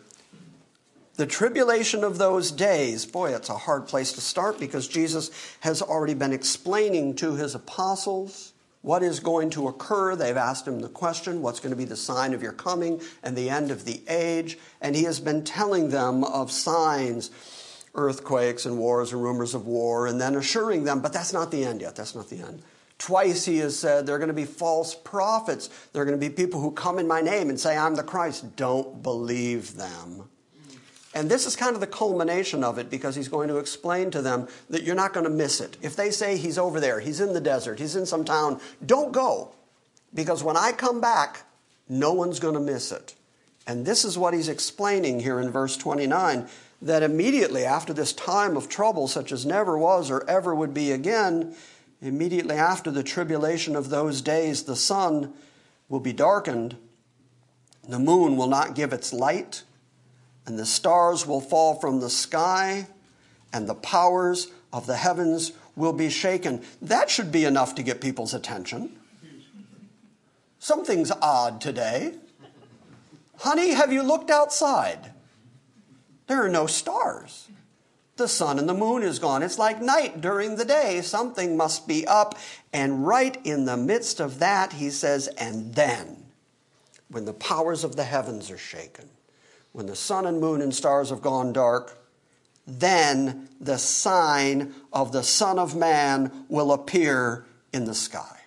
the 1.15 1.25
tribulation 1.25 2.03
of 2.03 2.17
those 2.17 2.51
days, 2.51 3.05
boy, 3.05 3.35
it's 3.35 3.49
a 3.49 3.57
hard 3.57 3.87
place 3.87 4.13
to 4.13 4.21
start 4.21 4.59
because 4.59 4.87
Jesus 4.87 5.31
has 5.61 5.81
already 5.81 6.13
been 6.13 6.33
explaining 6.33 7.15
to 7.15 7.35
his 7.35 7.55
apostles 7.55 8.53
what 8.81 9.03
is 9.03 9.19
going 9.19 9.49
to 9.51 9.67
occur. 9.67 10.15
They've 10.15 10.37
asked 10.37 10.67
him 10.67 10.79
the 10.79 10.89
question, 10.89 11.41
What's 11.41 11.59
going 11.59 11.71
to 11.71 11.75
be 11.75 11.85
the 11.85 11.95
sign 11.95 12.33
of 12.33 12.41
your 12.41 12.53
coming 12.53 13.01
and 13.23 13.35
the 13.35 13.49
end 13.49 13.71
of 13.71 13.85
the 13.85 14.01
age? 14.07 14.57
And 14.81 14.95
he 14.95 15.03
has 15.03 15.19
been 15.19 15.43
telling 15.43 15.89
them 15.89 16.23
of 16.23 16.51
signs, 16.51 17.31
earthquakes 17.93 18.65
and 18.65 18.77
wars 18.77 19.13
and 19.13 19.21
rumors 19.21 19.53
of 19.53 19.67
war, 19.67 20.07
and 20.07 20.19
then 20.19 20.35
assuring 20.35 20.83
them, 20.83 21.01
But 21.01 21.13
that's 21.13 21.33
not 21.33 21.51
the 21.51 21.63
end 21.63 21.81
yet. 21.81 21.95
That's 21.95 22.15
not 22.15 22.29
the 22.29 22.39
end. 22.39 22.63
Twice 23.01 23.45
he 23.45 23.57
has 23.57 23.79
said 23.79 24.05
there 24.05 24.13
are 24.13 24.19
going 24.19 24.27
to 24.27 24.33
be 24.33 24.45
false 24.45 24.93
prophets. 24.93 25.71
There 25.91 26.03
are 26.03 26.05
going 26.05 26.19
to 26.19 26.23
be 26.23 26.31
people 26.31 26.61
who 26.61 26.69
come 26.69 26.99
in 26.99 27.07
my 27.07 27.19
name 27.19 27.49
and 27.49 27.59
say, 27.59 27.75
I'm 27.75 27.95
the 27.95 28.03
Christ. 28.03 28.55
Don't 28.55 29.01
believe 29.01 29.75
them. 29.75 30.29
And 31.15 31.27
this 31.27 31.47
is 31.47 31.55
kind 31.55 31.73
of 31.73 31.81
the 31.81 31.87
culmination 31.87 32.63
of 32.63 32.77
it 32.77 32.91
because 32.91 33.15
he's 33.15 33.27
going 33.27 33.47
to 33.47 33.57
explain 33.57 34.11
to 34.11 34.21
them 34.21 34.47
that 34.69 34.83
you're 34.83 34.93
not 34.93 35.13
going 35.13 35.23
to 35.23 35.31
miss 35.31 35.61
it. 35.61 35.77
If 35.81 35.95
they 35.95 36.11
say 36.11 36.37
he's 36.37 36.59
over 36.59 36.79
there, 36.79 36.99
he's 36.99 37.19
in 37.19 37.33
the 37.33 37.41
desert, 37.41 37.79
he's 37.79 37.95
in 37.95 38.05
some 38.05 38.23
town, 38.23 38.61
don't 38.85 39.11
go. 39.11 39.49
Because 40.13 40.43
when 40.43 40.55
I 40.55 40.71
come 40.71 41.01
back, 41.01 41.41
no 41.89 42.13
one's 42.13 42.39
going 42.39 42.53
to 42.53 42.59
miss 42.59 42.91
it. 42.91 43.15
And 43.65 43.83
this 43.83 44.05
is 44.05 44.15
what 44.15 44.35
he's 44.35 44.47
explaining 44.47 45.21
here 45.21 45.39
in 45.39 45.49
verse 45.49 45.75
29 45.75 46.47
that 46.83 47.01
immediately 47.01 47.65
after 47.65 47.93
this 47.93 48.13
time 48.13 48.55
of 48.55 48.69
trouble, 48.69 49.07
such 49.07 49.31
as 49.31 49.43
never 49.43 49.75
was 49.75 50.11
or 50.11 50.27
ever 50.29 50.53
would 50.53 50.73
be 50.73 50.91
again, 50.91 51.55
Immediately 52.01 52.55
after 52.55 52.89
the 52.89 53.03
tribulation 53.03 53.75
of 53.75 53.89
those 53.89 54.21
days, 54.21 54.63
the 54.63 54.75
sun 54.75 55.33
will 55.87 55.99
be 55.99 56.13
darkened, 56.13 56.75
the 57.87 57.99
moon 57.99 58.37
will 58.37 58.47
not 58.47 58.75
give 58.75 58.91
its 58.91 59.13
light, 59.13 59.63
and 60.45 60.57
the 60.57 60.65
stars 60.65 61.27
will 61.27 61.41
fall 61.41 61.79
from 61.79 61.99
the 61.99 62.09
sky, 62.09 62.87
and 63.53 63.67
the 63.67 63.75
powers 63.75 64.47
of 64.73 64.87
the 64.87 64.95
heavens 64.95 65.51
will 65.75 65.93
be 65.93 66.09
shaken. 66.09 66.63
That 66.81 67.09
should 67.09 67.31
be 67.31 67.45
enough 67.45 67.75
to 67.75 67.83
get 67.83 68.01
people's 68.01 68.33
attention. 68.33 68.97
Something's 70.57 71.11
odd 71.21 71.61
today. 71.61 72.15
Honey, 73.39 73.73
have 73.73 73.91
you 73.91 74.03
looked 74.03 74.29
outside? 74.29 75.11
There 76.27 76.43
are 76.43 76.49
no 76.49 76.65
stars 76.67 77.47
the 78.21 78.27
sun 78.27 78.59
and 78.59 78.69
the 78.69 78.73
moon 78.73 79.03
is 79.03 79.19
gone. 79.19 79.43
It's 79.43 79.57
like 79.57 79.81
night 79.81 80.21
during 80.21 80.55
the 80.55 80.65
day. 80.65 81.01
Something 81.01 81.57
must 81.57 81.87
be 81.87 82.05
up. 82.07 82.37
And 82.71 83.05
right 83.05 83.37
in 83.43 83.65
the 83.65 83.75
midst 83.75 84.19
of 84.19 84.39
that, 84.39 84.73
he 84.73 84.91
says, 84.91 85.27
and 85.27 85.73
then, 85.73 86.27
when 87.09 87.25
the 87.25 87.33
powers 87.33 87.83
of 87.83 87.95
the 87.95 88.03
heavens 88.03 88.51
are 88.51 88.57
shaken, 88.57 89.09
when 89.71 89.87
the 89.87 89.95
sun 89.95 90.25
and 90.25 90.39
moon 90.39 90.61
and 90.61 90.73
stars 90.73 91.09
have 91.09 91.21
gone 91.21 91.51
dark, 91.51 91.97
then 92.67 93.49
the 93.59 93.77
sign 93.77 94.73
of 94.93 95.11
the 95.11 95.23
Son 95.23 95.57
of 95.57 95.75
Man 95.75 96.45
will 96.47 96.71
appear 96.71 97.45
in 97.73 97.85
the 97.85 97.95
sky. 97.95 98.39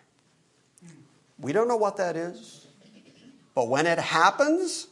We 1.38 1.52
don't 1.52 1.68
know 1.68 1.76
what 1.76 1.96
that 1.96 2.16
is, 2.16 2.66
but 3.54 3.68
when 3.68 3.86
it 3.86 3.98
happens, 3.98 4.86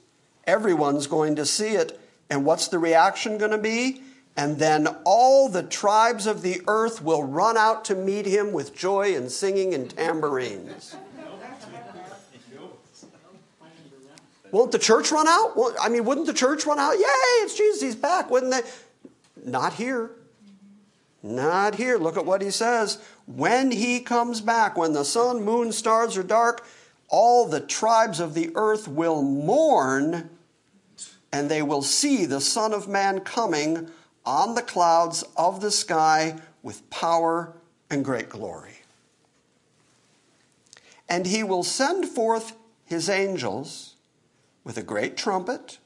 everyone's 0.45 1.07
going 1.07 1.37
to 1.37 1.47
see 1.47 1.77
it. 1.77 1.99
And 2.29 2.45
what's 2.45 2.69
the 2.69 2.79
reaction 2.79 3.39
going 3.39 3.53
to 3.53 3.59
be? 3.59 4.03
And 4.37 4.59
then 4.59 4.89
all 5.05 5.49
the 5.49 5.63
tribes 5.63 6.27
of 6.27 6.43
the 6.43 6.63
earth 6.67 7.03
will 7.03 7.23
run 7.23 7.57
out 7.57 7.85
to 7.87 7.95
meet 7.95 8.25
him 8.25 8.53
with 8.53 8.75
joy 8.75 9.15
and 9.15 9.31
singing 9.31 9.75
and 9.75 9.91
tambourines. 9.91 10.97
Won't 14.51 14.73
the 14.73 14.79
church 14.79 15.11
run 15.11 15.27
out? 15.29 15.57
Well, 15.57 15.75
I 15.81 15.89
mean, 15.89 16.05
wouldn't 16.05 16.27
the 16.27 16.35
church 16.35 16.67
run 16.67 16.79
out? 16.79 16.93
Yay, 16.93 17.05
it's 17.43 17.57
Jesus, 17.57 17.81
he's 17.81 17.97
back. 17.97 18.31
Wouldn't 18.31 18.53
they? 18.53 19.51
Not 19.51 19.75
here. 19.75 20.11
Not 21.23 21.77
here. 21.77 21.97
Look 21.97 22.17
at 22.17 22.27
what 22.27 22.43
he 22.43 22.51
says. 22.51 22.99
When 23.27 23.71
he 23.71 24.01
comes 24.01 24.41
back, 24.41 24.77
when 24.77 24.93
the 24.93 25.05
sun, 25.05 25.43
moon, 25.43 25.73
stars 25.73 26.17
are 26.19 26.23
dark, 26.23 26.67
all 27.09 27.47
the 27.47 27.61
tribes 27.61 28.21
of 28.21 28.35
the 28.35 28.51
earth 28.55 28.89
will 28.89 29.23
mourn 29.23 30.31
and 31.33 31.51
they 31.51 31.63
will 31.63 31.83
see 31.83 32.27
the 32.27 32.41
Son 32.41 32.75
of 32.75 32.89
Man 32.89 33.21
coming 33.21 33.89
on 34.25 34.55
the 34.55 34.63
clouds 34.63 35.25
of 35.37 35.61
the 35.61 35.71
sky 35.71 36.41
with 36.63 36.89
power 36.91 37.53
and 37.91 38.05
great 38.05 38.29
glory. 38.29 38.79
And 41.09 41.27
he 41.27 41.43
will 41.43 41.65
send 41.65 42.07
forth 42.07 42.55
his 42.85 43.09
angels 43.09 43.95
with 44.65 44.79
a 44.79 44.83
great 44.83 45.17
trumpet, 45.17 45.79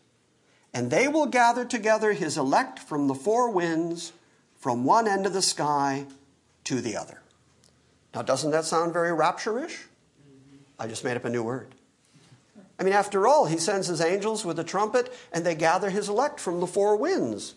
and 0.74 0.90
they 0.90 1.08
will 1.08 1.26
gather 1.26 1.64
together 1.64 2.12
his 2.12 2.36
elect 2.36 2.78
from 2.78 3.08
the 3.08 3.14
four 3.14 3.50
winds, 3.50 4.12
from 4.58 4.84
one 4.84 5.08
end 5.08 5.26
of 5.26 5.32
the 5.32 5.42
sky 5.42 6.06
to 6.64 6.80
the 6.80 6.96
other. 6.96 7.20
Now, 8.14 8.22
doesn't 8.22 8.50
that 8.50 8.64
sound 8.64 8.92
very 8.92 9.12
rapture-ish? 9.12 9.86
I 10.78 10.86
just 10.86 11.04
made 11.04 11.16
up 11.16 11.24
a 11.24 11.30
new 11.30 11.42
word. 11.42 11.68
I 12.78 12.82
mean, 12.82 12.92
after 12.92 13.26
all, 13.26 13.46
he 13.46 13.56
sends 13.56 13.86
his 13.86 14.00
angels 14.00 14.44
with 14.44 14.58
a 14.58 14.64
trumpet, 14.64 15.12
and 15.32 15.44
they 15.44 15.54
gather 15.54 15.88
his 15.88 16.08
elect 16.08 16.38
from 16.38 16.60
the 16.60 16.66
four 16.66 16.96
winds, 16.96 17.54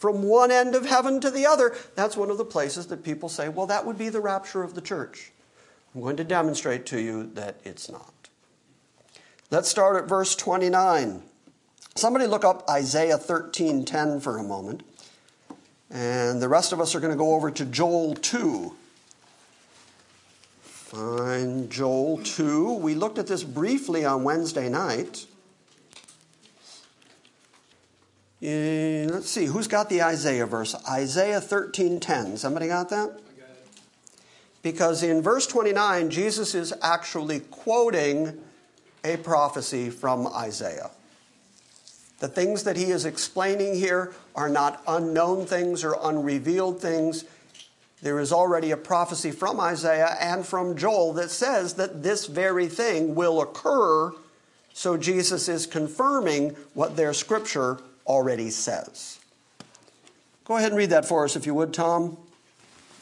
from 0.00 0.22
one 0.22 0.50
end 0.50 0.74
of 0.74 0.86
heaven 0.86 1.20
to 1.20 1.30
the 1.30 1.46
other. 1.46 1.76
That's 1.94 2.16
one 2.16 2.30
of 2.30 2.38
the 2.38 2.44
places 2.44 2.86
that 2.86 3.04
people 3.04 3.28
say, 3.28 3.50
well, 3.50 3.66
that 3.66 3.84
would 3.84 3.98
be 3.98 4.08
the 4.08 4.20
rapture 4.20 4.62
of 4.62 4.74
the 4.74 4.80
church. 4.80 5.30
I'm 5.94 6.00
going 6.00 6.16
to 6.16 6.24
demonstrate 6.24 6.86
to 6.86 6.98
you 6.98 7.30
that 7.34 7.60
it's 7.64 7.90
not. 7.90 8.14
Let's 9.50 9.68
start 9.68 10.02
at 10.02 10.08
verse 10.08 10.34
29. 10.34 11.22
Somebody 11.96 12.26
look 12.26 12.44
up 12.44 12.64
Isaiah 12.70 13.18
13:10 13.18 14.22
for 14.22 14.38
a 14.38 14.42
moment. 14.42 14.84
And 15.90 16.40
the 16.40 16.48
rest 16.48 16.72
of 16.72 16.80
us 16.80 16.94
are 16.94 17.00
going 17.00 17.12
to 17.12 17.18
go 17.18 17.34
over 17.34 17.50
to 17.50 17.64
Joel 17.66 18.14
2. 18.14 18.72
Find 20.62 21.68
Joel 21.68 22.18
2. 22.22 22.74
We 22.74 22.94
looked 22.94 23.18
at 23.18 23.26
this 23.26 23.44
briefly 23.44 24.04
on 24.04 24.24
Wednesday 24.24 24.68
night. 24.70 25.26
Let's 28.42 29.28
see, 29.28 29.46
who's 29.46 29.68
got 29.68 29.88
the 29.88 30.02
Isaiah 30.02 30.46
verse? 30.46 30.74
Isaiah 30.88 31.40
13:10. 31.40 32.38
Somebody 32.38 32.68
got 32.68 32.88
that? 32.88 33.20
Because 34.62 35.02
in 35.02 35.22
verse 35.22 35.46
29, 35.46 36.10
Jesus 36.10 36.54
is 36.54 36.72
actually 36.82 37.40
quoting 37.40 38.38
a 39.02 39.16
prophecy 39.16 39.88
from 39.88 40.26
Isaiah. 40.26 40.90
The 42.18 42.28
things 42.28 42.64
that 42.64 42.76
he 42.76 42.90
is 42.90 43.06
explaining 43.06 43.74
here 43.76 44.12
are 44.36 44.50
not 44.50 44.82
unknown 44.86 45.46
things 45.46 45.82
or 45.82 45.96
unrevealed 46.02 46.80
things. 46.80 47.24
There 48.02 48.20
is 48.20 48.32
already 48.32 48.70
a 48.70 48.76
prophecy 48.76 49.30
from 49.30 49.58
Isaiah 49.58 50.16
and 50.20 50.46
from 50.46 50.76
Joel 50.76 51.14
that 51.14 51.30
says 51.30 51.74
that 51.74 52.02
this 52.02 52.26
very 52.26 52.68
thing 52.68 53.14
will 53.14 53.40
occur. 53.40 54.12
So 54.74 54.98
Jesus 54.98 55.48
is 55.48 55.66
confirming 55.66 56.56
what 56.74 56.96
their 56.96 57.14
scripture 57.14 57.78
already 58.06 58.50
says. 58.50 59.18
Go 60.44 60.56
ahead 60.56 60.70
and 60.70 60.78
read 60.78 60.90
that 60.90 61.06
for 61.06 61.24
us, 61.24 61.36
if 61.36 61.46
you 61.46 61.54
would, 61.54 61.72
Tom. 61.72 62.16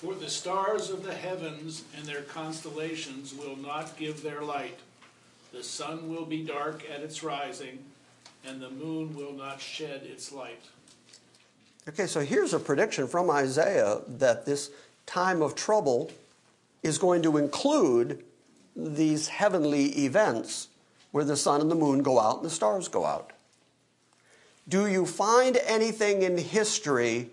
For 0.00 0.14
the 0.14 0.30
stars 0.30 0.90
of 0.90 1.02
the 1.02 1.14
heavens 1.14 1.82
and 1.96 2.04
their 2.04 2.22
constellations 2.22 3.34
will 3.34 3.56
not 3.56 3.96
give 3.96 4.22
their 4.22 4.42
light. 4.42 4.78
The 5.52 5.64
sun 5.64 6.08
will 6.14 6.24
be 6.24 6.44
dark 6.44 6.84
at 6.92 7.00
its 7.00 7.22
rising, 7.22 7.78
and 8.46 8.60
the 8.60 8.70
moon 8.70 9.16
will 9.16 9.32
not 9.32 9.60
shed 9.60 10.02
its 10.04 10.30
light. 10.30 10.62
Okay, 11.88 12.06
so 12.06 12.20
here's 12.20 12.52
a 12.52 12.58
prediction 12.58 13.08
from 13.08 13.30
Isaiah 13.30 14.02
that 14.06 14.44
this 14.44 14.70
time 15.06 15.40
of 15.40 15.54
trouble 15.54 16.12
is 16.82 16.98
going 16.98 17.22
to 17.22 17.38
include 17.38 18.22
these 18.76 19.28
heavenly 19.28 19.86
events 20.04 20.68
where 21.12 21.24
the 21.24 21.36
sun 21.36 21.60
and 21.60 21.70
the 21.70 21.74
moon 21.74 22.02
go 22.02 22.20
out 22.20 22.36
and 22.36 22.44
the 22.44 22.50
stars 22.50 22.88
go 22.88 23.04
out. 23.04 23.32
Do 24.68 24.86
you 24.86 25.06
find 25.06 25.56
anything 25.64 26.22
in 26.22 26.36
history 26.36 27.30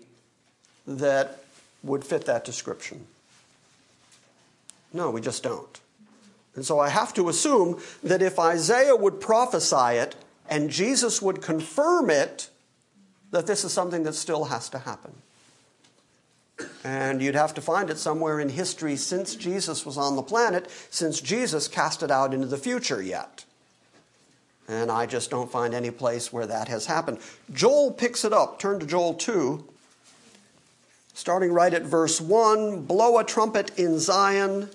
that 0.86 1.40
would 1.82 2.04
fit 2.04 2.26
that 2.26 2.44
description? 2.44 3.06
No, 4.92 5.10
we 5.10 5.20
just 5.20 5.42
don't. 5.42 5.80
And 6.54 6.64
so 6.64 6.78
I 6.78 6.88
have 6.88 7.12
to 7.14 7.28
assume 7.28 7.80
that 8.02 8.22
if 8.22 8.38
Isaiah 8.38 8.96
would 8.96 9.20
prophesy 9.20 9.98
it 9.98 10.16
and 10.48 10.70
Jesus 10.70 11.20
would 11.20 11.42
confirm 11.42 12.08
it, 12.08 12.48
that 13.30 13.46
this 13.46 13.64
is 13.64 13.72
something 13.72 14.04
that 14.04 14.14
still 14.14 14.44
has 14.44 14.68
to 14.70 14.78
happen. 14.78 15.12
And 16.82 17.20
you'd 17.20 17.34
have 17.34 17.52
to 17.54 17.60
find 17.60 17.90
it 17.90 17.98
somewhere 17.98 18.40
in 18.40 18.48
history 18.48 18.96
since 18.96 19.34
Jesus 19.34 19.84
was 19.84 19.98
on 19.98 20.16
the 20.16 20.22
planet, 20.22 20.70
since 20.90 21.20
Jesus 21.20 21.68
cast 21.68 22.02
it 22.02 22.10
out 22.10 22.32
into 22.32 22.46
the 22.46 22.56
future 22.56 23.02
yet. 23.02 23.44
And 24.68 24.90
I 24.90 25.06
just 25.06 25.30
don't 25.30 25.50
find 25.50 25.74
any 25.74 25.90
place 25.90 26.32
where 26.32 26.46
that 26.46 26.68
has 26.68 26.86
happened. 26.86 27.18
Joel 27.52 27.92
picks 27.92 28.24
it 28.24 28.32
up. 28.32 28.58
Turn 28.58 28.80
to 28.80 28.86
Joel 28.86 29.14
2, 29.14 29.64
starting 31.14 31.52
right 31.52 31.72
at 31.72 31.82
verse 31.82 32.20
1 32.20 32.82
Blow 32.82 33.18
a 33.18 33.24
trumpet 33.24 33.78
in 33.78 34.00
Zion, 34.00 34.68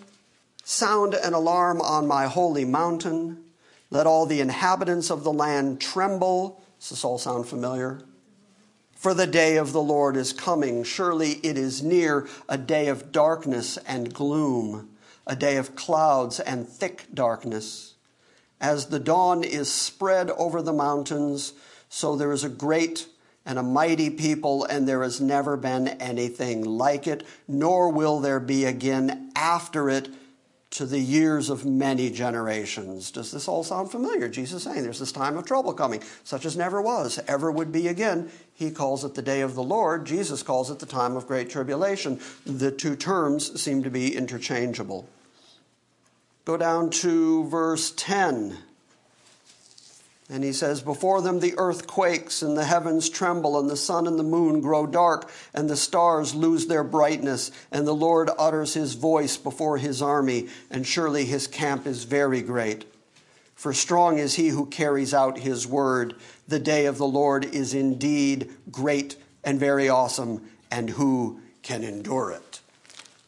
sound 0.63 1.13
an 1.13 1.33
alarm 1.33 1.81
on 1.81 2.07
my 2.07 2.27
holy 2.27 2.63
mountain. 2.63 3.43
Let 3.89 4.07
all 4.07 4.25
the 4.25 4.39
inhabitants 4.39 5.11
of 5.11 5.25
the 5.25 5.33
land 5.33 5.81
tremble. 5.81 6.61
Does 6.79 6.91
this 6.91 7.03
all 7.03 7.17
sound 7.17 7.47
familiar? 7.47 8.01
For 8.95 9.13
the 9.13 9.27
day 9.27 9.57
of 9.57 9.73
the 9.73 9.81
Lord 9.81 10.15
is 10.15 10.31
coming. 10.31 10.83
Surely 10.83 11.31
it 11.43 11.57
is 11.57 11.83
near, 11.83 12.29
a 12.47 12.57
day 12.57 12.87
of 12.87 13.11
darkness 13.11 13.77
and 13.77 14.13
gloom, 14.13 14.89
a 15.27 15.35
day 15.35 15.57
of 15.57 15.75
clouds 15.75 16.39
and 16.39 16.69
thick 16.69 17.07
darkness. 17.13 17.95
As 18.61 18.85
the 18.85 18.99
dawn 18.99 19.43
is 19.43 19.71
spread 19.71 20.29
over 20.29 20.61
the 20.61 20.71
mountains, 20.71 21.53
so 21.89 22.15
there 22.15 22.31
is 22.31 22.43
a 22.43 22.49
great 22.49 23.07
and 23.43 23.57
a 23.57 23.63
mighty 23.63 24.11
people, 24.11 24.63
and 24.65 24.87
there 24.87 25.01
has 25.01 25.19
never 25.19 25.57
been 25.57 25.87
anything 25.87 26.63
like 26.63 27.07
it, 27.07 27.25
nor 27.47 27.89
will 27.89 28.19
there 28.19 28.39
be 28.39 28.65
again 28.65 29.31
after 29.35 29.89
it 29.89 30.09
to 30.69 30.85
the 30.85 30.99
years 30.99 31.49
of 31.49 31.65
many 31.65 32.09
generations. 32.09 33.11
Does 33.11 33.31
this 33.31 33.47
all 33.47 33.63
sound 33.63 33.91
familiar? 33.91 34.29
Jesus 34.29 34.57
is 34.57 34.63
saying 34.63 34.83
there's 34.83 34.99
this 34.99 35.11
time 35.11 35.37
of 35.37 35.45
trouble 35.45 35.73
coming, 35.73 36.01
such 36.23 36.45
as 36.45 36.55
never 36.55 36.81
was, 36.81 37.19
ever 37.27 37.51
would 37.51 37.71
be 37.71 37.87
again. 37.87 38.31
He 38.53 38.69
calls 38.71 39.03
it 39.03 39.15
the 39.15 39.21
day 39.21 39.41
of 39.41 39.55
the 39.55 39.63
Lord. 39.63 40.05
Jesus 40.05 40.43
calls 40.43 40.69
it 40.69 40.79
the 40.79 40.85
time 40.85 41.17
of 41.17 41.27
great 41.27 41.49
tribulation. 41.49 42.19
The 42.45 42.71
two 42.71 42.95
terms 42.95 43.59
seem 43.59 43.83
to 43.83 43.89
be 43.89 44.15
interchangeable. 44.15 45.09
Go 46.45 46.57
down 46.57 46.89
to 46.89 47.45
verse 47.45 47.91
10. 47.95 48.57
And 50.31 50.45
he 50.45 50.53
says, 50.53 50.81
Before 50.81 51.21
them 51.21 51.39
the 51.39 51.55
earth 51.57 51.87
quakes, 51.87 52.41
and 52.41 52.57
the 52.57 52.63
heavens 52.63 53.09
tremble, 53.09 53.59
and 53.59 53.69
the 53.69 53.75
sun 53.75 54.07
and 54.07 54.17
the 54.17 54.23
moon 54.23 54.61
grow 54.61 54.87
dark, 54.87 55.29
and 55.53 55.69
the 55.69 55.75
stars 55.75 56.33
lose 56.33 56.67
their 56.67 56.85
brightness, 56.85 57.51
and 57.69 57.85
the 57.85 57.93
Lord 57.93 58.29
utters 58.39 58.73
his 58.73 58.93
voice 58.93 59.35
before 59.35 59.77
his 59.77 60.01
army, 60.01 60.47
and 60.69 60.87
surely 60.87 61.25
his 61.25 61.47
camp 61.47 61.85
is 61.85 62.05
very 62.05 62.41
great. 62.41 62.85
For 63.55 63.73
strong 63.73 64.17
is 64.17 64.35
he 64.35 64.47
who 64.47 64.65
carries 64.65 65.13
out 65.13 65.37
his 65.37 65.67
word. 65.67 66.15
The 66.47 66.59
day 66.59 66.85
of 66.85 66.97
the 66.97 67.05
Lord 67.05 67.45
is 67.45 67.73
indeed 67.73 68.49
great 68.71 69.17
and 69.43 69.59
very 69.59 69.89
awesome, 69.89 70.49
and 70.71 70.89
who 70.89 71.41
can 71.61 71.83
endure 71.83 72.31
it? 72.31 72.61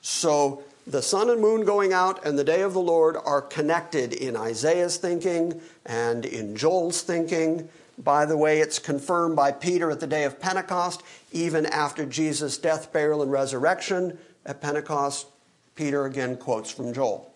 So, 0.02 0.64
the 0.86 1.02
sun 1.02 1.30
and 1.30 1.42
moon 1.42 1.64
going 1.64 1.94
out 1.94 2.26
and 2.26 2.38
the 2.38 2.44
day 2.44 2.62
of 2.62 2.74
the 2.74 2.82
Lord 2.82 3.16
are 3.16 3.42
connected 3.42 4.14
in 4.14 4.36
Isaiah's 4.36 4.98
thinking 4.98 5.62
and 5.86 6.26
in 6.26 6.56
Joel's 6.56 7.02
thinking. 7.02 7.70
By 7.98 8.26
the 8.26 8.38
way, 8.38 8.60
it's 8.60 8.80
confirmed 8.80 9.36
by 9.36 9.52
Peter 9.52 9.92
at 9.92 10.00
the 10.00 10.08
day 10.08 10.24
of 10.24 10.40
Pentecost, 10.40 11.04
even 11.32 11.66
after 11.66 12.06
Jesus' 12.06 12.58
death, 12.58 12.92
burial, 12.92 13.22
and 13.22 13.32
resurrection 13.32 14.18
at 14.46 14.62
Pentecost. 14.62 15.28
Peter 15.76 16.06
again 16.06 16.38
quotes 16.38 16.70
from 16.70 16.94
Joel 16.94 17.34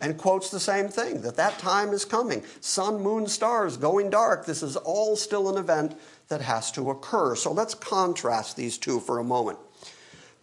and 0.00 0.16
quotes 0.16 0.50
the 0.50 0.60
same 0.60 0.88
thing 0.88 1.20
that 1.22 1.36
that 1.36 1.58
time 1.58 1.90
is 1.90 2.04
coming. 2.04 2.42
Sun, 2.60 3.02
moon, 3.02 3.26
stars 3.26 3.76
going 3.76 4.10
dark. 4.10 4.46
This 4.46 4.62
is 4.62 4.76
all 4.76 5.14
still 5.16 5.48
an 5.48 5.58
event 5.58 5.98
that 6.28 6.40
has 6.40 6.72
to 6.72 6.90
occur. 6.90 7.34
So 7.34 7.52
let's 7.52 7.74
contrast 7.74 8.56
these 8.56 8.78
two 8.78 9.00
for 9.00 9.18
a 9.18 9.24
moment. 9.24 9.58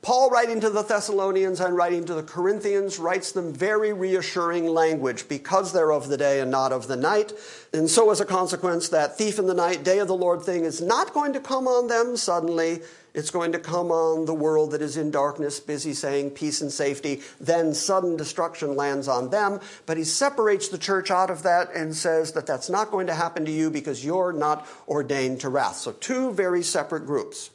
Paul, 0.04 0.30
writing 0.30 0.62
to 0.62 0.70
the 0.70 0.84
Thessalonians 0.84 1.60
and 1.60 1.76
writing 1.76 2.06
to 2.06 2.14
the 2.14 2.24
Corinthians, 2.24 3.00
writes 3.00 3.32
them 3.32 3.52
very 3.52 3.92
reassuring 3.92 4.68
language 4.68 5.28
because 5.28 5.74
they're 5.74 5.92
of 5.92 6.08
the 6.08 6.18
day 6.18 6.40
and 6.40 6.52
not 6.52 6.72
of 6.72 6.88
the 6.88 6.96
night. 6.96 7.34
And 7.74 7.90
so, 7.90 8.12
as 8.12 8.22
a 8.22 8.26
consequence, 8.26 8.90
that 8.90 9.18
thief 9.18 9.40
in 9.40 9.48
the 9.48 9.54
night, 9.54 9.84
day 9.84 10.00
of 10.00 10.08
the 10.08 10.16
Lord 10.16 10.44
thing 10.44 10.66
is 10.66 10.82
not 10.82 11.14
going 11.14 11.34
to 11.34 11.40
come 11.40 11.68
on 11.68 11.88
them 11.88 12.16
suddenly. 12.16 12.82
It's 13.16 13.32
going 13.32 13.52
to 13.54 13.60
come 13.60 13.92
on 13.92 14.26
the 14.26 14.34
world 14.36 14.72
that 14.72 14.82
is 14.82 14.96
in 14.96 15.10
darkness, 15.10 15.60
busy 15.60 15.94
saying 15.96 16.32
peace 16.32 16.62
and 16.62 16.72
safety. 16.72 17.22
Then 17.42 17.74
sudden 17.74 18.16
destruction 18.16 18.76
lands 18.76 19.08
on 19.08 19.32
them. 19.32 19.60
But 19.88 19.98
he 19.98 20.04
separates 20.04 20.68
the 20.70 20.78
church 20.78 21.10
out 21.10 21.32
of 21.32 21.42
that 21.42 21.74
and 21.74 21.96
says 21.96 22.34
that 22.34 22.46
that's 22.46 22.70
not 22.70 22.92
going 22.92 23.08
to 23.08 23.16
happen 23.16 23.44
to 23.46 23.52
you 23.52 23.72
because 23.72 24.06
you're 24.06 24.32
not 24.32 24.68
ordained 24.88 25.42
to 25.42 25.50
wrath. 25.50 25.78
So, 25.78 25.94
two 25.94 26.32
very 26.32 26.62
separate 26.62 27.08
groups. 27.08 27.50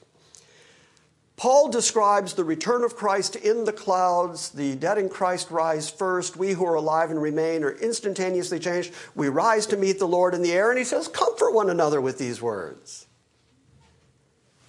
Paul 1.43 1.71
describes 1.71 2.35
the 2.35 2.45
return 2.45 2.85
of 2.85 2.95
Christ 2.95 3.35
in 3.35 3.65
the 3.65 3.73
clouds. 3.73 4.51
The 4.51 4.77
dead 4.77 4.97
in 4.97 5.09
Christ 5.09 5.51
rise 5.51 5.91
first. 5.91 6.37
We 6.37 6.53
who 6.53 6.65
are 6.65 6.77
alive 6.77 7.11
and 7.11 7.21
remain 7.21 7.65
are 7.65 7.73
instantaneously 7.73 8.61
changed. 8.61 8.93
We 9.17 9.29
rise 9.29 9.67
to 9.67 9.77
meet 9.77 9.99
the 9.99 10.07
Lord 10.07 10.35
in 10.35 10.43
the 10.43 10.53
air. 10.53 10.71
And 10.71 10.79
he 10.79 10.85
says, 10.85 11.09
Comfort 11.09 11.53
one 11.53 11.69
another 11.69 12.01
with 12.01 12.17
these 12.17 12.41
words. 12.41 13.09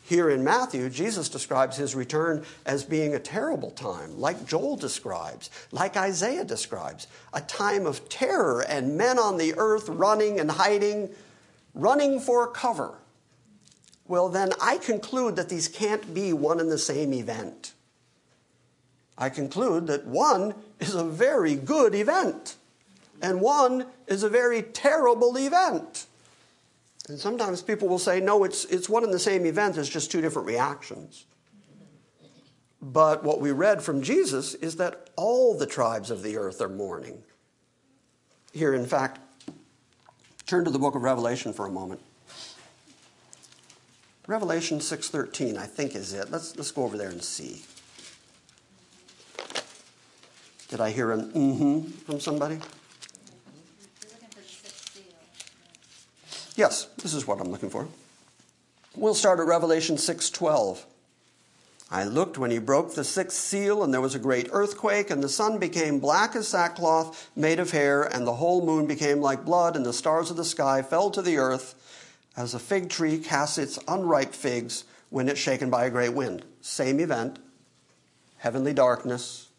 Here 0.05 0.31
in 0.31 0.43
Matthew, 0.43 0.89
Jesus 0.89 1.29
describes 1.29 1.77
his 1.77 1.93
return 1.93 2.43
as 2.65 2.83
being 2.83 3.13
a 3.13 3.19
terrible 3.19 3.69
time, 3.69 4.19
like 4.19 4.47
Joel 4.47 4.75
describes, 4.75 5.51
like 5.71 5.95
Isaiah 5.95 6.43
describes, 6.43 7.05
a 7.33 7.41
time 7.41 7.85
of 7.85 8.09
terror 8.09 8.61
and 8.61 8.97
men 8.97 9.19
on 9.19 9.37
the 9.37 9.53
earth 9.57 9.89
running 9.89 10.39
and 10.39 10.49
hiding, 10.49 11.11
running 11.75 12.19
for 12.19 12.47
cover. 12.47 12.95
Well, 14.13 14.29
then 14.29 14.51
I 14.61 14.77
conclude 14.77 15.37
that 15.37 15.49
these 15.49 15.67
can't 15.67 16.13
be 16.13 16.33
one 16.33 16.59
and 16.59 16.69
the 16.69 16.77
same 16.77 17.13
event. 17.15 17.73
I 19.17 19.29
conclude 19.29 19.87
that 19.87 20.05
one 20.05 20.53
is 20.79 20.93
a 20.93 21.03
very 21.03 21.55
good 21.55 21.95
event, 21.95 22.57
and 23.23 23.41
one 23.41 23.87
is 24.05 24.21
a 24.21 24.29
very 24.29 24.61
terrible 24.61 25.35
event. 25.35 26.05
And 27.09 27.17
sometimes 27.17 27.63
people 27.63 27.87
will 27.87 27.97
say, 27.97 28.19
no, 28.19 28.43
it's, 28.43 28.65
it's 28.65 28.87
one 28.87 29.03
and 29.03 29.11
the 29.11 29.17
same 29.17 29.47
event, 29.47 29.77
it's 29.77 29.89
just 29.89 30.11
two 30.11 30.21
different 30.21 30.47
reactions. 30.47 31.25
But 32.83 33.23
what 33.23 33.41
we 33.41 33.49
read 33.49 33.81
from 33.81 34.03
Jesus 34.03 34.53
is 34.53 34.75
that 34.75 35.09
all 35.15 35.57
the 35.57 35.65
tribes 35.65 36.11
of 36.11 36.21
the 36.21 36.37
earth 36.37 36.61
are 36.61 36.69
mourning. 36.69 37.23
Here, 38.51 38.75
in 38.75 38.85
fact, 38.85 39.19
turn 40.45 40.65
to 40.65 40.69
the 40.69 40.77
book 40.77 40.93
of 40.93 41.01
Revelation 41.01 41.51
for 41.51 41.65
a 41.65 41.71
moment. 41.71 41.99
Revelation 44.27 44.79
6:13, 44.79 45.57
I 45.57 45.65
think 45.65 45.95
is 45.95 46.13
it. 46.13 46.31
Let's, 46.31 46.55
let's 46.55 46.71
go 46.71 46.83
over 46.83 46.97
there 46.97 47.09
and 47.09 47.23
see. 47.23 47.63
Did 50.69 50.79
I 50.79 50.91
hear 50.91 51.11
an 51.11 51.31
mm-hmm 51.31 51.91
from 52.05 52.19
somebody? 52.19 52.59
Yes, 56.55 56.85
this 57.01 57.13
is 57.13 57.27
what 57.27 57.41
I'm 57.41 57.49
looking 57.49 57.69
for. 57.69 57.87
We'll 58.95 59.15
start 59.15 59.39
at 59.39 59.47
Revelation 59.47 59.97
6:12. 59.97 60.85
I 61.91 62.05
looked 62.05 62.37
when 62.37 62.49
he 62.49 62.59
broke 62.59 62.95
the 62.95 63.03
sixth 63.03 63.37
seal, 63.37 63.83
and 63.83 63.93
there 63.93 64.01
was 64.01 64.15
a 64.15 64.19
great 64.19 64.49
earthquake, 64.51 65.11
and 65.11 65.21
the 65.21 65.29
sun 65.29 65.59
became 65.59 65.99
black 65.99 66.35
as 66.35 66.47
sackcloth 66.47 67.29
made 67.35 67.59
of 67.59 67.71
hair, 67.71 68.03
and 68.03 68.25
the 68.25 68.35
whole 68.35 68.65
moon 68.65 68.87
became 68.87 69.19
like 69.19 69.45
blood, 69.45 69.75
and 69.75 69.85
the 69.85 69.93
stars 69.93 70.31
of 70.31 70.37
the 70.37 70.45
sky 70.45 70.81
fell 70.81 71.11
to 71.11 71.21
the 71.21 71.37
earth, 71.37 71.75
as 72.35 72.53
a 72.53 72.59
fig 72.59 72.89
tree 72.89 73.19
casts 73.19 73.57
its 73.57 73.79
unripe 73.87 74.33
figs 74.33 74.85
when 75.09 75.29
it's 75.29 75.39
shaken 75.39 75.69
by 75.69 75.85
a 75.85 75.89
great 75.89 76.13
wind. 76.13 76.43
Same 76.61 76.99
event, 76.99 77.39
heavenly 78.37 78.73
darkness. 78.73 79.49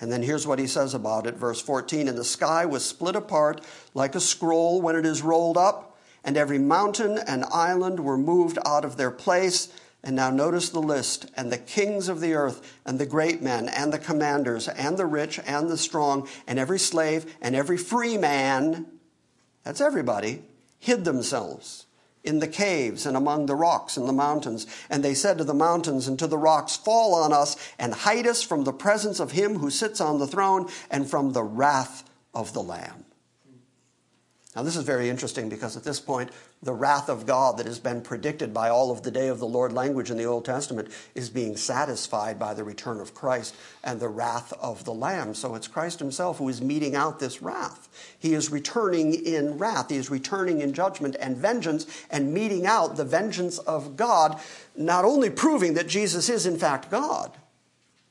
And 0.00 0.10
then 0.10 0.22
here's 0.22 0.46
what 0.46 0.58
he 0.58 0.66
says 0.66 0.92
about 0.92 1.26
it, 1.26 1.36
verse 1.36 1.60
14 1.60 2.08
And 2.08 2.18
the 2.18 2.24
sky 2.24 2.66
was 2.66 2.84
split 2.84 3.16
apart 3.16 3.60
like 3.94 4.14
a 4.14 4.20
scroll 4.20 4.82
when 4.82 4.96
it 4.96 5.06
is 5.06 5.22
rolled 5.22 5.56
up 5.56 5.96
and 6.24 6.36
every 6.36 6.58
mountain 6.58 7.18
and 7.18 7.44
island 7.52 8.00
were 8.00 8.16
moved 8.16 8.58
out 8.64 8.84
of 8.84 8.96
their 8.96 9.10
place. 9.10 9.68
And 10.02 10.16
now 10.16 10.30
notice 10.30 10.70
the 10.70 10.80
list 10.80 11.30
and 11.36 11.52
the 11.52 11.58
kings 11.58 12.08
of 12.08 12.20
the 12.20 12.34
earth, 12.34 12.78
and 12.84 12.98
the 12.98 13.06
great 13.06 13.40
men, 13.40 13.70
and 13.70 13.90
the 13.90 13.98
commanders, 13.98 14.68
and 14.68 14.98
the 14.98 15.06
rich, 15.06 15.40
and 15.46 15.70
the 15.70 15.78
strong, 15.78 16.28
and 16.46 16.58
every 16.58 16.78
slave, 16.78 17.36
and 17.40 17.56
every 17.56 17.78
free 17.78 18.18
man 18.18 18.86
that's 19.62 19.80
everybody 19.80 20.42
hid 20.78 21.06
themselves 21.06 21.86
in 22.24 22.38
the 22.38 22.48
caves 22.48 23.06
and 23.06 23.16
among 23.16 23.46
the 23.46 23.54
rocks 23.54 23.96
and 23.96 24.08
the 24.08 24.12
mountains. 24.12 24.66
And 24.90 25.04
they 25.04 25.14
said 25.14 25.38
to 25.38 25.44
the 25.44 25.54
mountains 25.54 26.08
and 26.08 26.18
to 26.18 26.26
the 26.26 26.38
rocks, 26.38 26.76
Fall 26.76 27.14
on 27.14 27.32
us 27.32 27.56
and 27.78 27.92
hide 27.92 28.26
us 28.26 28.42
from 28.42 28.64
the 28.64 28.72
presence 28.72 29.20
of 29.20 29.32
him 29.32 29.58
who 29.58 29.70
sits 29.70 30.00
on 30.00 30.18
the 30.18 30.26
throne 30.26 30.68
and 30.90 31.08
from 31.08 31.32
the 31.32 31.42
wrath 31.42 32.02
of 32.34 32.52
the 32.54 32.62
Lamb. 32.62 33.03
Now, 34.54 34.62
this 34.62 34.76
is 34.76 34.84
very 34.84 35.10
interesting 35.10 35.48
because 35.48 35.76
at 35.76 35.82
this 35.82 35.98
point, 35.98 36.30
the 36.62 36.72
wrath 36.72 37.08
of 37.08 37.26
God 37.26 37.58
that 37.58 37.66
has 37.66 37.80
been 37.80 38.00
predicted 38.02 38.54
by 38.54 38.68
all 38.68 38.92
of 38.92 39.02
the 39.02 39.10
day 39.10 39.26
of 39.26 39.40
the 39.40 39.48
Lord 39.48 39.72
language 39.72 40.12
in 40.12 40.16
the 40.16 40.26
Old 40.26 40.44
Testament 40.44 40.90
is 41.16 41.28
being 41.28 41.56
satisfied 41.56 42.38
by 42.38 42.54
the 42.54 42.62
return 42.62 43.00
of 43.00 43.14
Christ 43.14 43.56
and 43.82 43.98
the 43.98 44.08
wrath 44.08 44.52
of 44.60 44.84
the 44.84 44.94
Lamb. 44.94 45.34
So 45.34 45.56
it's 45.56 45.66
Christ 45.66 45.98
himself 45.98 46.38
who 46.38 46.48
is 46.48 46.62
meting 46.62 46.94
out 46.94 47.18
this 47.18 47.42
wrath. 47.42 47.88
He 48.16 48.32
is 48.32 48.52
returning 48.52 49.14
in 49.14 49.58
wrath, 49.58 49.90
he 49.90 49.96
is 49.96 50.08
returning 50.08 50.60
in 50.60 50.72
judgment 50.72 51.16
and 51.18 51.36
vengeance 51.36 52.04
and 52.08 52.32
meting 52.32 52.64
out 52.64 52.96
the 52.96 53.04
vengeance 53.04 53.58
of 53.58 53.96
God, 53.96 54.40
not 54.76 55.04
only 55.04 55.30
proving 55.30 55.74
that 55.74 55.88
Jesus 55.88 56.28
is 56.28 56.46
in 56.46 56.58
fact 56.58 56.92
God 56.92 57.32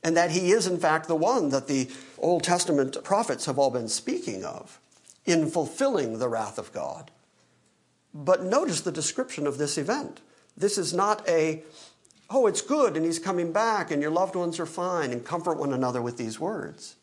and 0.02 0.14
that 0.14 0.30
he 0.30 0.52
is 0.52 0.66
in 0.66 0.78
fact 0.78 1.08
the 1.08 1.16
one 1.16 1.48
that 1.48 1.68
the 1.68 1.88
Old 2.18 2.42
Testament 2.44 3.02
prophets 3.02 3.46
have 3.46 3.58
all 3.58 3.70
been 3.70 3.88
speaking 3.88 4.44
of 4.44 4.78
in 5.24 5.50
fulfilling 5.50 6.18
the 6.18 6.28
wrath 6.28 6.58
of 6.58 6.72
God. 6.72 7.10
But 8.12 8.44
notice 8.44 8.80
the 8.80 8.92
description 8.92 9.46
of 9.46 9.58
this 9.58 9.76
event. 9.76 10.20
This 10.56 10.78
is 10.78 10.94
not 10.94 11.28
a, 11.28 11.62
oh, 12.30 12.46
it's 12.46 12.62
good 12.62 12.96
and 12.96 13.04
he's 13.04 13.18
coming 13.18 13.52
back 13.52 13.90
and 13.90 14.00
your 14.00 14.10
loved 14.10 14.36
ones 14.36 14.60
are 14.60 14.66
fine 14.66 15.12
and 15.12 15.24
comfort 15.24 15.58
one 15.58 15.72
another 15.72 16.00
with 16.00 16.16
these 16.16 16.38
words. 16.38 16.96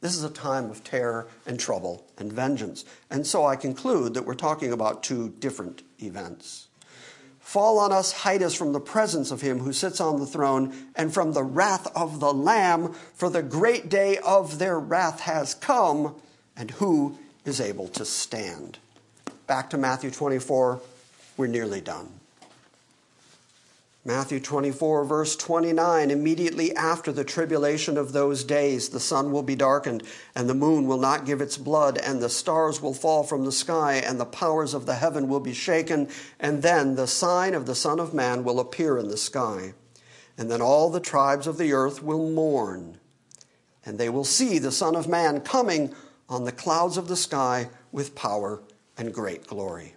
This 0.00 0.14
is 0.14 0.24
a 0.24 0.30
time 0.30 0.70
of 0.70 0.84
terror 0.84 1.26
and 1.44 1.58
trouble 1.58 2.06
and 2.16 2.32
vengeance. 2.32 2.84
And 3.10 3.26
so 3.26 3.44
I 3.44 3.56
conclude 3.56 4.14
that 4.14 4.24
we're 4.24 4.34
talking 4.34 4.72
about 4.72 5.02
two 5.02 5.30
different 5.40 5.82
events. 5.98 6.68
Fall 7.40 7.78
on 7.78 7.92
us, 7.92 8.12
hide 8.12 8.42
us 8.42 8.54
from 8.54 8.72
the 8.72 8.80
presence 8.80 9.30
of 9.30 9.40
him 9.40 9.60
who 9.60 9.72
sits 9.72 10.00
on 10.00 10.20
the 10.20 10.26
throne 10.26 10.72
and 10.94 11.12
from 11.12 11.32
the 11.32 11.42
wrath 11.42 11.86
of 11.96 12.20
the 12.20 12.32
Lamb, 12.32 12.92
for 13.14 13.30
the 13.30 13.42
great 13.42 13.88
day 13.88 14.18
of 14.18 14.58
their 14.58 14.78
wrath 14.78 15.20
has 15.20 15.54
come, 15.54 16.14
and 16.54 16.72
who 16.72 17.18
is 17.48 17.60
able 17.60 17.88
to 17.88 18.04
stand. 18.04 18.78
Back 19.46 19.70
to 19.70 19.78
Matthew 19.78 20.10
24, 20.10 20.80
we're 21.36 21.46
nearly 21.46 21.80
done. 21.80 22.08
Matthew 24.04 24.40
24, 24.40 25.04
verse 25.04 25.36
29 25.36 26.10
Immediately 26.10 26.74
after 26.74 27.12
the 27.12 27.24
tribulation 27.24 27.98
of 27.98 28.12
those 28.12 28.44
days, 28.44 28.88
the 28.88 29.00
sun 29.00 29.32
will 29.32 29.42
be 29.42 29.56
darkened, 29.56 30.02
and 30.34 30.48
the 30.48 30.54
moon 30.54 30.86
will 30.86 30.98
not 30.98 31.26
give 31.26 31.40
its 31.40 31.58
blood, 31.58 31.98
and 31.98 32.22
the 32.22 32.30
stars 32.30 32.80
will 32.80 32.94
fall 32.94 33.22
from 33.22 33.44
the 33.44 33.52
sky, 33.52 33.94
and 33.94 34.18
the 34.18 34.24
powers 34.24 34.72
of 34.72 34.86
the 34.86 34.94
heaven 34.94 35.28
will 35.28 35.40
be 35.40 35.52
shaken, 35.52 36.08
and 36.40 36.62
then 36.62 36.94
the 36.94 37.06
sign 37.06 37.52
of 37.52 37.66
the 37.66 37.74
Son 37.74 38.00
of 38.00 38.14
Man 38.14 38.44
will 38.44 38.60
appear 38.60 38.96
in 38.96 39.08
the 39.08 39.16
sky. 39.16 39.74
And 40.38 40.50
then 40.50 40.62
all 40.62 40.88
the 40.88 41.00
tribes 41.00 41.46
of 41.46 41.58
the 41.58 41.72
earth 41.72 42.02
will 42.02 42.30
mourn, 42.30 42.98
and 43.84 43.98
they 43.98 44.08
will 44.08 44.24
see 44.24 44.58
the 44.58 44.72
Son 44.72 44.96
of 44.96 45.08
Man 45.08 45.40
coming 45.40 45.94
on 46.28 46.44
the 46.44 46.52
clouds 46.52 46.96
of 46.96 47.08
the 47.08 47.16
sky 47.16 47.68
with 47.92 48.14
power 48.14 48.60
and 48.96 49.14
great 49.14 49.46
glory. 49.46 49.94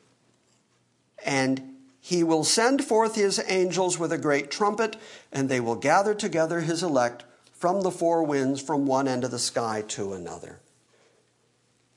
And 1.25 1.75
he 1.99 2.23
will 2.23 2.43
send 2.43 2.83
forth 2.83 3.15
his 3.15 3.41
angels 3.47 3.99
with 3.99 4.11
a 4.11 4.17
great 4.17 4.49
trumpet, 4.49 4.95
and 5.31 5.47
they 5.49 5.59
will 5.59 5.75
gather 5.75 6.15
together 6.15 6.61
his 6.61 6.81
elect 6.81 7.23
from 7.53 7.81
the 7.81 7.91
four 7.91 8.23
winds, 8.23 8.59
from 8.61 8.87
one 8.87 9.07
end 9.07 9.23
of 9.23 9.29
the 9.29 9.37
sky 9.37 9.83
to 9.89 10.13
another. 10.13 10.59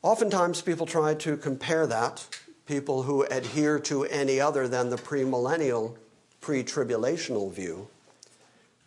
Oftentimes, 0.02 0.60
people 0.60 0.84
try 0.84 1.14
to 1.14 1.38
compare 1.38 1.86
that, 1.86 2.28
people 2.66 3.04
who 3.04 3.22
adhere 3.22 3.78
to 3.78 4.04
any 4.04 4.38
other 4.38 4.68
than 4.68 4.90
the 4.90 4.96
premillennial, 4.96 5.96
pre 6.42 6.62
tribulational 6.62 7.50
view. 7.50 7.88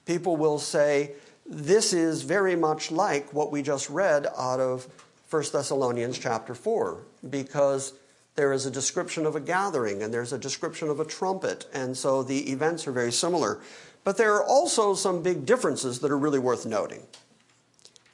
People 0.06 0.38
will 0.38 0.60
say, 0.60 1.14
This 1.48 1.94
is 1.94 2.22
very 2.22 2.56
much 2.56 2.92
like 2.92 3.34
what 3.34 3.52
we 3.52 3.64
just 3.64 3.90
read 3.90 4.28
out 4.38 4.60
of 4.60 4.88
1 5.30 5.44
Thessalonians 5.52 6.18
chapter 6.18 6.56
4 6.56 7.04
because 7.30 7.94
there 8.36 8.54
is 8.54 8.66
a 8.66 8.72
description 8.72 9.26
of 9.26 9.36
a 9.36 9.42
gathering 9.42 10.02
and 10.02 10.14
there's 10.14 10.32
a 10.32 10.38
description 10.38 10.90
of 10.90 11.00
a 11.00 11.06
trumpet, 11.06 11.66
and 11.74 11.98
so 11.98 12.24
the 12.24 12.50
events 12.52 12.88
are 12.88 12.92
very 12.92 13.12
similar. 13.12 13.60
But 14.04 14.18
there 14.18 14.36
are 14.36 14.44
also 14.44 14.94
some 14.94 15.22
big 15.22 15.46
differences 15.46 16.00
that 16.00 16.12
are 16.12 16.18
really 16.18 16.40
worth 16.40 16.66
noting. 16.66 17.02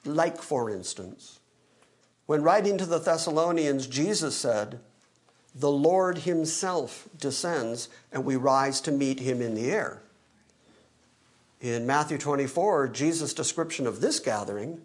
Like, 0.05 0.41
for 0.41 0.69
instance, 0.69 1.39
when 2.25 2.41
writing 2.41 2.77
to 2.77 2.85
the 2.85 2.99
Thessalonians, 2.99 3.85
Jesus 3.85 4.35
said, 4.35 4.79
The 5.53 5.69
Lord 5.69 6.19
Himself 6.19 7.07
descends, 7.19 7.89
and 8.11 8.25
we 8.25 8.37
rise 8.37 8.81
to 8.81 8.91
meet 8.91 9.19
Him 9.19 9.41
in 9.41 9.53
the 9.53 9.69
air. 9.69 10.01
In 11.61 11.85
Matthew 11.85 12.17
24, 12.17 12.87
Jesus' 12.87 13.33
description 13.33 13.85
of 13.85 14.01
this 14.01 14.19
gathering 14.19 14.81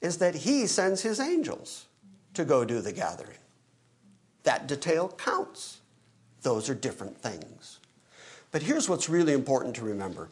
is 0.00 0.18
that 0.18 0.34
he 0.34 0.66
sends 0.66 1.02
his 1.02 1.20
angels 1.20 1.86
to 2.34 2.44
go 2.44 2.64
do 2.64 2.80
the 2.80 2.92
gathering. 2.92 3.38
That 4.44 4.66
detail 4.66 5.08
counts. 5.08 5.80
Those 6.42 6.70
are 6.70 6.74
different 6.74 7.18
things. 7.18 7.78
But 8.52 8.62
here's 8.62 8.88
what's 8.88 9.08
really 9.08 9.32
important 9.32 9.76
to 9.76 9.84
remember. 9.84 10.28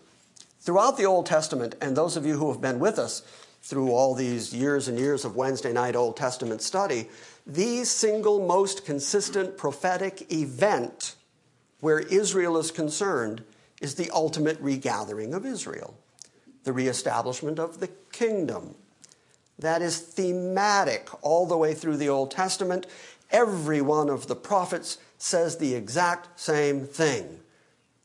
Throughout 0.61 0.97
the 0.97 1.07
Old 1.07 1.27
Testament, 1.27 1.75
and 1.81 1.97
those 1.97 2.17
of 2.17 2.27
you 2.27 2.37
who 2.37 2.51
have 2.51 2.61
been 2.61 2.79
with 2.79 2.99
us 2.99 3.23
through 3.63 3.91
all 3.91 4.15
these 4.15 4.55
years 4.55 4.89
and 4.89 4.99
years 4.99 5.25
of 5.25 5.37
Wednesday 5.37 5.73
night 5.73 5.95
Old 5.95 6.17
Testament 6.17 6.63
study, 6.63 7.09
the 7.47 7.85
single 7.85 8.47
most 8.47 8.85
consistent 8.85 9.57
prophetic 9.57 10.33
event 10.33 11.15
where 11.81 12.01
Israel 12.01 12.57
is 12.59 12.71
concerned 12.71 13.45
is 13.81 13.95
the 13.95 14.11
ultimate 14.11 14.59
regathering 14.61 15.33
of 15.35 15.47
Israel, 15.47 15.95
the 16.65 16.73
reestablishment 16.73 17.59
of 17.59 17.81
the 17.81 17.89
kingdom. 18.11 18.75
That 19.59 19.83
is 19.83 19.99
thematic 19.99 21.09
all 21.23 21.47
the 21.47 21.57
way 21.57 21.75
through 21.75 21.97
the 21.97 22.09
Old 22.09 22.31
Testament. 22.31 22.87
Every 23.31 23.81
one 23.81 24.09
of 24.09 24.27
the 24.27 24.37
prophets 24.37 24.99
says 25.19 25.59
the 25.59 25.75
exact 25.75 26.39
same 26.39 26.87
thing. 26.87 27.41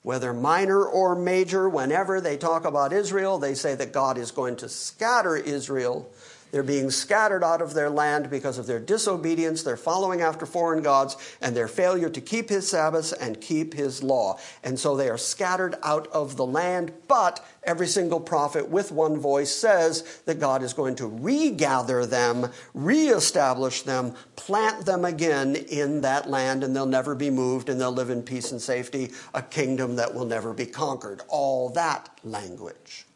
Whether 0.02 0.34
minor 0.34 0.84
or 0.84 1.16
major, 1.16 1.70
whenever 1.70 2.20
they 2.20 2.36
talk 2.36 2.66
about 2.66 2.92
Israel, 2.92 3.38
they 3.38 3.54
say 3.54 3.76
that 3.76 3.94
God 3.94 4.18
is 4.18 4.32
going 4.32 4.58
to 4.58 4.68
scatter 4.68 5.38
Israel 5.38 6.12
they're 6.54 6.62
being 6.62 6.92
scattered 6.92 7.44
out 7.44 7.64
of 7.64 7.74
their 7.74 7.90
land 7.90 8.30
because 8.30 8.60
of 8.60 8.68
their 8.68 8.80
disobedience, 8.80 9.64
their 9.64 9.76
following 9.76 10.22
after 10.22 10.46
foreign 10.46 10.84
gods, 10.84 11.18
and 11.42 11.56
their 11.56 11.68
failure 11.68 12.12
to 12.12 12.22
keep 12.22 12.48
his 12.48 12.70
Sabbaths 12.70 13.12
and 13.12 13.42
keep 13.42 13.74
his 13.74 14.04
law. 14.04 14.38
And 14.64 14.78
so 14.78 14.96
they 14.96 15.10
are 15.10 15.18
scattered 15.18 15.74
out 15.82 16.06
of 16.10 16.38
the 16.38 16.46
land, 16.46 16.94
but 17.08 17.44
every 17.64 17.88
single 17.88 18.20
prophet 18.20 18.70
with 18.70 18.92
one 18.92 19.20
voice 19.20 19.50
says 19.50 20.22
that 20.28 20.40
God 20.40 20.62
is 20.62 20.74
going 20.74 20.94
to 20.98 21.08
regather 21.08 22.06
them, 22.06 22.52
reestablish 22.76 23.82
them, 23.82 24.14
plant 24.36 24.86
them 24.86 25.06
again 25.06 25.56
in 25.56 26.02
that 26.02 26.30
land, 26.30 26.64
and 26.64 26.76
they'll 26.76 26.86
never 26.86 27.16
be 27.16 27.32
moved, 27.32 27.68
and 27.68 27.82
they'll 27.82 27.92
live 27.92 28.12
in 28.12 28.22
peace 28.22 28.52
and 28.52 28.62
safety, 28.62 29.12
a 29.34 29.42
kingdom 29.42 29.96
that 29.96 30.14
will 30.14 30.26
never 30.26 30.54
be 30.54 30.68
conquered. 30.68 31.24
All 31.30 31.70
that 31.70 32.12
language. 32.24 33.08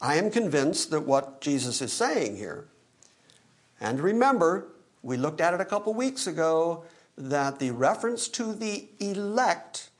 I 0.00 0.16
am 0.16 0.30
convinced 0.30 0.90
that 0.90 1.00
what 1.00 1.40
Jesus 1.40 1.82
is 1.82 1.92
saying 1.92 2.36
here, 2.36 2.68
and 3.80 4.00
remember, 4.00 4.68
we 5.02 5.16
looked 5.16 5.40
at 5.40 5.54
it 5.54 5.60
a 5.60 5.64
couple 5.64 5.94
weeks 5.94 6.26
ago, 6.26 6.84
that 7.16 7.58
the 7.58 7.72
reference 7.72 8.28
to 8.28 8.54
the 8.54 8.88
elect 9.00 9.90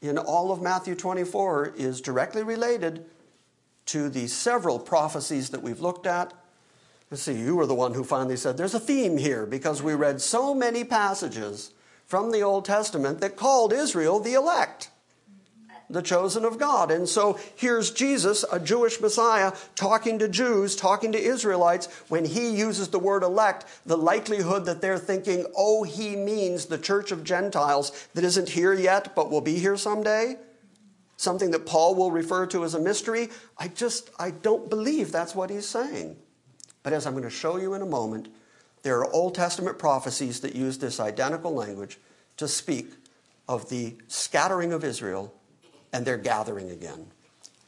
in 0.00 0.16
all 0.16 0.52
of 0.52 0.62
Matthew 0.62 0.94
24 0.94 1.74
is 1.76 2.00
directly 2.00 2.42
related 2.42 3.04
to 3.86 4.08
the 4.08 4.28
several 4.28 4.78
prophecies 4.78 5.50
that 5.50 5.62
we've 5.62 5.80
looked 5.80 6.06
at. 6.06 6.32
Let's 7.10 7.22
see, 7.22 7.34
you 7.34 7.56
were 7.56 7.66
the 7.66 7.74
one 7.74 7.94
who 7.94 8.04
finally 8.04 8.36
said 8.36 8.56
there's 8.56 8.74
a 8.74 8.80
theme 8.80 9.18
here 9.18 9.44
because 9.44 9.82
we 9.82 9.94
read 9.94 10.20
so 10.20 10.54
many 10.54 10.84
passages 10.84 11.72
from 12.06 12.30
the 12.30 12.42
Old 12.42 12.64
Testament 12.64 13.20
that 13.20 13.36
called 13.36 13.72
Israel 13.72 14.20
the 14.20 14.34
elect 14.34 14.90
the 15.90 16.02
chosen 16.02 16.44
of 16.44 16.58
God. 16.58 16.90
And 16.90 17.08
so 17.08 17.38
here's 17.56 17.90
Jesus, 17.90 18.44
a 18.50 18.60
Jewish 18.60 19.00
Messiah, 19.00 19.52
talking 19.74 20.18
to 20.20 20.28
Jews, 20.28 20.76
talking 20.76 21.12
to 21.12 21.18
Israelites. 21.18 21.86
When 22.08 22.24
he 22.24 22.50
uses 22.50 22.88
the 22.88 22.98
word 22.98 23.22
elect, 23.22 23.66
the 23.84 23.98
likelihood 23.98 24.64
that 24.66 24.80
they're 24.80 24.98
thinking, 24.98 25.46
oh, 25.56 25.82
he 25.82 26.16
means 26.16 26.66
the 26.66 26.78
church 26.78 27.10
of 27.12 27.24
Gentiles 27.24 28.08
that 28.14 28.24
isn't 28.24 28.50
here 28.50 28.72
yet 28.72 29.14
but 29.14 29.30
will 29.30 29.40
be 29.40 29.58
here 29.58 29.76
someday, 29.76 30.36
something 31.16 31.50
that 31.50 31.66
Paul 31.66 31.94
will 31.94 32.10
refer 32.10 32.46
to 32.46 32.64
as 32.64 32.74
a 32.74 32.80
mystery, 32.80 33.28
I 33.58 33.68
just, 33.68 34.10
I 34.18 34.30
don't 34.30 34.70
believe 34.70 35.12
that's 35.12 35.34
what 35.34 35.50
he's 35.50 35.66
saying. 35.66 36.16
But 36.82 36.92
as 36.92 37.06
I'm 37.06 37.12
going 37.12 37.24
to 37.24 37.30
show 37.30 37.58
you 37.58 37.74
in 37.74 37.82
a 37.82 37.86
moment, 37.86 38.28
there 38.82 38.98
are 39.00 39.12
Old 39.12 39.34
Testament 39.34 39.78
prophecies 39.78 40.40
that 40.40 40.54
use 40.54 40.78
this 40.78 41.00
identical 41.00 41.52
language 41.52 41.98
to 42.38 42.48
speak 42.48 42.92
of 43.46 43.68
the 43.68 43.96
scattering 44.08 44.72
of 44.72 44.84
Israel 44.84 45.34
and 45.92 46.04
they're 46.04 46.16
gathering 46.16 46.70
again. 46.70 47.06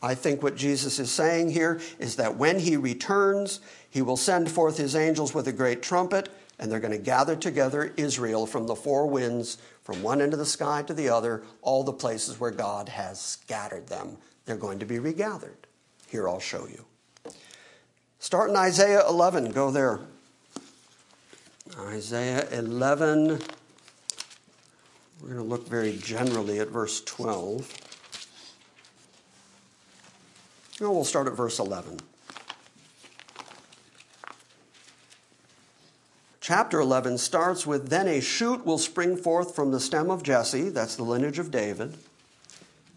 I 0.03 0.17
think 0.17 0.43
what 0.43 0.57
Jesus 0.57 0.99
is 0.99 1.11
saying 1.11 1.51
here 1.51 1.81
is 2.01 2.17
that 2.17 2.37
when 2.37 2.59
he 2.59 2.77
returns, 2.77 3.61
he 3.89 4.03
will 4.03 4.17
send 4.17 4.51
forth 4.51 4.77
his 4.77 4.97
angels 4.97 5.33
with 5.33 5.47
a 5.47 5.53
great 5.53 5.81
trumpet, 5.81 6.29
and 6.59 6.71
they're 6.71 6.81
going 6.81 6.93
to 6.93 6.99
gather 6.99 7.37
together 7.37 7.93
Israel 7.97 8.47
from 8.47 8.67
the 8.67 8.75
four 8.75 9.07
winds, 9.07 9.59
from 9.85 10.03
one 10.03 10.21
end 10.21 10.33
of 10.33 10.41
the 10.41 10.47
sky 10.47 10.83
to 10.83 10.95
the 10.95 11.09
other, 11.09 11.45
all 11.63 11.85
the 11.85 11.93
places 11.93 12.41
where 12.41 12.51
God 12.51 12.89
has 12.89 13.21
scattered 13.21 13.87
them. 13.87 14.17
They're 14.45 14.57
going 14.57 14.81
to 14.81 14.87
be 14.87 14.99
regathered. 14.99 15.57
Here 16.09 16.29
I'll 16.29 16.41
show 16.41 16.67
you. 16.67 16.85
Start 18.19 18.51
in 18.51 18.57
Isaiah 18.57 19.07
11. 19.09 19.53
Go 19.53 19.71
there. 19.71 20.01
Isaiah 21.79 22.49
11. 22.51 23.41
We're 25.21 25.29
going 25.29 25.37
to 25.37 25.43
look 25.43 25.69
very 25.69 25.97
generally 25.97 26.59
at 26.59 26.69
verse 26.69 27.01
12. 27.03 27.73
No, 30.83 30.91
we'll 30.91 31.05
start 31.05 31.29
at 31.29 31.35
verse 31.35 31.61
11. 31.61 32.01
Chapter 36.41 36.81
11 36.81 37.19
starts 37.19 37.65
with 37.65 37.89
Then 37.89 38.09
a 38.09 38.21
shoot 38.21 38.67
will 38.67 38.79
spring 38.79 39.17
forth 39.17 39.55
from 39.55 39.71
the 39.71 39.79
stem 39.79 40.11
of 40.11 40.25
Jesse, 40.25 40.71
that's 40.71 40.97
the 40.97 41.05
lineage 41.05 41.39
of 41.39 41.53
David 41.53 41.97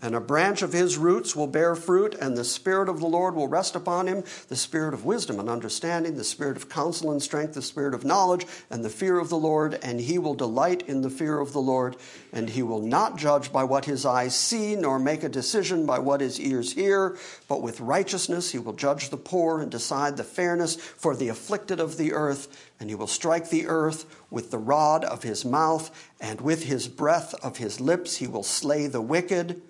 and 0.02 0.14
a 0.14 0.20
branch 0.20 0.62
of 0.62 0.74
his 0.74 0.98
roots 0.98 1.36
will 1.36 1.48
bear 1.48 1.74
fruit, 1.74 2.16
and 2.16 2.38
the 2.38 2.43
Spirit 2.43 2.89
of 2.89 3.00
the 3.00 3.08
Lord 3.08 3.34
will 3.34 3.48
rest 3.48 3.76
upon 3.76 4.08
him 4.08 4.24
the 4.50 4.56
Spirit 4.56 4.93
of 4.93 5.06
wisdom 5.06 5.39
and 5.39 5.50
understanding, 5.50 6.16
the 6.16 6.24
Spirit 6.24 6.58
of 6.58 6.70
counsel 6.70 7.12
and 7.12 7.24
strength, 7.24 7.54
the 7.54 7.62
Spirit 7.62 7.93
of 7.93 8.04
knowledge, 8.04 8.46
and 8.70 8.84
the 8.84 8.89
fear 8.89 9.18
of 9.18 9.30
the 9.30 9.38
Lord. 9.38 9.80
And 9.82 10.02
he 10.02 10.20
will 10.20 10.36
delight 10.36 10.84
in 10.84 11.02
the 11.02 11.10
fear 11.10 11.39
of 11.39 11.54
the 11.54 11.62
Lord, 11.62 11.96
and 12.34 12.50
he 12.50 12.62
will 12.62 12.82
not 12.82 13.18
judge 13.18 13.52
by 13.52 13.64
what 13.64 13.86
his 13.86 14.06
eyes 14.06 14.36
see, 14.36 14.76
nor 14.76 15.00
make 15.00 15.24
a 15.24 15.30
decision 15.30 15.86
by 15.86 16.00
what 16.00 16.22
his 16.22 16.39
ears 16.39 16.74
hear, 16.74 17.18
but 17.48 17.62
with 17.62 17.80
righteousness 17.80 18.52
he 18.52 18.60
will 18.60 18.74
judge 18.74 19.10
the 19.10 19.18
poor 19.18 19.62
and 19.62 19.72
decide 19.72 20.18
the 20.18 20.24
fairness 20.24 20.76
for 20.76 21.16
the 21.16 21.30
afflicted 21.30 21.80
of 21.80 21.98
the 21.98 22.14
earth. 22.14 22.70
And 22.80 22.89
he 22.89 22.96
will 22.96 23.08
strike 23.08 23.50
the 23.50 23.68
earth 23.68 24.06
with 24.30 24.52
the 24.52 24.58
rod 24.58 25.06
of 25.06 25.24
his 25.24 25.46
mouth, 25.46 25.89
and 26.20 26.41
with 26.41 26.64
his 26.64 26.89
breath 26.89 27.34
of 27.36 27.58
his 27.58 27.80
lips 27.80 28.18
he 28.18 28.28
will 28.28 28.43
slay 28.43 28.88
the 28.88 29.02
wicked. 29.02 29.62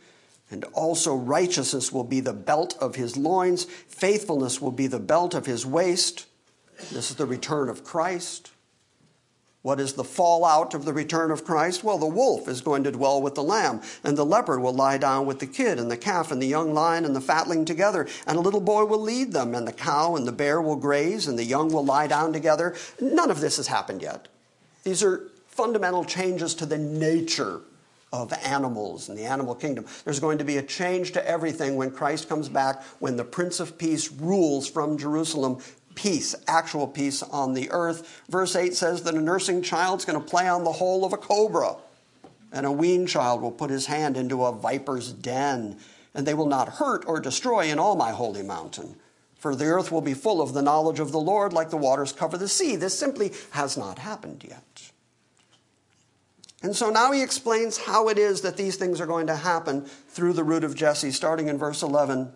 And 0.55 0.63
also 0.71 1.13
righteousness 1.13 1.91
will 1.91 2.05
be 2.05 2.21
the 2.21 2.31
belt 2.31 2.77
of 2.79 2.95
his 2.95 3.17
loins, 3.17 3.65
faithfulness 3.65 4.61
will 4.61 4.71
be 4.71 4.87
the 4.87 5.01
belt 5.01 5.33
of 5.33 5.45
his 5.45 5.65
waist. 5.65 6.27
This 6.93 7.11
is 7.11 7.17
the 7.17 7.25
return 7.25 7.67
of 7.67 7.83
Christ. 7.83 8.51
What 9.63 9.81
is 9.81 9.95
the 9.95 10.05
fallout 10.05 10.73
of 10.73 10.85
the 10.85 10.93
return 10.93 11.29
of 11.29 11.43
Christ? 11.43 11.83
Well, 11.83 11.97
the 11.97 12.05
wolf 12.05 12.47
is 12.47 12.61
going 12.61 12.85
to 12.85 12.91
dwell 12.93 13.21
with 13.21 13.35
the 13.35 13.43
lamb, 13.43 13.81
and 14.01 14.17
the 14.17 14.23
leopard 14.23 14.61
will 14.61 14.71
lie 14.71 14.97
down 14.97 15.25
with 15.25 15.39
the 15.39 15.45
kid, 15.45 15.77
and 15.77 15.91
the 15.91 15.97
calf 15.97 16.31
and 16.31 16.41
the 16.41 16.47
young 16.47 16.73
lion 16.73 17.03
and 17.03 17.13
the 17.13 17.19
fatling 17.19 17.65
together, 17.65 18.07
and 18.25 18.37
a 18.37 18.41
little 18.41 18.61
boy 18.61 18.85
will 18.85 19.01
lead 19.01 19.33
them, 19.33 19.53
and 19.53 19.67
the 19.67 19.73
cow 19.73 20.15
and 20.15 20.25
the 20.25 20.31
bear 20.31 20.61
will 20.61 20.77
graze, 20.77 21.27
and 21.27 21.37
the 21.37 21.43
young 21.43 21.67
will 21.67 21.83
lie 21.83 22.07
down 22.07 22.31
together. 22.31 22.73
None 23.01 23.29
of 23.29 23.41
this 23.41 23.57
has 23.57 23.67
happened 23.67 24.01
yet. 24.01 24.29
These 24.85 25.03
are 25.03 25.29
fundamental 25.47 26.05
changes 26.05 26.55
to 26.55 26.65
the 26.65 26.77
nature 26.77 27.59
of 28.13 28.31
animals 28.43 29.09
and 29.09 29.17
the 29.17 29.25
animal 29.25 29.55
kingdom. 29.55 29.85
There's 30.03 30.19
going 30.19 30.37
to 30.37 30.43
be 30.43 30.57
a 30.57 30.63
change 30.63 31.11
to 31.13 31.27
everything 31.27 31.75
when 31.75 31.91
Christ 31.91 32.29
comes 32.29 32.49
back, 32.49 32.83
when 32.99 33.17
the 33.17 33.23
Prince 33.23 33.59
of 33.59 33.77
Peace 33.77 34.11
rules 34.11 34.69
from 34.69 34.97
Jerusalem. 34.97 35.59
Peace, 35.95 36.35
actual 36.47 36.87
peace 36.87 37.23
on 37.23 37.53
the 37.53 37.71
earth. 37.71 38.23
Verse 38.29 38.55
8 38.55 38.73
says 38.73 39.03
that 39.03 39.15
a 39.15 39.21
nursing 39.21 39.61
child's 39.61 40.05
going 40.05 40.19
to 40.19 40.25
play 40.25 40.47
on 40.47 40.63
the 40.63 40.71
hole 40.73 41.05
of 41.05 41.13
a 41.13 41.17
cobra, 41.17 41.75
and 42.51 42.65
a 42.65 42.71
weaned 42.71 43.07
child 43.07 43.41
will 43.41 43.51
put 43.51 43.69
his 43.69 43.85
hand 43.85 44.17
into 44.17 44.43
a 44.43 44.51
viper's 44.51 45.13
den, 45.13 45.77
and 46.13 46.25
they 46.25 46.33
will 46.33 46.47
not 46.47 46.69
hurt 46.69 47.05
or 47.07 47.19
destroy 47.19 47.65
in 47.65 47.79
all 47.79 47.95
my 47.95 48.11
holy 48.11 48.43
mountain. 48.43 48.95
For 49.37 49.55
the 49.55 49.65
earth 49.65 49.91
will 49.91 50.01
be 50.01 50.13
full 50.13 50.41
of 50.41 50.53
the 50.53 50.61
knowledge 50.61 50.99
of 50.99 51.11
the 51.11 51.19
Lord 51.19 51.53
like 51.53 51.69
the 51.69 51.77
waters 51.77 52.11
cover 52.11 52.37
the 52.37 52.47
sea. 52.47 52.75
This 52.75 52.97
simply 52.97 53.31
has 53.51 53.77
not 53.77 53.99
happened 53.99 54.43
yet. 54.47 54.91
And 56.66 56.76
so 56.76 56.89
now 56.89 57.11
he 57.11 57.22
explains 57.22 57.78
how 57.78 58.09
it 58.09 58.18
is 58.18 58.41
that 58.41 58.57
these 58.57 58.76
things 58.76 58.99
are 58.99 59.05
going 59.05 59.28
to 59.28 59.36
happen 59.36 59.86
through 59.86 60.34
the 60.34 60.43
root 60.43 60.63
of 60.63 60.74
Jesse, 60.74 61.11
starting 61.11 61.47
in 61.47 61.59
verse 61.59 61.84
11. 61.84 62.34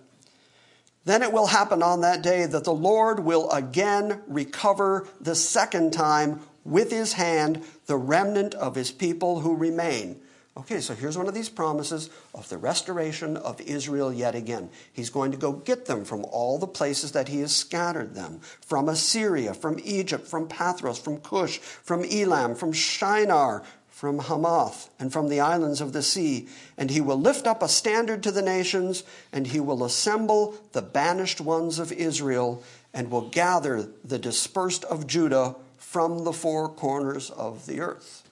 Then 1.03 1.23
it 1.23 1.33
will 1.33 1.47
happen 1.47 1.81
on 1.81 2.01
that 2.01 2.21
day 2.21 2.45
that 2.45 2.63
the 2.63 2.71
Lord 2.71 3.21
will 3.21 3.49
again 3.49 4.21
recover 4.27 5.07
the 5.19 5.33
second 5.33 5.93
time 5.93 6.41
with 6.63 6.91
his 6.91 7.13
hand 7.13 7.63
the 7.87 7.97
remnant 7.97 8.53
of 8.53 8.75
his 8.75 8.91
people 8.91 9.39
who 9.39 9.55
remain. 9.55 10.21
Okay, 10.59 10.81
so 10.81 10.93
here's 10.93 11.17
one 11.17 11.27
of 11.27 11.33
these 11.33 11.47
promises 11.47 12.09
of 12.35 12.49
the 12.49 12.57
restoration 12.57 13.37
of 13.37 13.61
Israel 13.61 14.11
yet 14.11 14.35
again. 14.35 14.69
He's 14.91 15.09
going 15.09 15.31
to 15.31 15.37
go 15.37 15.53
get 15.53 15.85
them 15.85 16.03
from 16.03 16.25
all 16.25 16.59
the 16.59 16.67
places 16.67 17.13
that 17.13 17.29
he 17.29 17.39
has 17.39 17.55
scattered 17.55 18.13
them 18.13 18.41
from 18.61 18.89
Assyria, 18.89 19.53
from 19.53 19.79
Egypt, 19.83 20.27
from 20.27 20.49
Pathros, 20.49 21.01
from 21.01 21.17
Cush, 21.17 21.59
from 21.59 22.03
Elam, 22.03 22.55
from 22.55 22.73
Shinar, 22.73 23.63
from 23.99 24.19
Hamath 24.19 24.89
and 24.97 25.11
from 25.11 25.27
the 25.27 25.41
islands 25.41 25.81
of 25.81 25.91
the 25.91 26.01
sea, 26.01 26.47
and 26.77 26.89
he 26.89 27.01
will 27.01 27.19
lift 27.19 27.45
up 27.45 27.61
a 27.61 27.67
standard 27.67 28.23
to 28.23 28.31
the 28.31 28.41
nations, 28.41 29.03
and 29.33 29.47
he 29.47 29.59
will 29.59 29.83
assemble 29.83 30.55
the 30.71 30.81
banished 30.81 31.41
ones 31.41 31.79
of 31.79 31.91
Israel, 31.91 32.63
and 32.93 33.11
will 33.11 33.27
gather 33.27 33.89
the 34.05 34.17
dispersed 34.17 34.85
of 34.85 35.05
Judah 35.05 35.57
from 35.77 36.23
the 36.23 36.31
four 36.31 36.69
corners 36.69 37.29
of 37.29 37.65
the 37.65 37.81
earth. 37.81 38.23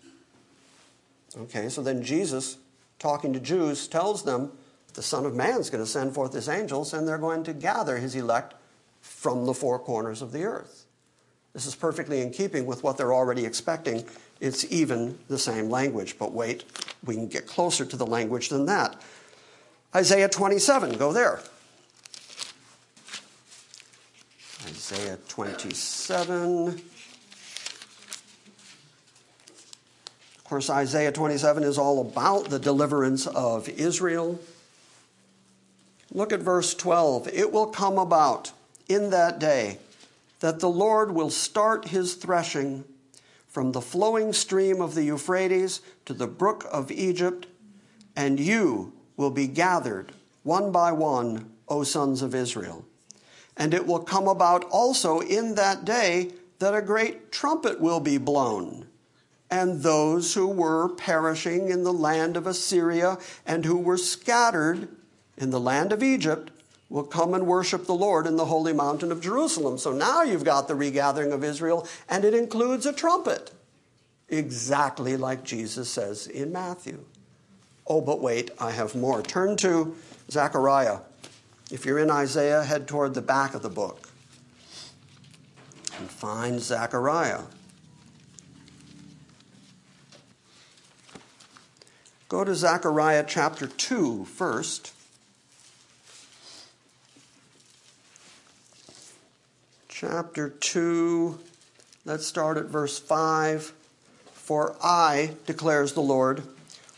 Okay, 1.37 1.67
so 1.67 1.81
then 1.81 2.01
Jesus, 2.01 2.55
talking 2.97 3.33
to 3.33 3.39
Jews, 3.41 3.89
tells 3.89 4.23
them 4.23 4.53
the 4.93 5.03
Son 5.03 5.25
of 5.25 5.35
Man 5.35 5.59
is 5.59 5.69
going 5.69 5.83
to 5.83 5.89
send 5.89 6.13
forth 6.13 6.31
his 6.31 6.47
angels, 6.47 6.93
and 6.93 7.05
they're 7.05 7.17
going 7.17 7.43
to 7.43 7.51
gather 7.51 7.97
his 7.97 8.15
elect 8.15 8.53
from 9.01 9.45
the 9.45 9.53
four 9.53 9.79
corners 9.79 10.21
of 10.21 10.31
the 10.31 10.45
earth. 10.45 10.85
This 11.51 11.65
is 11.65 11.75
perfectly 11.75 12.21
in 12.21 12.31
keeping 12.31 12.65
with 12.65 12.83
what 12.83 12.97
they're 12.97 13.13
already 13.13 13.43
expecting 13.43 14.05
it's 14.39 14.65
even 14.71 15.17
the 15.27 15.37
same 15.37 15.69
language. 15.69 16.17
But 16.17 16.31
wait, 16.31 16.63
we 17.03 17.15
can 17.15 17.27
get 17.27 17.47
closer 17.47 17.85
to 17.85 17.95
the 17.95 18.05
language 18.05 18.49
than 18.49 18.65
that. 18.67 19.01
Isaiah 19.95 20.29
27, 20.29 20.97
go 20.97 21.11
there. 21.13 21.39
Isaiah 24.65 25.17
27. 25.27 26.81
Of 30.37 30.43
course, 30.43 30.69
Isaiah 30.69 31.11
27 31.11 31.63
is 31.63 31.77
all 31.77 32.01
about 32.01 32.49
the 32.49 32.59
deliverance 32.59 33.27
of 33.27 33.67
Israel. 33.69 34.39
Look 36.13 36.31
at 36.31 36.39
verse 36.39 36.73
12. 36.73 37.27
It 37.29 37.51
will 37.51 37.67
come 37.67 37.97
about 37.97 38.51
in 38.87 39.09
that 39.09 39.39
day 39.39 39.79
that 40.39 40.59
the 40.59 40.69
Lord 40.69 41.11
will 41.11 41.29
start 41.29 41.89
his 41.89 42.13
threshing 42.13 42.85
from 43.57 43.71
the 43.71 43.81
flowing 43.81 44.31
stream 44.31 44.79
of 44.81 44.93
the 44.93 45.05
Euphrates 45.05 45.81
to 46.05 46.13
the 46.13 46.27
brook 46.27 46.63
of 46.71 46.91
Egypt, 46.91 47.47
and 48.15 48.39
you 48.39 48.93
will 49.15 49.31
be 49.31 49.47
gathered 49.47 50.11
one 50.43 50.71
by 50.71 50.91
one, 50.91 51.49
O 51.67 51.81
sons 51.81 52.21
of 52.21 52.35
Israel. 52.35 52.85
And 53.57 53.73
it 53.73 53.87
will 53.87 54.03
come 54.03 54.27
about 54.27 54.63
also 54.65 55.21
in 55.21 55.55
that 55.55 55.85
day 55.85 56.33
that 56.59 56.75
a 56.75 56.83
great 56.83 57.31
trumpet 57.31 57.81
will 57.81 57.99
be 57.99 58.19
blown. 58.19 58.89
And 59.49 59.81
those 59.81 60.35
who 60.35 60.45
were 60.45 60.89
perishing 60.89 61.69
in 61.69 61.83
the 61.83 61.91
land 61.91 62.37
of 62.37 62.45
Assyria 62.45 63.17
and 63.43 63.65
who 63.65 63.79
were 63.79 63.97
scattered 63.97 64.87
in 65.35 65.49
the 65.49 65.59
land 65.59 65.91
of 65.91 66.03
Egypt 66.03 66.51
will 66.89 67.03
come 67.03 67.33
and 67.33 67.45
worship 67.45 67.85
the 67.85 67.93
Lord 67.93 68.25
in 68.25 68.37
the 68.37 68.45
holy 68.45 68.73
mountain 68.73 69.11
of 69.11 69.21
Jerusalem. 69.21 69.77
So 69.77 69.91
now 69.91 70.21
you've 70.23 70.45
got 70.45 70.67
the 70.67 70.75
regathering 70.75 71.31
of 71.33 71.43
Israel, 71.43 71.87
and 72.09 72.23
it 72.23 72.33
includes 72.33 72.85
a 72.85 72.93
trumpet, 72.93 73.51
exactly 74.29 75.17
like 75.17 75.43
Jesus 75.43 75.89
says 75.89 76.27
in 76.27 76.51
Matthew. 76.51 77.03
Oh, 77.85 78.01
but 78.01 78.21
wait, 78.21 78.51
I 78.59 78.71
have 78.71 78.95
more. 78.95 79.21
Turn 79.21 79.55
to 79.57 79.95
Zechariah. 80.29 80.99
If 81.71 81.85
you're 81.85 81.99
in 81.99 82.09
Isaiah, 82.09 82.63
head 82.63 82.87
toward 82.87 83.13
the 83.13 83.21
back 83.21 83.53
of 83.53 83.61
the 83.61 83.69
book 83.69 84.09
and 85.97 86.09
find 86.09 86.61
Zechariah. 86.61 87.41
Go 92.29 92.43
to 92.43 92.55
Zechariah 92.55 93.25
chapter 93.27 93.67
2 93.67 94.25
first. 94.25 94.93
Chapter 99.99 100.49
2, 100.49 101.39
let's 102.05 102.27
start 102.27 102.57
at 102.57 102.65
verse 102.65 102.99
5. 102.99 103.73
For 104.31 104.75
I, 104.79 105.31
declares 105.47 105.93
the 105.93 106.01
Lord, 106.01 106.43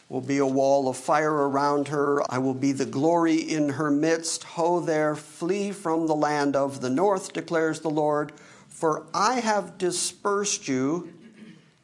will 0.09 0.19
be 0.19 0.39
a 0.39 0.45
wall 0.45 0.89
of 0.89 0.97
fire 0.97 1.31
around 1.31 1.87
her. 1.87 2.21
I 2.29 2.39
will 2.39 2.53
be 2.53 2.73
the 2.73 2.85
glory 2.85 3.37
in 3.37 3.69
her 3.69 3.89
midst. 3.89 4.43
Ho 4.43 4.81
there, 4.81 5.15
flee 5.15 5.71
from 5.71 6.07
the 6.07 6.13
land 6.13 6.57
of 6.57 6.81
the 6.81 6.89
north, 6.89 7.31
declares 7.31 7.79
the 7.79 7.89
Lord. 7.89 8.33
For 8.67 9.05
I 9.13 9.39
have 9.39 9.77
dispersed 9.77 10.67
you 10.67 11.13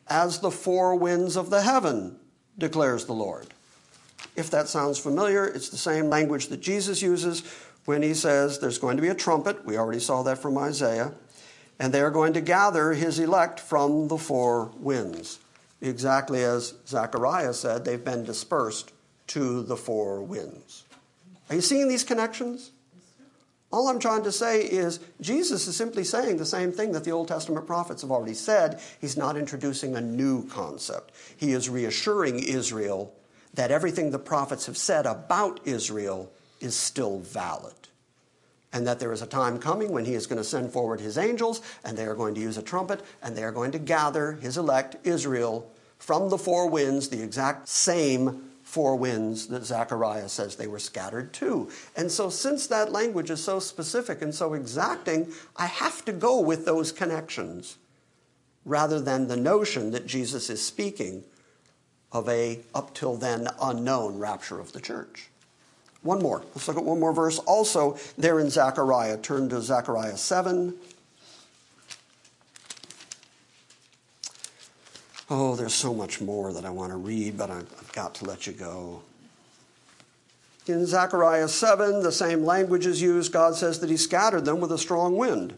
as 0.10 0.40
the 0.40 0.52
four 0.52 0.98
winds 0.98 1.38
of 1.38 1.50
the 1.50 1.62
heaven, 1.62 2.18
declares 2.58 3.06
the 3.06 3.14
Lord. 3.14 3.48
If 4.36 4.52
that 4.52 4.68
sounds 4.68 5.00
familiar, 5.00 5.46
it's 5.46 5.70
the 5.70 5.78
same 5.78 6.10
language 6.10 6.48
that 6.48 6.60
Jesus 6.60 7.02
uses 7.02 7.42
when 7.86 8.02
he 8.02 8.14
says 8.14 8.60
there's 8.60 8.80
going 8.80 8.98
to 8.98 9.02
be 9.02 9.10
a 9.10 9.16
trumpet. 9.16 9.66
We 9.66 9.78
already 9.78 10.00
saw 10.00 10.24
that 10.24 10.40
from 10.40 10.58
Isaiah. 10.58 11.14
And 11.80 11.94
they 11.94 12.02
are 12.02 12.12
going 12.12 12.34
to 12.34 12.42
gather 12.42 12.94
his 12.94 13.20
elect 13.20 13.60
from 13.60 14.08
the 14.08 14.18
four 14.18 14.72
winds 14.78 15.40
exactly 15.82 16.44
as 16.44 16.74
Zechariah 16.88 17.54
said, 17.54 17.86
they've 17.86 18.04
been 18.04 18.24
dispersed 18.24 18.92
to 19.28 19.64
the 19.64 19.78
four 19.78 20.22
winds. 20.22 20.84
Are 21.50 21.56
you 21.56 21.62
seeing 21.62 21.88
these 21.88 22.04
connections? 22.04 22.72
All 23.72 23.88
I'm 23.88 24.00
trying 24.00 24.24
to 24.24 24.32
say 24.32 24.62
is 24.62 25.00
Jesus 25.20 25.68
is 25.68 25.76
simply 25.76 26.04
saying 26.04 26.38
the 26.38 26.46
same 26.46 26.72
thing 26.72 26.92
that 26.94 27.04
the 27.04 27.12
Old 27.12 27.28
Testament 27.28 27.68
prophets 27.68 28.04
have 28.04 28.12
already 28.12 28.34
said. 28.34 28.80
He's 29.02 29.18
not 29.18 29.38
introducing 29.38 29.96
a 29.96 30.02
new 30.02 30.48
concept. 30.48 31.14
He 31.36 31.52
is 31.52 31.70
reassuring 31.70 32.40
Israel 32.40 33.14
that 33.54 33.72
everything 33.72 34.12
the 34.12 34.20
prophets 34.20 34.66
have 34.68 34.78
said 34.78 35.06
about 35.06 35.60
Israel 35.66 36.32
is 36.60 36.76
still 36.76 37.20
valid. 37.20 37.74
And 38.74 38.86
that 38.88 39.00
there 39.00 39.14
is 39.14 39.22
a 39.22 39.28
time 39.28 39.60
coming 39.60 39.92
when 39.92 40.06
he 40.06 40.16
is 40.16 40.28
going 40.28 40.38
to 40.38 40.44
send 40.44 40.72
forward 40.72 41.00
his 41.00 41.18
angels, 41.18 41.62
and 41.84 41.98
they 41.98 42.06
are 42.06 42.16
going 42.16 42.36
to 42.36 42.42
use 42.42 42.58
a 42.58 42.62
trumpet, 42.62 43.02
and 43.22 43.36
they 43.36 43.44
are 43.44 43.52
going 43.52 43.72
to 43.72 43.80
gather 43.80 44.34
his 44.34 44.58
elect, 44.58 44.98
Israel, 45.06 45.72
from 45.98 46.30
the 46.30 46.38
four 46.38 46.70
winds, 46.70 47.10
the 47.10 47.24
exact 47.24 47.68
same 47.68 48.50
four 48.64 48.96
winds 48.96 49.48
that 49.48 49.64
Zechariah 49.64 50.28
says 50.28 50.56
they 50.56 50.68
were 50.68 50.80
scattered 50.80 51.32
to. 51.34 51.70
And 51.96 52.12
so, 52.12 52.30
since 52.30 52.68
that 52.68 52.92
language 52.92 53.30
is 53.30 53.42
so 53.42 53.60
specific 53.60 54.22
and 54.22 54.36
so 54.36 54.54
exacting, 54.54 55.32
I 55.56 55.68
have 55.68 56.04
to 56.06 56.12
go 56.12 56.42
with 56.42 56.66
those 56.66 56.92
connections 56.92 57.78
rather 58.66 59.00
than 59.00 59.28
the 59.28 59.38
notion 59.38 59.92
that 59.92 60.08
Jesus 60.08 60.50
is 60.50 60.66
speaking 60.66 61.24
of 62.12 62.28
a 62.28 62.60
up 62.74 62.94
till 62.94 63.16
then 63.16 63.48
unknown 63.62 64.18
rapture 64.18 64.60
of 64.60 64.74
the 64.74 64.82
church. 64.82 65.30
One 66.06 66.22
more. 66.22 66.44
Let's 66.54 66.68
look 66.68 66.78
at 66.78 66.86
one 66.86 67.00
more 67.00 67.14
verse. 67.14 67.40
Also, 67.40 67.98
there 68.16 68.40
in 68.40 68.52
Zechariah. 68.52 69.18
Turn 69.18 69.50
to 69.50 69.60
Zechariah 69.60 70.18
7. 70.18 70.76
Oh, 75.32 75.56
there's 75.56 75.74
so 75.74 75.96
much 75.96 76.22
more 76.22 76.54
that 76.54 76.64
I 76.64 76.70
want 76.70 76.92
to 76.92 76.98
read, 76.98 77.40
but 77.40 77.50
I've 77.50 77.92
got 77.94 78.14
to 78.16 78.26
let 78.26 78.46
you 78.46 78.54
go. 78.54 79.02
In 80.68 80.86
Zechariah 80.86 81.48
7, 81.48 82.04
the 82.04 82.12
same 82.12 82.46
language 82.46 82.86
is 82.86 83.02
used. 83.02 83.34
God 83.34 83.56
says 83.56 83.80
that 83.80 83.90
He 83.90 83.98
scattered 83.98 84.46
them 84.46 84.60
with 84.60 84.72
a 84.72 84.78
strong 84.78 85.18
wind. 85.18 85.56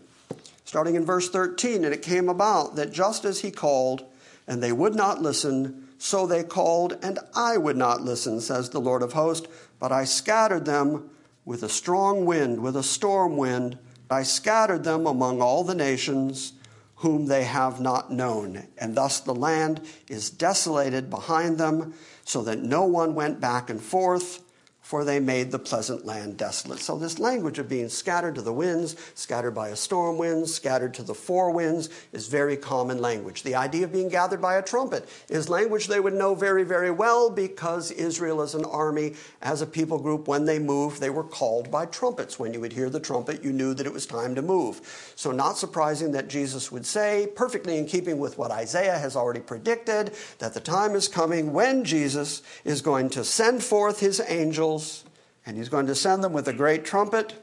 Starting 0.63 0.95
in 0.95 1.03
verse 1.03 1.29
13, 1.29 1.83
and 1.83 1.93
it 1.93 2.01
came 2.01 2.29
about 2.29 2.77
that 2.77 2.93
just 2.93 3.25
as 3.25 3.41
He 3.41 3.51
called, 3.51 4.05
and 4.47 4.63
they 4.63 4.71
would 4.71 4.95
not 4.95 5.21
listen, 5.21 5.86
so 5.97 6.27
they 6.27 6.43
called, 6.43 6.97
and 7.01 7.19
I 7.35 7.57
would 7.57 7.77
not 7.77 8.01
listen, 8.01 8.39
says 8.39 8.69
the 8.69 8.81
Lord 8.81 9.01
of 9.01 9.13
hosts. 9.13 9.47
But 9.79 9.91
I 9.91 10.05
scattered 10.05 10.65
them 10.65 11.09
with 11.45 11.63
a 11.63 11.69
strong 11.69 12.25
wind, 12.25 12.61
with 12.61 12.75
a 12.75 12.83
storm 12.83 13.37
wind. 13.37 13.77
I 14.09 14.23
scattered 14.23 14.83
them 14.83 15.05
among 15.05 15.41
all 15.41 15.63
the 15.63 15.75
nations 15.75 16.53
whom 16.97 17.27
they 17.27 17.43
have 17.43 17.79
not 17.79 18.11
known. 18.11 18.67
And 18.77 18.95
thus 18.95 19.19
the 19.19 19.35
land 19.35 19.81
is 20.07 20.29
desolated 20.29 21.09
behind 21.09 21.57
them, 21.57 21.93
so 22.25 22.41
that 22.43 22.59
no 22.59 22.85
one 22.85 23.15
went 23.15 23.39
back 23.39 23.69
and 23.69 23.81
forth 23.81 24.41
for 24.88 25.03
they 25.03 25.19
made 25.19 25.51
the 25.51 25.59
pleasant 25.59 26.05
land 26.05 26.38
desolate. 26.38 26.79
So, 26.79 26.97
this 26.97 27.19
language 27.19 27.59
of 27.59 27.67
being 27.67 27.89
scattered 27.89 28.35
to 28.35 28.41
the 28.41 28.53
winds, 28.53 28.95
scattered 29.15 29.51
by 29.51 29.67
a 29.67 29.75
storm 29.75 30.17
wind, 30.17 30.47
scattered 30.47 30.93
to 30.93 31.03
the 31.03 31.13
four 31.13 31.51
winds, 31.51 31.89
is 32.13 32.29
very 32.29 32.55
common 32.55 33.01
language. 33.01 33.43
The 33.43 33.55
idea 33.55 33.83
of 33.83 33.91
being 33.91 34.07
gathered 34.07 34.41
by 34.41 34.55
a 34.55 34.61
trumpet 34.61 35.09
is 35.27 35.49
language 35.49 35.88
they 35.88 35.99
would 35.99 36.13
know 36.13 36.35
very, 36.35 36.63
very 36.63 36.89
well 36.89 37.29
because 37.29 37.91
Israel 37.91 38.41
as 38.41 38.55
an 38.55 38.63
army, 38.63 39.15
as 39.41 39.61
a 39.61 39.65
people 39.65 39.99
group, 39.99 40.25
when 40.25 40.45
they 40.45 40.57
moved, 40.57 41.01
they 41.01 41.09
were 41.09 41.25
called 41.25 41.69
by 41.69 41.85
trumpets. 41.85 42.39
When 42.39 42.53
you 42.53 42.61
would 42.61 42.71
hear 42.71 42.89
the 42.89 43.01
trumpet, 43.01 43.43
you 43.43 43.51
knew 43.51 43.73
that 43.73 43.88
it 43.88 43.91
was 43.91 44.05
time 44.05 44.35
to 44.35 44.41
move. 44.41 45.11
So, 45.17 45.33
not 45.33 45.57
surprising 45.57 46.13
that 46.13 46.29
Jesus 46.29 46.71
would 46.71 46.85
say, 46.85 47.27
perfectly 47.35 47.77
in 47.77 47.88
keeping 47.88 48.19
with 48.19 48.38
what 48.38 48.51
Isaiah 48.51 48.97
has 48.97 49.17
already 49.17 49.41
predicted, 49.41 50.13
that 50.39 50.53
the 50.53 50.61
time 50.61 50.95
is 50.95 51.09
coming 51.09 51.51
when 51.51 51.83
Jesus 51.83 52.41
is 52.63 52.81
going 52.81 53.09
to 53.09 53.25
send 53.25 53.61
forth 53.61 53.99
his 53.99 54.21
angels 54.29 54.76
angels, 54.78 55.03
and 55.45 55.57
he's 55.57 55.69
going 55.69 55.88
to 55.88 55.95
send 55.95 56.23
them 56.23 56.34
with 56.34 56.47
a 56.47 56.53
great 56.53 56.86
trumpet, 56.86 57.34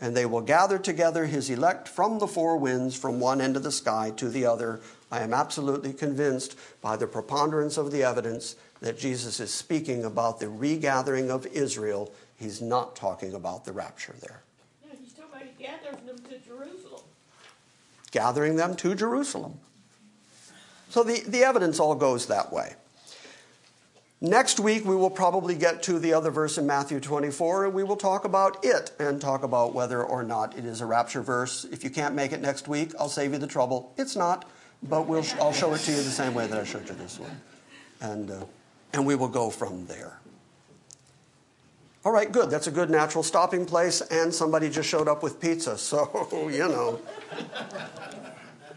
and 0.00 0.16
they 0.16 0.26
will 0.26 0.40
gather 0.40 0.78
together 0.78 1.26
his 1.26 1.50
elect 1.50 1.88
from 1.88 2.18
the 2.18 2.26
four 2.26 2.56
winds, 2.56 2.96
from 2.96 3.20
one 3.20 3.40
end 3.40 3.56
of 3.56 3.62
the 3.62 3.72
sky 3.72 4.12
to 4.16 4.28
the 4.28 4.46
other. 4.46 4.80
I 5.10 5.20
am 5.20 5.34
absolutely 5.34 5.92
convinced 5.92 6.56
by 6.80 6.96
the 6.96 7.06
preponderance 7.06 7.76
of 7.76 7.90
the 7.90 8.02
evidence 8.04 8.56
that 8.80 8.98
Jesus 8.98 9.40
is 9.40 9.52
speaking 9.52 10.04
about 10.04 10.38
the 10.38 10.48
regathering 10.48 11.30
of 11.30 11.46
Israel. 11.46 12.12
He's 12.38 12.62
not 12.62 12.96
talking 12.96 13.34
about 13.34 13.64
the 13.64 13.72
rapture 13.72 14.14
there. 14.20 14.42
No, 14.84 14.96
he's 15.02 15.12
talking 15.12 15.32
about 15.32 15.58
gathering 15.58 16.06
them 16.06 16.18
to 16.30 16.38
Jerusalem. 16.38 17.02
Gathering 18.12 18.56
them 18.56 18.76
to 18.76 18.94
Jerusalem. 18.94 19.54
So 20.88 21.02
the, 21.02 21.20
the 21.26 21.42
evidence 21.44 21.78
all 21.78 21.94
goes 21.94 22.26
that 22.26 22.52
way. 22.52 22.74
Next 24.22 24.60
week, 24.60 24.84
we 24.84 24.94
will 24.94 25.08
probably 25.08 25.54
get 25.54 25.82
to 25.84 25.98
the 25.98 26.12
other 26.12 26.30
verse 26.30 26.58
in 26.58 26.66
Matthew 26.66 27.00
24, 27.00 27.64
and 27.64 27.74
we 27.74 27.82
will 27.82 27.96
talk 27.96 28.26
about 28.26 28.62
it 28.62 28.92
and 28.98 29.18
talk 29.18 29.42
about 29.42 29.74
whether 29.74 30.04
or 30.04 30.22
not 30.22 30.58
it 30.58 30.66
is 30.66 30.82
a 30.82 30.86
rapture 30.86 31.22
verse. 31.22 31.64
If 31.72 31.84
you 31.84 31.88
can't 31.88 32.14
make 32.14 32.32
it 32.32 32.42
next 32.42 32.68
week, 32.68 32.92
I'll 33.00 33.08
save 33.08 33.32
you 33.32 33.38
the 33.38 33.46
trouble. 33.46 33.94
It's 33.96 34.16
not, 34.16 34.46
but 34.82 35.06
we'll, 35.06 35.24
I'll 35.40 35.54
show 35.54 35.72
it 35.72 35.78
to 35.78 35.92
you 35.92 35.96
the 35.96 36.02
same 36.02 36.34
way 36.34 36.46
that 36.46 36.58
I 36.58 36.64
showed 36.64 36.86
you 36.86 36.94
this 36.96 37.18
one. 37.18 37.40
And, 38.02 38.30
uh, 38.30 38.44
and 38.92 39.06
we 39.06 39.14
will 39.14 39.28
go 39.28 39.48
from 39.48 39.86
there. 39.86 40.18
All 42.04 42.12
right, 42.12 42.30
good. 42.30 42.50
That's 42.50 42.66
a 42.66 42.70
good 42.70 42.90
natural 42.90 43.24
stopping 43.24 43.64
place, 43.64 44.02
and 44.02 44.34
somebody 44.34 44.68
just 44.68 44.88
showed 44.88 45.08
up 45.08 45.22
with 45.22 45.40
pizza, 45.40 45.78
so, 45.78 46.50
you 46.52 46.68
know. 46.68 47.00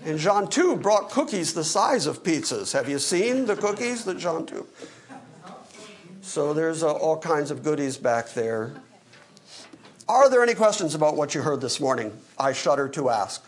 And 0.05 0.17
John 0.17 0.49
2 0.49 0.77
brought 0.77 1.09
cookies 1.09 1.53
the 1.53 1.65
size 1.65 2.05
of 2.05 2.23
pizzas. 2.23 2.71
Have 2.71 2.87
you 2.87 2.97
seen 2.97 3.45
the 3.45 3.57
cookies 3.57 4.05
that 4.05 4.17
John 4.17 4.45
2? 4.45 4.65
So 6.23 6.53
there's 6.53 6.83
uh, 6.83 6.91
all 6.91 7.17
kinds 7.17 7.51
of 7.51 7.63
goodies 7.63 7.97
back 7.97 8.29
there. 8.29 8.73
Are 10.07 10.29
there 10.29 10.41
any 10.41 10.55
questions 10.55 10.95
about 10.95 11.17
what 11.17 11.35
you 11.35 11.41
heard 11.41 11.59
this 11.59 11.81
morning? 11.81 12.17
I 12.39 12.53
shudder 12.53 12.87
to 12.89 13.09
ask. 13.09 13.45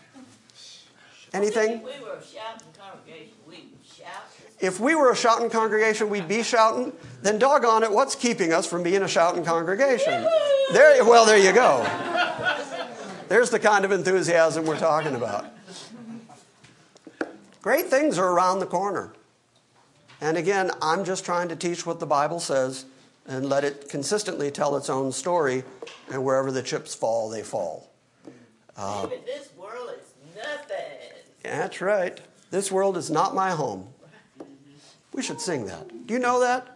Anything? 1.33 1.71
If 1.71 1.83
we 1.83 2.03
were 2.03 2.15
a 2.15 2.25
shouting 2.25 2.67
congregation, 2.77 3.33
we 3.47 3.63
shout. 3.83 4.23
If 4.59 4.79
we 4.81 4.93
were 4.93 5.09
a 5.09 5.15
shouting 5.15 5.49
congregation, 5.49 6.09
we'd 6.09 6.27
be 6.27 6.43
shouting. 6.43 6.91
Then 7.21 7.39
doggone 7.39 7.83
it, 7.83 7.91
what's 7.91 8.13
keeping 8.13 8.51
us 8.51 8.67
from 8.67 8.83
being 8.83 9.01
a 9.01 9.07
shouting 9.07 9.45
congregation? 9.45 10.27
There, 10.73 11.03
well, 11.05 11.25
there 11.25 11.37
you 11.37 11.53
go. 11.53 11.81
There's 13.29 13.49
the 13.49 13.59
kind 13.59 13.85
of 13.85 13.93
enthusiasm 13.93 14.65
we're 14.65 14.77
talking 14.77 15.15
about. 15.15 15.45
Great 17.61 17.85
things 17.85 18.19
are 18.19 18.31
around 18.31 18.59
the 18.59 18.65
corner. 18.67 19.13
And 20.21 20.37
again, 20.37 20.71
I'm 20.81 21.03
just 21.03 21.25
trying 21.25 21.49
to 21.49 21.55
teach 21.55 21.85
what 21.85 21.99
the 21.99 22.05
Bible 22.05 22.39
says 22.39 22.85
and 23.27 23.49
let 23.49 23.63
it 23.63 23.89
consistently 23.89 24.51
tell 24.51 24.75
its 24.75 24.89
own 24.89 25.11
story, 25.11 25.63
and 26.11 26.23
wherever 26.23 26.51
the 26.51 26.61
chips 26.61 26.93
fall, 26.93 27.29
they 27.29 27.41
fall. 27.41 27.89
Uh, 28.77 29.07
Even 29.07 29.25
this 29.25 29.49
world 29.57 29.89
is 29.99 30.35
nothing. 30.35 30.75
That's 31.43 31.81
right. 31.81 32.19
This 32.51 32.71
world 32.71 32.97
is 32.97 33.09
not 33.09 33.33
my 33.33 33.51
home. 33.51 33.87
We 35.13 35.21
should 35.21 35.41
sing 35.41 35.65
that. 35.67 36.07
Do 36.07 36.13
you 36.13 36.19
know 36.19 36.39
that? 36.41 36.67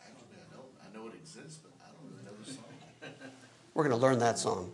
I 0.00 0.96
know 0.96 1.06
it 1.08 1.14
exists, 1.14 1.58
but 1.58 1.72
I 1.82 1.90
don't 1.90 2.10
really 2.10 2.24
know 2.24 2.44
the 2.44 2.52
song. 2.52 3.30
We're 3.74 3.84
going 3.84 3.96
to 3.96 4.00
learn 4.00 4.18
that 4.20 4.38
song. 4.38 4.72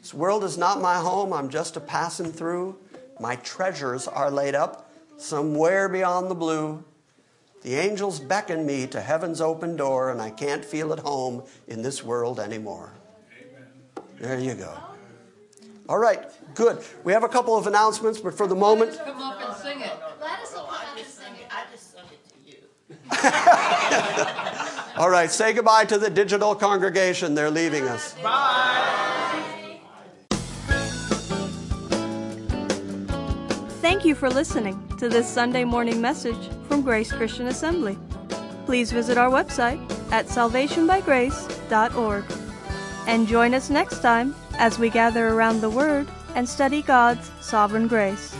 This 0.00 0.14
world 0.14 0.44
is 0.44 0.58
not 0.58 0.80
my 0.80 0.96
home. 0.98 1.32
I'm 1.32 1.48
just 1.48 1.76
a 1.76 1.80
passing 1.80 2.30
through. 2.30 2.76
My 3.18 3.36
treasures 3.36 4.06
are 4.06 4.30
laid 4.30 4.54
up 4.54 4.92
somewhere 5.16 5.88
beyond 5.88 6.30
the 6.30 6.34
blue. 6.34 6.84
The 7.64 7.74
angels 7.76 8.20
beckon 8.20 8.66
me 8.66 8.86
to 8.88 9.00
heaven's 9.00 9.40
open 9.40 9.74
door, 9.74 10.10
and 10.10 10.20
I 10.20 10.28
can't 10.28 10.62
feel 10.62 10.92
at 10.92 10.98
home 10.98 11.42
in 11.66 11.80
this 11.80 12.04
world 12.04 12.38
anymore. 12.38 12.92
There 14.20 14.38
you 14.38 14.52
go. 14.52 14.78
All 15.88 15.98
right, 15.98 16.20
good. 16.54 16.84
We 17.04 17.14
have 17.14 17.24
a 17.24 17.28
couple 17.28 17.56
of 17.56 17.66
announcements, 17.66 18.20
but 18.20 18.34
for 18.36 18.46
the 18.46 18.54
moment, 18.54 19.00
Come 19.02 19.20
up 19.20 19.40
and 19.40 19.56
sing 19.56 19.80
it. 19.80 19.92
Gladys 20.20 20.52
will 20.52 20.60
No, 20.60 20.66
come 20.66 20.74
I 20.74 20.82
out 20.82 20.88
and 20.90 20.98
just 20.98 21.16
sing 21.16 21.34
it, 21.34 21.40
it. 21.40 21.46
I 21.50 21.64
just 21.72 21.92
sung 21.94 22.04
it 22.12 22.20
to 22.28 22.34
you. 22.50 22.58
all 25.02 25.08
right, 25.08 25.30
say 25.30 25.54
goodbye 25.54 25.86
to 25.86 25.96
the 25.96 26.10
digital 26.10 26.54
congregation. 26.54 27.34
They're 27.34 27.50
leaving 27.50 27.88
us. 27.88 28.14
Thank 33.84 34.06
you 34.06 34.14
for 34.14 34.30
listening 34.30 34.80
to 34.96 35.10
this 35.10 35.28
Sunday 35.28 35.62
morning 35.62 36.00
message 36.00 36.48
from 36.68 36.80
Grace 36.80 37.12
Christian 37.12 37.48
Assembly. 37.48 37.98
Please 38.64 38.90
visit 38.90 39.18
our 39.18 39.28
website 39.28 39.78
at 40.10 40.24
salvationbygrace.org 40.24 42.24
and 43.06 43.28
join 43.28 43.52
us 43.52 43.68
next 43.68 44.00
time 44.00 44.34
as 44.54 44.78
we 44.78 44.88
gather 44.88 45.28
around 45.28 45.60
the 45.60 45.68
Word 45.68 46.08
and 46.34 46.48
study 46.48 46.80
God's 46.80 47.30
sovereign 47.42 47.86
grace. 47.86 48.34